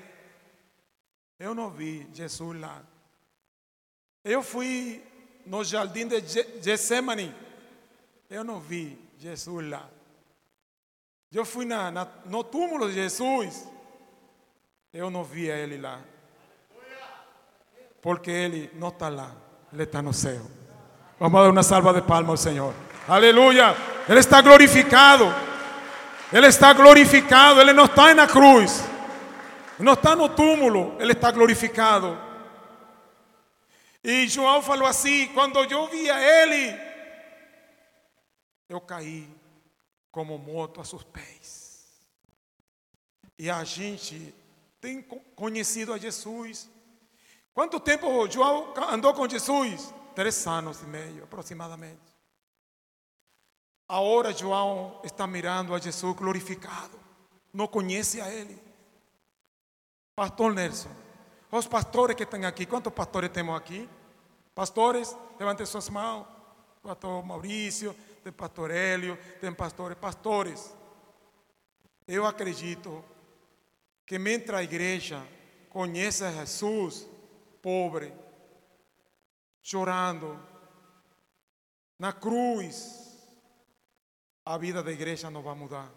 Eu 1.38 1.54
não 1.54 1.70
vi 1.70 2.06
Jesus 2.12 2.60
lá. 2.60 2.84
Eu 4.22 4.42
fui 4.42 5.02
no 5.46 5.64
jardim 5.64 6.06
de 6.08 6.20
Getsemane. 6.62 7.34
Eu 8.30 8.44
não 8.44 8.60
vi 8.60 8.98
Jesus 9.18 9.68
lá. 9.68 9.88
Eu 11.32 11.44
fui 11.44 11.64
na, 11.64 11.90
no 12.26 12.44
túmulo 12.44 12.88
de 12.88 12.94
Jesus. 12.94 13.68
Eu 14.92 15.10
não 15.10 15.24
vi 15.24 15.48
ele 15.48 15.78
lá. 15.78 16.00
Porque 18.02 18.30
Él 18.30 18.70
no 18.74 18.88
está 18.88 19.08
lá, 19.08 19.32
Él 19.72 19.80
está 19.80 20.00
el 20.00 20.12
cielo. 20.12 20.50
Vamos 21.18 21.38
a 21.38 21.42
dar 21.42 21.50
una 21.50 21.62
salva 21.62 21.92
de 21.92 22.02
palmas 22.02 22.32
al 22.32 22.52
Señor. 22.52 22.74
Aleluya. 23.06 23.74
Él 24.08 24.18
está 24.18 24.42
glorificado. 24.42 25.32
Él 26.32 26.44
está 26.44 26.72
glorificado. 26.74 27.60
Él 27.60 27.74
no 27.76 27.84
está 27.84 28.10
en 28.10 28.16
la 28.16 28.26
cruz. 28.26 28.82
No 29.78 29.92
está 29.92 30.14
en 30.14 30.20
el 30.22 30.34
túmulo. 30.34 30.96
Él 30.98 31.10
está 31.10 31.30
glorificado. 31.30 32.31
E 34.02 34.26
João 34.26 34.62
falou 34.62 34.86
assim: 34.86 35.28
quando 35.32 35.58
eu 35.58 35.88
vi 35.88 36.10
a 36.10 36.20
ele, 36.20 36.78
eu 38.68 38.80
caí 38.80 39.28
como 40.10 40.36
morto 40.38 40.80
a 40.80 40.84
seus 40.84 41.04
pés. 41.04 41.62
E 43.38 43.50
a 43.50 43.64
gente 43.64 44.34
tem 44.80 45.02
conhecido 45.34 45.92
a 45.92 45.98
Jesus. 45.98 46.68
Quanto 47.54 47.78
tempo 47.78 48.28
João 48.30 48.74
andou 48.90 49.14
com 49.14 49.28
Jesus? 49.28 49.92
Três 50.14 50.46
anos 50.46 50.82
e 50.82 50.86
meio 50.86 51.24
aproximadamente. 51.24 52.12
Agora 53.88 54.32
João 54.32 55.00
está 55.04 55.26
mirando 55.26 55.74
a 55.74 55.78
Jesus 55.78 56.16
glorificado. 56.16 56.98
Não 57.52 57.66
conhece 57.66 58.20
a 58.20 58.28
ele. 58.32 58.58
Pastor 60.14 60.54
Nelson, 60.54 60.90
os 61.58 61.66
pastores 61.66 62.16
que 62.16 62.22
estão 62.22 62.42
aqui, 62.44 62.64
quantos 62.64 62.92
pastores 62.92 63.30
temos 63.30 63.54
aqui? 63.56 63.88
Pastores, 64.54 65.16
levantem 65.38 65.66
suas 65.66 65.88
mãos. 65.90 66.26
Pastor 66.82 67.24
Maurício, 67.24 67.94
tem 68.24 68.32
pastor 68.32 68.70
Hélio, 68.70 69.18
tem 69.40 69.52
pastores, 69.52 69.96
pastores. 69.98 70.74
Eu 72.08 72.26
acredito 72.26 73.04
que 74.04 74.18
mientras 74.18 74.58
a 74.58 74.64
igreja 74.64 75.22
conhece 75.68 76.28
Jesus, 76.32 77.06
pobre, 77.60 78.12
chorando, 79.62 80.38
na 81.98 82.12
cruz, 82.12 83.16
a 84.44 84.58
vida 84.58 84.82
da 84.82 84.90
igreja 84.90 85.30
não 85.30 85.42
vai 85.42 85.54
mudar. 85.54 85.90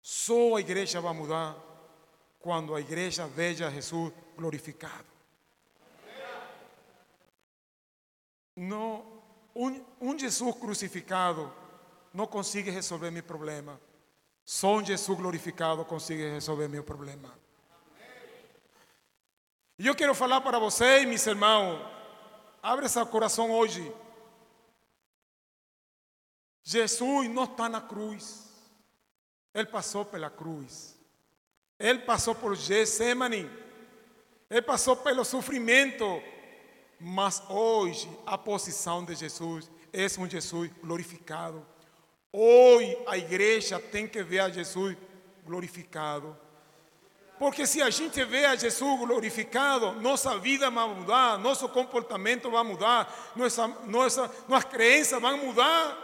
Só 0.00 0.56
a 0.56 0.60
igreja 0.60 1.00
vai 1.00 1.12
mudar 1.12 1.54
quando 2.40 2.74
a 2.74 2.80
igreja 2.80 3.26
veja 3.26 3.70
Jesus 3.70 4.12
glorificado. 4.36 5.06
Não, 8.56 9.22
um, 9.54 9.84
um 10.00 10.18
Jesus 10.18 10.54
crucificado 10.56 11.52
não 12.12 12.26
consegue 12.26 12.70
resolver 12.70 13.10
meu 13.10 13.22
problema. 13.22 13.80
Só 14.44 14.76
um 14.76 14.84
Jesus 14.84 15.16
glorificado 15.16 15.84
consegue 15.84 16.28
resolver 16.28 16.68
meu 16.68 16.82
problema. 16.82 17.32
E 19.78 19.86
eu 19.86 19.94
quero 19.94 20.14
falar 20.14 20.40
para 20.40 20.58
vocês, 20.58 21.06
meus 21.06 21.26
irmãos, 21.26 21.80
abre 22.62 22.88
seu 22.88 23.06
coração 23.06 23.50
hoje. 23.50 23.94
Jesus 26.62 27.30
não 27.30 27.44
está 27.44 27.68
na 27.68 27.80
cruz. 27.80 28.50
Ele 29.54 29.66
passou 29.66 30.04
pela 30.04 30.28
cruz. 30.28 30.99
Ele 31.80 32.00
passou 32.00 32.34
por 32.34 32.54
Getsemane. 32.54 33.50
Ele 34.50 34.62
passou 34.62 34.94
pelo 34.96 35.24
sofrimento. 35.24 36.22
Mas 37.00 37.42
hoje 37.48 38.06
a 38.26 38.36
posição 38.36 39.02
de 39.02 39.14
Jesus 39.14 39.70
é 39.90 40.06
um 40.20 40.28
Jesus 40.28 40.70
glorificado. 40.82 41.66
Hoje 42.30 42.98
a 43.06 43.16
igreja 43.16 43.80
tem 43.80 44.06
que 44.06 44.22
ver 44.22 44.40
a 44.40 44.50
Jesus 44.50 44.94
glorificado. 45.46 46.36
Porque 47.38 47.66
se 47.66 47.80
a 47.80 47.88
gente 47.88 48.22
vê 48.26 48.44
a 48.44 48.54
Jesus 48.54 49.00
glorificado, 49.00 49.92
nossa 49.92 50.36
vida 50.36 50.70
vai 50.70 50.86
mudar, 50.88 51.38
nosso 51.38 51.66
comportamento 51.70 52.50
vai 52.50 52.62
mudar, 52.62 53.32
nossa, 53.34 53.66
nossa, 53.86 54.30
nossas 54.46 54.70
crenças 54.70 55.18
vão 55.18 55.38
mudar. 55.38 55.96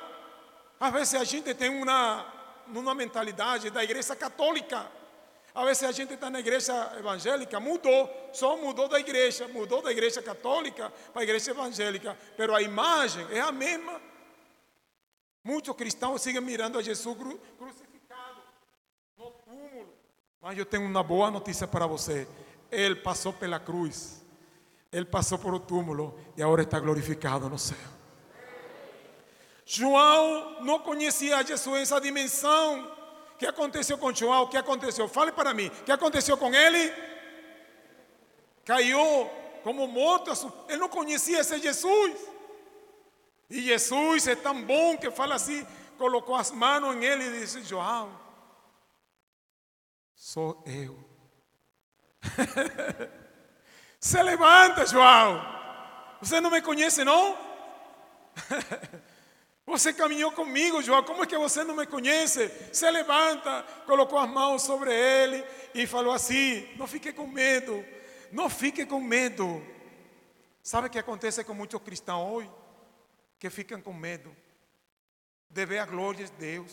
Às 0.80 0.92
vezes 0.94 1.14
a 1.14 1.24
gente 1.24 1.52
tem 1.52 1.68
uma, 1.68 2.24
uma 2.66 2.94
mentalidade 2.94 3.68
da 3.68 3.84
igreja 3.84 4.16
católica. 4.16 4.90
Às 5.56 5.64
vezes 5.64 5.82
a 5.84 5.92
gente 5.92 6.12
está 6.12 6.28
na 6.28 6.38
igreja 6.38 6.92
evangélica, 6.98 7.58
mudou, 7.58 8.30
só 8.30 8.58
mudou 8.58 8.88
da 8.88 9.00
igreja, 9.00 9.48
mudou 9.48 9.80
da 9.80 9.90
igreja 9.90 10.20
católica 10.20 10.92
para 11.14 11.22
a 11.22 11.24
igreja 11.24 11.50
evangélica, 11.50 12.14
mas 12.36 12.50
a 12.50 12.60
imagem 12.60 13.26
é 13.30 13.40
a 13.40 13.50
mesma. 13.50 13.98
Muitos 15.42 15.74
cristãos 15.74 16.20
seguem 16.20 16.42
mirando 16.42 16.78
a 16.78 16.82
Jesus 16.82 17.16
crucificado 17.56 18.42
no 19.16 19.30
túmulo. 19.30 19.94
Mas 20.42 20.58
eu 20.58 20.66
tenho 20.66 20.84
uma 20.84 21.02
boa 21.02 21.30
notícia 21.30 21.66
para 21.66 21.86
você. 21.86 22.28
Ele 22.70 22.96
passou 22.96 23.32
pela 23.32 23.58
cruz, 23.58 24.22
ele 24.92 25.06
passou 25.06 25.38
por 25.38 25.54
o 25.54 25.58
túmulo 25.58 26.20
e 26.36 26.42
agora 26.42 26.64
está 26.64 26.78
glorificado 26.78 27.48
no 27.48 27.58
céu. 27.58 27.78
João 29.64 30.62
não 30.62 30.80
conhecia 30.80 31.42
Jesus 31.42 31.80
essa 31.80 31.98
dimensão 31.98 32.95
o 33.36 33.38
que 33.38 33.46
aconteceu 33.46 33.98
com 33.98 34.14
João? 34.14 34.44
O 34.44 34.48
que 34.48 34.56
aconteceu? 34.56 35.06
Fale 35.06 35.30
para 35.30 35.52
mim. 35.52 35.66
O 35.66 35.84
que 35.84 35.92
aconteceu 35.92 36.38
com 36.38 36.54
ele? 36.54 36.90
Caiu 38.64 39.30
como 39.62 39.86
morto. 39.86 40.30
Ele 40.66 40.78
não 40.78 40.88
conhecia 40.88 41.40
esse 41.40 41.58
Jesus. 41.58 42.18
E 43.50 43.60
Jesus 43.60 44.26
é 44.26 44.34
tão 44.34 44.62
bom 44.62 44.96
que 44.96 45.10
fala 45.10 45.34
assim, 45.34 45.66
colocou 45.98 46.34
as 46.34 46.50
mãos 46.50 46.96
em 46.96 47.04
ele 47.04 47.24
e 47.24 47.40
disse: 47.40 47.62
João, 47.62 48.18
sou 50.14 50.64
eu. 50.64 50.98
Se 54.00 54.22
levanta, 54.22 54.86
João. 54.86 55.44
Você 56.22 56.40
não 56.40 56.50
me 56.50 56.62
conhece, 56.62 57.04
não? 57.04 57.36
Você 59.66 59.92
caminhou 59.92 60.30
comigo, 60.30 60.80
João. 60.80 61.02
Como 61.02 61.24
é 61.24 61.26
que 61.26 61.36
você 61.36 61.64
não 61.64 61.74
me 61.74 61.86
conhece? 61.86 62.48
Se 62.72 62.88
levanta, 62.88 63.64
colocou 63.84 64.16
as 64.16 64.30
mãos 64.30 64.62
sobre 64.62 64.94
ele 64.94 65.44
e 65.74 65.86
falou 65.88 66.12
assim: 66.12 66.68
Não 66.76 66.86
fique 66.86 67.12
com 67.12 67.26
medo, 67.26 67.84
não 68.30 68.48
fique 68.48 68.86
com 68.86 69.00
medo. 69.00 69.60
Sabe 70.62 70.86
o 70.86 70.90
que 70.90 70.98
acontece 70.98 71.42
com 71.42 71.52
muitos 71.52 71.82
cristãos 71.82 72.32
hoje? 72.32 72.50
Que 73.40 73.50
ficam 73.50 73.80
com 73.80 73.92
medo 73.92 74.34
de 75.50 75.66
ver 75.66 75.78
a 75.78 75.86
glória 75.86 76.24
de 76.24 76.32
Deus. 76.32 76.72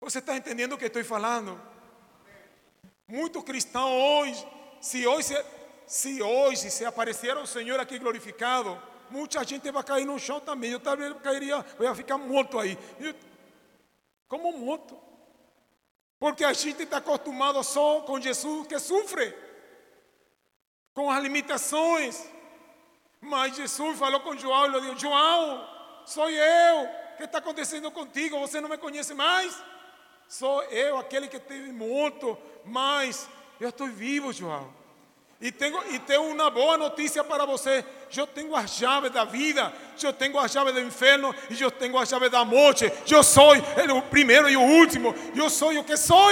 Você 0.00 0.18
está 0.18 0.36
entendendo 0.36 0.74
o 0.74 0.78
que 0.78 0.86
estou 0.86 1.04
falando? 1.04 1.60
Muito 3.06 3.42
cristão 3.42 3.88
hoje, 3.88 4.46
se 4.80 5.06
hoje, 5.06 5.34
se 5.86 6.22
hoje 6.22 6.70
se 6.70 6.84
aparecer 6.84 7.36
o 7.36 7.46
Senhor 7.46 7.78
aqui 7.78 7.98
glorificado, 7.98 8.80
muita 9.12 9.44
gente 9.44 9.70
vai 9.70 9.84
cair 9.84 10.04
no 10.04 10.18
chão 10.18 10.40
também. 10.40 10.72
Eu 10.72 10.80
também 10.80 11.12
cairia, 11.20 11.64
eu 11.78 11.84
ia 11.84 11.94
ficar 11.94 12.18
morto 12.18 12.58
aí. 12.58 12.78
Como 14.26 14.52
morto. 14.52 14.98
Porque 16.18 16.44
a 16.44 16.52
gente 16.52 16.82
está 16.82 16.98
acostumado 16.98 17.62
só 17.62 18.00
com 18.02 18.20
Jesus 18.20 18.66
que 18.66 18.78
sofre, 18.78 19.36
com 20.94 21.10
as 21.10 21.22
limitações. 21.22 22.26
Mas 23.20 23.56
Jesus 23.56 23.98
falou 23.98 24.20
com 24.20 24.36
João 24.36 24.66
ele 24.66 24.80
disse: 24.80 25.00
João, 25.00 25.68
sou 26.06 26.30
eu. 26.30 26.84
O 26.84 27.16
que 27.16 27.24
está 27.24 27.38
acontecendo 27.38 27.90
contigo? 27.90 28.38
Você 28.40 28.60
não 28.60 28.68
me 28.68 28.78
conhece 28.78 29.14
mais? 29.14 29.62
Sou 30.28 30.62
eu, 30.64 30.96
aquele 30.96 31.28
que 31.28 31.36
esteve 31.36 31.70
morto, 31.70 32.38
mas 32.64 33.28
eu 33.60 33.68
estou 33.68 33.86
vivo, 33.86 34.32
João. 34.32 34.81
E 35.42 35.50
tenho, 35.50 35.82
e 35.92 35.98
tenho 35.98 36.22
uma 36.22 36.48
boa 36.50 36.78
notícia 36.78 37.24
para 37.24 37.44
você. 37.44 37.84
Eu 38.16 38.28
tenho 38.28 38.54
a 38.54 38.64
chave 38.64 39.08
da 39.08 39.24
vida, 39.24 39.72
eu 40.00 40.12
tenho 40.12 40.38
a 40.38 40.46
chave 40.46 40.70
do 40.70 40.78
inferno 40.78 41.34
e 41.50 41.60
eu 41.60 41.68
tenho 41.68 41.98
a 41.98 42.06
chave 42.06 42.28
da 42.28 42.44
morte. 42.44 42.90
Eu 43.10 43.24
sou 43.24 43.52
o 43.56 44.02
primeiro 44.02 44.48
e 44.48 44.56
o 44.56 44.62
último. 44.62 45.12
Eu 45.34 45.50
sou 45.50 45.76
o 45.76 45.82
que 45.82 45.96
sou. 45.96 46.30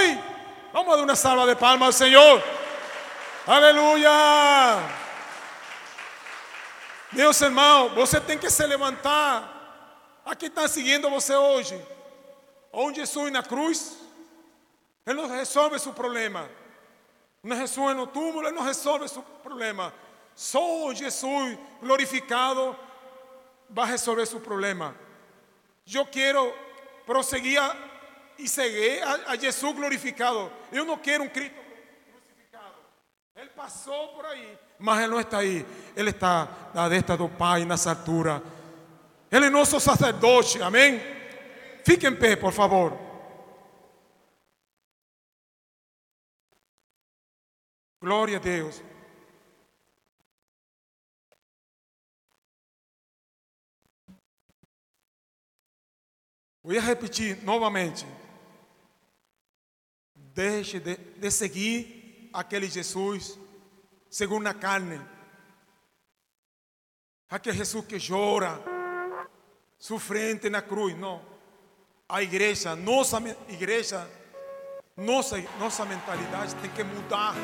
Vamos 0.71 0.95
dar 0.95 1.03
uma 1.03 1.15
salva 1.17 1.45
de 1.45 1.59
palmas 1.59 1.87
ao 1.87 1.91
Senhor. 1.91 2.41
Aleluia. 3.45 4.09
Meus 7.11 7.41
irmãos, 7.41 7.93
você 7.93 8.21
tem 8.21 8.37
que 8.37 8.49
se 8.49 8.65
levantar. 8.65 10.21
Aqui 10.25 10.45
está 10.45 10.69
seguindo 10.69 11.09
você 11.09 11.35
hoje. 11.35 11.77
Onde 12.71 13.01
Jesus 13.01 13.29
na 13.29 13.43
cruz, 13.43 13.97
Ele 15.05 15.21
não 15.21 15.27
resolve 15.27 15.77
seu 15.79 15.91
problema. 15.91 16.60
Não 17.43 17.55
resolve 17.55 17.93
no 17.95 18.05
túmulo, 18.05 18.47
Ele 18.47 18.55
não 18.55 18.63
resolve 18.63 19.07
seu 19.07 19.23
problema. 19.23 19.93
Só 20.35 20.93
Jesus 20.93 21.57
glorificado 21.81 22.75
vai 23.69 23.87
resolver 23.87 24.25
seu 24.25 24.39
problema. 24.39 24.95
Eu 25.91 26.05
quero 26.05 26.53
prosseguir 27.05 27.59
e 28.37 28.47
seguir 28.47 29.01
a, 29.03 29.31
a 29.31 29.35
Jesus 29.35 29.75
glorificado. 29.75 30.51
Eu 30.71 30.85
não 30.85 30.97
quero 30.97 31.23
um 31.23 31.29
Cristo 31.29 31.55
crucificado. 32.11 32.75
Ele 33.35 33.49
passou 33.49 34.09
por 34.09 34.25
aí, 34.25 34.57
mas 34.77 34.99
Ele 34.99 35.11
não 35.11 35.19
está 35.19 35.39
aí. 35.39 35.65
Ele 35.95 36.11
está 36.11 36.47
na 36.73 36.87
destra 36.89 37.17
do 37.17 37.27
Pai, 37.27 37.65
nas 37.65 37.87
alturas. 37.87 38.41
Ele 39.31 39.47
é 39.47 39.49
nosso 39.49 39.79
sacerdote, 39.79 40.61
amém? 40.61 41.01
Fique 41.83 42.05
em 42.05 42.15
pé, 42.15 42.35
por 42.35 42.51
favor. 42.51 43.10
Glória 48.01 48.37
a 48.37 48.39
Deus. 48.39 48.81
Vou 56.63 56.79
repetir 56.79 57.43
novamente. 57.43 58.07
Deixe 60.15 60.79
de, 60.79 60.95
de 60.95 61.29
seguir 61.29 62.29
aquele 62.33 62.67
Jesus 62.67 63.37
segundo 64.09 64.47
a 64.47 64.53
carne. 64.53 64.99
Aquele 67.29 67.57
Jesus 67.57 67.85
que 67.85 67.97
chora, 67.99 68.59
sofrente 69.77 70.49
na 70.49 70.61
cruz. 70.63 70.97
Não. 70.97 71.23
A 72.09 72.23
igreja, 72.23 72.75
nossa 72.75 73.19
igreja, 73.47 74.09
nossa, 74.97 75.37
nossa 75.59 75.85
mentalidade 75.85 76.55
tem 76.55 76.71
que 76.71 76.83
mudar. 76.83 77.35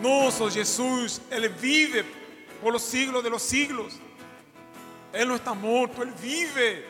Nosso 0.00 0.50
Jesus, 0.50 1.20
Ele 1.30 1.48
vive 1.48 2.04
por 2.62 2.72
los 2.72 2.82
siglos 2.82 3.22
de 3.22 3.30
los 3.30 3.42
siglos. 3.42 3.94
Él 5.12 5.28
no 5.28 5.36
está 5.36 5.54
muerto, 5.54 6.02
Él 6.02 6.12
vive. 6.12 6.84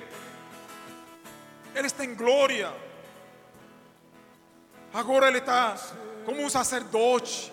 Él 1.74 1.84
está 1.84 2.04
em 2.04 2.14
glória. 2.14 2.72
Agora 4.92 5.28
Ele 5.28 5.38
está 5.38 5.76
como 6.24 6.42
um 6.42 6.50
sacerdote. 6.50 7.52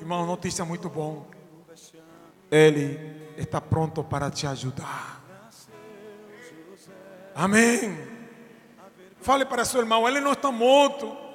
Irmão, 0.00 0.26
notícia 0.26 0.64
muito 0.64 0.88
bom. 0.88 1.26
Ele 2.50 3.32
está 3.36 3.60
pronto 3.60 4.04
para 4.04 4.30
te 4.30 4.46
ajudar. 4.46 5.20
Amém. 7.34 7.98
Fale 9.20 9.44
para 9.44 9.64
seu 9.64 9.80
irmão, 9.80 10.08
ele 10.08 10.20
não 10.20 10.32
está 10.32 10.52
morto. 10.52 11.25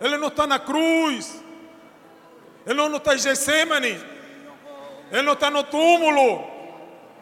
Ele 0.00 0.16
não 0.16 0.28
está 0.28 0.46
na 0.46 0.58
cruz. 0.58 1.42
Ele 2.66 2.74
não 2.74 2.96
está 2.96 3.14
em 3.14 3.18
Getsemane. 3.18 4.00
Ele 5.10 5.22
não 5.22 5.34
está 5.34 5.50
no 5.50 5.64
túmulo. 5.64 6.44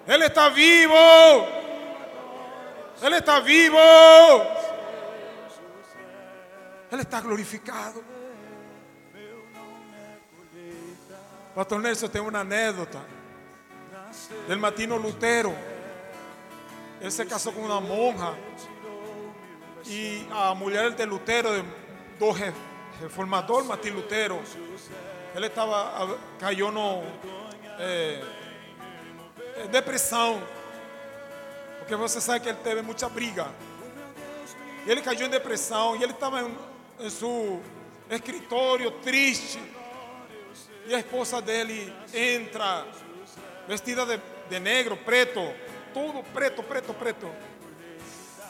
Ele 0.06 0.26
está 0.26 0.48
vivo. 0.48 0.94
Ele 3.02 3.16
está 3.16 3.40
vivo. 3.40 3.76
Ele 6.90 7.02
está 7.02 7.20
glorificado. 7.20 8.04
Pastor 11.54 11.80
Nelson 11.80 12.08
tem 12.08 12.22
uma 12.22 12.38
anedota 12.38 13.04
del 14.46 14.58
Matino 14.58 14.96
Lutero. 14.96 15.54
Ele 17.00 17.10
se 17.10 17.24
casou 17.26 17.52
com 17.52 17.62
uma 17.62 17.80
monja 17.80 18.34
e 19.86 20.26
a 20.30 20.54
mulher 20.54 20.92
de 20.92 21.04
Lutero, 21.04 21.64
do 22.18 22.30
reformador 23.00 23.64
Martín 23.64 23.90
Lutero, 23.90 24.42
ele 25.34 25.46
estava 25.46 26.18
caiu 26.38 26.72
no 26.72 27.02
depressão, 29.70 30.42
porque 31.78 31.94
você 31.94 32.20
sabe 32.20 32.40
que 32.40 32.48
ele 32.48 32.58
teve 32.58 32.82
muita 32.82 33.08
briga. 33.08 33.48
Ele 34.86 35.02
caiu 35.02 35.26
em 35.26 35.30
depressão 35.30 35.96
e 35.96 36.02
ele 36.02 36.12
estava 36.12 36.42
em, 36.42 36.56
em 37.00 37.10
seu 37.10 37.62
escritório 38.10 38.90
triste. 39.02 39.60
E 40.86 40.94
a 40.94 41.00
esposa 41.00 41.42
dele 41.42 41.92
entra 42.14 42.86
vestida 43.66 44.06
de, 44.48 44.58
negro, 44.58 44.96
preto, 44.96 45.40
tudo 45.92 46.22
preto, 46.32 46.62
preto, 46.62 46.94
preto. 46.94 47.30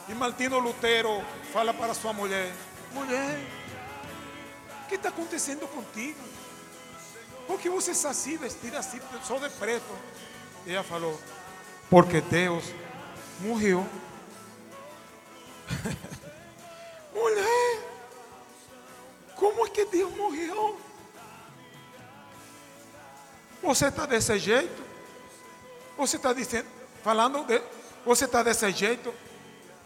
E 0.07 0.13
Martino 0.13 0.57
Lutero 0.57 1.21
fala 1.51 1.73
para 1.73 1.93
sua 1.93 2.13
mulher: 2.13 2.51
Mulher, 2.93 3.39
o 4.83 4.87
que 4.87 4.95
está 4.95 5.09
acontecendo 5.09 5.67
contigo? 5.67 6.19
Por 7.45 7.59
que 7.59 7.69
você 7.69 7.91
está 7.91 8.09
assim, 8.09 8.37
vestida 8.37 8.79
assim, 8.79 8.99
só 9.23 9.37
de 9.39 9.49
preto? 9.49 9.97
E 10.65 10.73
ela 10.73 10.83
falou: 10.83 11.19
Porque 11.89 12.21
Deus 12.21 12.65
morreu. 13.39 13.87
Mulher, 17.13 17.89
como 19.35 19.65
é 19.65 19.69
que 19.69 19.85
Deus 19.85 20.15
morreu? 20.15 20.79
Você 23.61 23.87
está 23.87 24.05
desse 24.05 24.37
jeito? 24.39 24.83
Você 25.97 26.15
está 26.15 26.31
dizendo, 26.33 26.67
falando 27.03 27.43
de, 27.45 27.61
você 28.05 28.25
está 28.25 28.41
desse 28.41 28.71
jeito? 28.71 29.13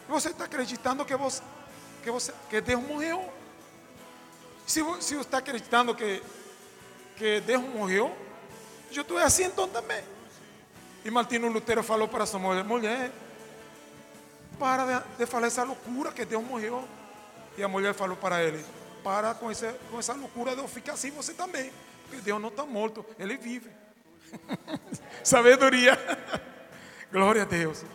Você 0.08 0.30
está 0.30 0.46
acreditando 0.46 1.04
que 1.06 1.16
você, 1.16 1.42
que 2.04 2.12
você, 2.12 2.34
que 2.50 2.62
Deus 2.62 2.84
morreu? 2.84 3.32
Se, 4.68 4.82
se 5.02 5.16
você 5.16 5.16
está 5.16 5.38
acreditando 5.40 5.96
que, 5.96 6.22
que 7.16 7.40
Deus 7.42 7.64
morreu, 7.64 8.16
eu 8.94 9.02
estou 9.02 9.18
assim 9.18 9.46
então 9.46 9.68
também. 9.68 10.04
E 11.04 11.10
Martino 11.10 11.48
Lutero 11.48 11.82
falou 11.82 12.08
para 12.08 12.26
sua 12.26 12.40
mulher, 12.40 12.64
mulher, 12.64 13.12
para 14.60 15.02
de, 15.02 15.18
de 15.18 15.26
falar 15.26 15.48
essa 15.48 15.64
loucura 15.64 16.12
que 16.12 16.26
Deus 16.26 16.44
morreu. 16.44 16.88
E 17.58 17.64
a 17.64 17.68
mulher 17.68 17.94
falou 17.94 18.18
para 18.18 18.44
ele, 18.44 18.64
para 19.04 19.34
com, 19.34 19.52
esse, 19.52 19.72
com 19.90 20.00
essa 20.00 20.14
loucura 20.14 20.56
de 20.56 20.62
eu 20.62 20.68
ficar 20.68 20.94
assim 20.94 21.12
você 21.12 21.34
também. 21.34 21.72
Porque 22.04 22.22
Deus 22.22 22.42
não 22.42 22.50
está 22.50 22.66
morto, 22.66 23.06
Ele 23.18 23.38
vive. 23.38 23.70
Sabedoria. 25.24 25.98
Glória 27.12 27.44
a 27.44 27.46
Deus. 27.46 27.86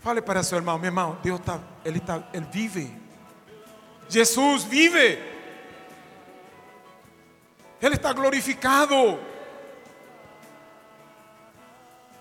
Fale 0.00 0.20
para 0.20 0.42
seu 0.42 0.58
irmão, 0.58 0.78
meu 0.78 0.88
irmão, 0.88 1.18
Deus 1.22 1.38
está, 1.38 1.60
Ele 1.84 1.98
está, 1.98 2.28
Ele 2.32 2.46
vive. 2.50 3.01
Jesus 4.12 4.64
vive. 4.64 5.18
Ele 7.80 7.94
está 7.94 8.12
glorificado. 8.12 8.94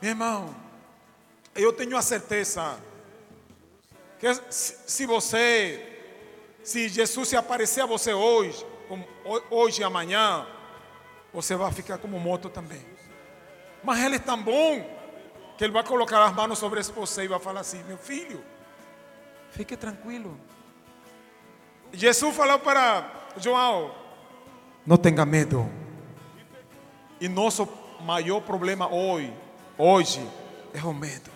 Meu 0.01 0.11
irmão, 0.11 0.55
eu 1.53 1.73
tenho 1.73 1.97
a 1.97 2.01
certeza 2.01 2.79
que 4.17 4.33
se 4.49 5.05
você, 5.05 5.85
se 6.63 6.87
Jesus 6.87 7.27
se 7.27 7.35
aparecer 7.35 7.81
a 7.81 7.85
você 7.85 8.13
hoje, 8.13 8.65
hoje 9.49 9.81
e 9.81 9.83
amanhã, 9.83 10.47
você 11.33 11.57
vai 11.57 11.73
ficar 11.73 11.97
como 11.97 12.17
morto 12.21 12.49
também. 12.49 12.85
Mas 13.83 13.99
Ele 13.99 14.15
é 14.15 14.19
tão 14.19 14.41
bom 14.41 14.79
que 15.57 15.65
Ele 15.65 15.73
vai 15.73 15.83
colocar 15.83 16.23
as 16.23 16.33
mãos 16.33 16.57
sobre 16.57 16.81
você 16.81 17.25
e 17.25 17.27
vai 17.27 17.39
falar 17.39 17.59
assim: 17.59 17.83
Meu 17.83 17.97
filho, 17.97 18.41
fique 19.51 19.75
tranquilo. 19.75 20.39
Jesus 21.93 22.35
falou 22.35 22.59
para 22.59 23.09
João: 23.37 23.91
Não 24.85 24.97
tenha 24.97 25.25
medo. 25.25 25.69
E 27.19 27.27
nosso 27.27 27.67
maior 28.01 28.41
problema 28.41 28.91
hoje, 28.91 29.33
hoje, 29.77 30.27
é 30.73 30.83
o 30.83 30.93
medo. 30.93 31.29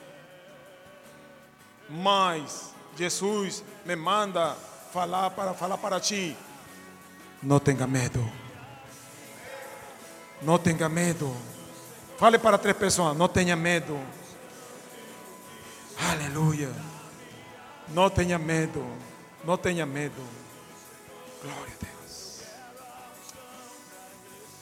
Mas 1.89 2.73
Jesus 2.95 3.63
me 3.85 3.95
manda 3.95 4.55
falar 4.91 5.29
para 5.31 5.53
falar 5.53 5.77
para 5.77 5.99
ti: 5.99 6.35
Não 7.43 7.59
tenha 7.59 7.85
medo. 7.85 8.27
Não 10.41 10.57
tenha 10.57 10.89
medo. 10.89 11.35
Fale 12.17 12.39
para 12.39 12.57
três 12.57 12.77
pessoas, 12.77 13.15
não 13.17 13.27
tenha 13.27 13.55
medo. 13.55 13.99
Aleluia. 16.11 16.71
Não 17.89 18.09
tenha 18.09 18.37
medo. 18.37 18.85
Não 19.43 19.57
tenha 19.57 19.85
medo. 19.85 20.21
Glória 21.45 21.73
a 21.73 21.85
Deus. 21.85 22.41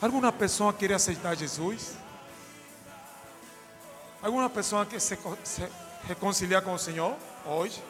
Alguma 0.02 0.32
pessoa 0.32 0.74
quer 0.74 0.94
aceitar 0.94 1.36
Jesus? 1.36 1.96
Alguma 4.22 4.50
pessoa 4.50 4.86
quer 4.86 5.00
se, 5.00 5.18
se 5.44 5.70
reconciliar 6.08 6.62
com 6.62 6.74
o 6.74 6.80
Senhor 6.80 7.16
hoje? 7.46 7.82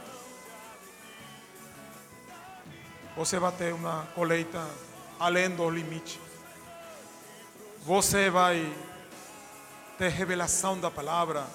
Você 3.18 3.38
vai 3.38 3.52
ter 3.52 3.74
uma 3.74 4.08
colheita 4.16 4.66
além 5.20 5.50
do 5.50 5.70
limite 5.70 6.20
você 7.86 8.30
vai 8.30 8.66
ter 9.98 10.10
revelação 10.10 10.80
da 10.80 10.90
palavra. 10.90 11.46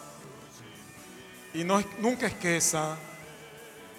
E 1.54 1.64
não, 1.64 1.82
nunca 1.98 2.26
esqueça 2.26 2.98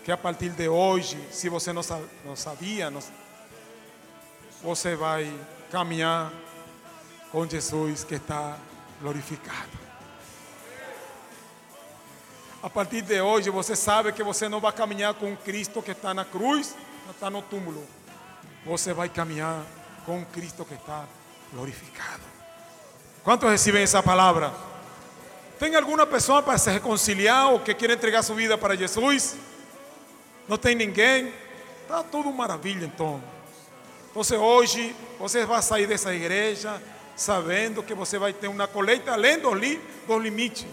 que 0.04 0.12
a 0.12 0.18
partir 0.18 0.50
de 0.52 0.68
hoje, 0.68 1.18
se 1.32 1.50
você 1.50 1.74
não, 1.74 1.82
não 2.24 2.36
sabia, 2.36 2.92
não, 2.92 3.02
você 4.62 4.96
vai 4.96 5.34
caminhar 5.72 6.32
com 7.32 7.48
Jesus 7.48 8.04
que 8.04 8.16
está 8.16 8.58
glorificado. 9.02 9.80
A 12.62 12.70
partir 12.70 13.02
de 13.02 13.22
hoje, 13.22 13.50
você 13.50 13.76
sabe 13.76 14.12
que 14.12 14.22
você 14.22 14.50
não 14.50 14.60
vai 14.60 14.74
caminhar 14.74 15.14
com 15.14 15.36
Cristo 15.38 15.82
que 15.82 15.92
está 15.92 16.14
na 16.14 16.26
cruz, 16.26 16.76
está 17.10 17.30
no 17.30 17.42
túmulo. 17.42 17.86
Você 18.66 18.94
vai 18.94 19.08
caminhar 19.08 19.64
com 20.06 20.26
Cristo 20.26 20.66
que 20.66 20.74
está 20.74 21.06
glorificado. 21.54 22.24
¿Cuántos 23.24 23.50
reciben 23.50 23.84
esa 23.84 24.04
palabra? 24.04 24.52
¿Tem 25.58 25.76
alguma 25.76 26.06
pessoa 26.06 26.42
para 26.42 26.58
se 26.58 26.72
reconciliar 26.72 27.48
ou 27.52 27.60
que 27.60 27.74
quer 27.76 27.92
entregar 27.92 28.24
sua 28.24 28.36
vida 28.36 28.58
para 28.58 28.76
Jesus? 28.76 29.36
Não 30.48 30.58
tem 30.58 30.76
ninguém? 30.76 31.34
Está 31.84 32.04
tudo 32.04 32.32
maravilha 32.32 32.86
então. 32.86 33.22
Então 34.16 34.38
hoje 34.38 34.96
você 35.20 35.46
vai 35.46 35.62
sair 35.62 35.88
dessa 35.88 36.14
igreja 36.14 36.82
sabendo 37.16 37.84
que 37.84 37.94
você 37.94 38.18
vai 38.18 38.34
ter 38.34 38.48
uma 38.48 38.68
colheita 38.68 39.12
além 39.12 39.40
dos, 39.40 39.54
li, 39.54 39.80
limites. 40.08 40.66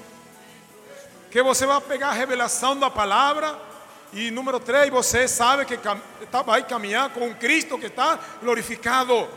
que 1.30 1.42
você 1.42 1.66
vai 1.66 1.80
pegar 1.80 2.08
a 2.08 2.12
revelação 2.12 2.78
da 2.78 2.90
palavra. 2.90 3.60
E 4.12 4.30
número 4.30 4.58
três, 4.60 4.88
você 4.90 5.26
sabe 5.28 5.64
que 5.66 5.76
tá- 5.76 6.42
vai 6.42 6.64
caminhar 6.64 7.10
com 7.10 7.34
Cristo 7.34 7.78
que 7.78 7.86
está 7.86 8.18
glorificado. 8.40 9.28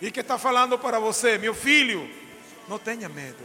E 0.00 0.10
que 0.10 0.20
está 0.20 0.36
falando 0.36 0.76
para 0.78 0.98
você, 0.98 1.38
meu 1.38 1.54
filho, 1.54 2.10
não 2.66 2.78
tenha 2.78 3.08
medo. 3.08 3.44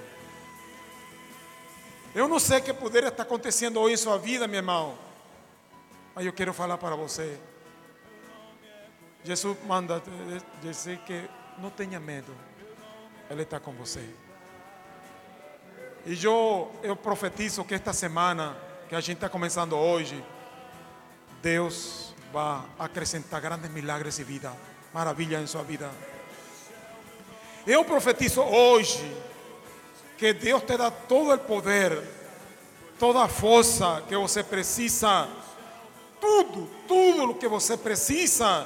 Eu 2.15 2.27
não 2.27 2.39
sei 2.39 2.57
o 2.59 2.63
que 2.63 2.73
poderia 2.73 3.09
estar 3.09 3.23
acontecendo 3.23 3.79
hoje 3.79 3.93
em 3.93 3.97
sua 3.97 4.17
vida, 4.17 4.47
meu 4.47 4.57
irmão. 4.57 4.97
Mas 6.15 6.25
eu 6.25 6.33
quero 6.33 6.51
falar 6.53 6.77
para 6.79 6.95
você. 6.95 7.37
Jesus 9.23 9.57
manda 9.65 10.01
dizer 10.61 10.99
que 10.99 11.29
não 11.57 11.69
tenha 11.69 11.99
medo. 11.99 12.33
Ele 13.29 13.43
está 13.43 13.59
com 13.59 13.73
você. 13.73 14.07
E 16.05 16.23
eu, 16.23 16.71
eu 16.81 16.95
profetizo 16.95 17.65
que 17.65 17.75
esta 17.75 17.91
semana, 17.91 18.55
que 18.87 18.95
a 18.95 19.01
gente 19.01 19.17
está 19.17 19.27
começando 19.27 19.73
hoje, 19.73 20.23
Deus 21.41 22.13
vai 22.31 22.61
acrescentar 22.79 23.41
grandes 23.41 23.69
milagres 23.69 24.17
e 24.19 24.23
vida, 24.23 24.53
maravilha 24.93 25.41
em 25.41 25.47
sua 25.47 25.63
vida. 25.63 25.91
Eu 27.65 27.83
profetizo 27.83 28.41
hoje 28.41 29.13
que 30.17 30.31
Deus 30.33 30.63
te 30.63 30.77
dá 30.77 30.89
todo 30.89 31.33
o 31.33 31.39
poder, 31.39 32.01
toda 32.97 33.23
a 33.23 33.27
força 33.27 34.01
que 34.07 34.15
você 34.15 34.41
precisa, 34.41 35.27
tudo, 36.21 36.69
tudo 36.87 37.31
o 37.31 37.35
que 37.35 37.47
você 37.47 37.75
precisa 37.75 38.65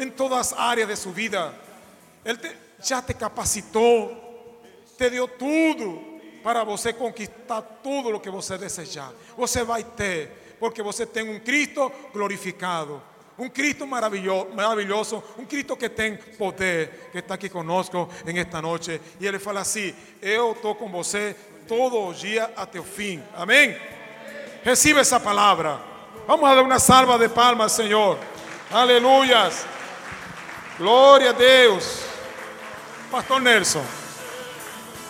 em 0.00 0.10
todas 0.10 0.38
as 0.38 0.58
áreas 0.58 0.88
de 0.88 0.96
sua 0.96 1.12
vida. 1.12 1.54
Ele 2.24 2.38
te- 2.38 2.56
já 2.82 3.00
te 3.02 3.14
capacitou, 3.14 4.62
te 4.96 5.10
deu 5.10 5.28
tudo 5.28 6.02
para 6.42 6.64
conquistar 6.94 7.62
tudo 7.82 8.16
o 8.16 8.20
que 8.20 8.30
você 8.30 8.56
desejar. 8.56 9.12
Você 9.36 9.62
vai 9.62 9.84
ter, 9.84 10.56
porque 10.58 10.82
você 10.82 11.04
tem 11.06 11.28
um 11.28 11.38
Cristo 11.38 11.92
glorificado. 12.12 13.02
Um 13.38 13.48
Cristo 13.48 13.86
maravilhoso, 13.86 15.22
um 15.38 15.46
Cristo 15.46 15.74
que 15.76 15.88
tem 15.88 16.16
poder, 16.16 17.08
que 17.12 17.18
está 17.18 17.34
aqui 17.34 17.48
conosco 17.48 18.06
em 18.26 18.38
esta 18.38 18.60
noite. 18.60 19.00
E 19.18 19.26
Ele 19.26 19.38
fala 19.38 19.60
assim: 19.60 19.94
Eu 20.20 20.52
estou 20.52 20.74
com 20.74 20.90
você 20.90 21.34
todo 21.66 22.08
o 22.08 22.12
dia 22.12 22.50
até 22.56 22.78
o 22.78 22.84
fim. 22.84 23.22
Amém? 23.34 23.74
Recibe 24.62 25.00
essa 25.00 25.18
palavra. 25.18 25.80
Vamos 26.26 26.48
a 26.50 26.54
dar 26.54 26.62
uma 26.62 26.78
salva 26.78 27.18
de 27.18 27.30
palmas, 27.30 27.72
Senhor. 27.72 28.18
Aleluias. 28.70 29.64
Glória 30.80 31.28
a 31.28 31.32
Deus. 31.34 32.00
Pastor 33.10 33.38
Nelson. 33.38 33.84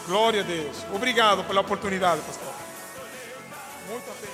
Glória 0.09 0.41
a 0.41 0.43
Deus. 0.43 0.85
Obrigado 0.93 1.45
pela 1.45 1.61
oportunidade, 1.61 2.21
pastor. 2.23 2.60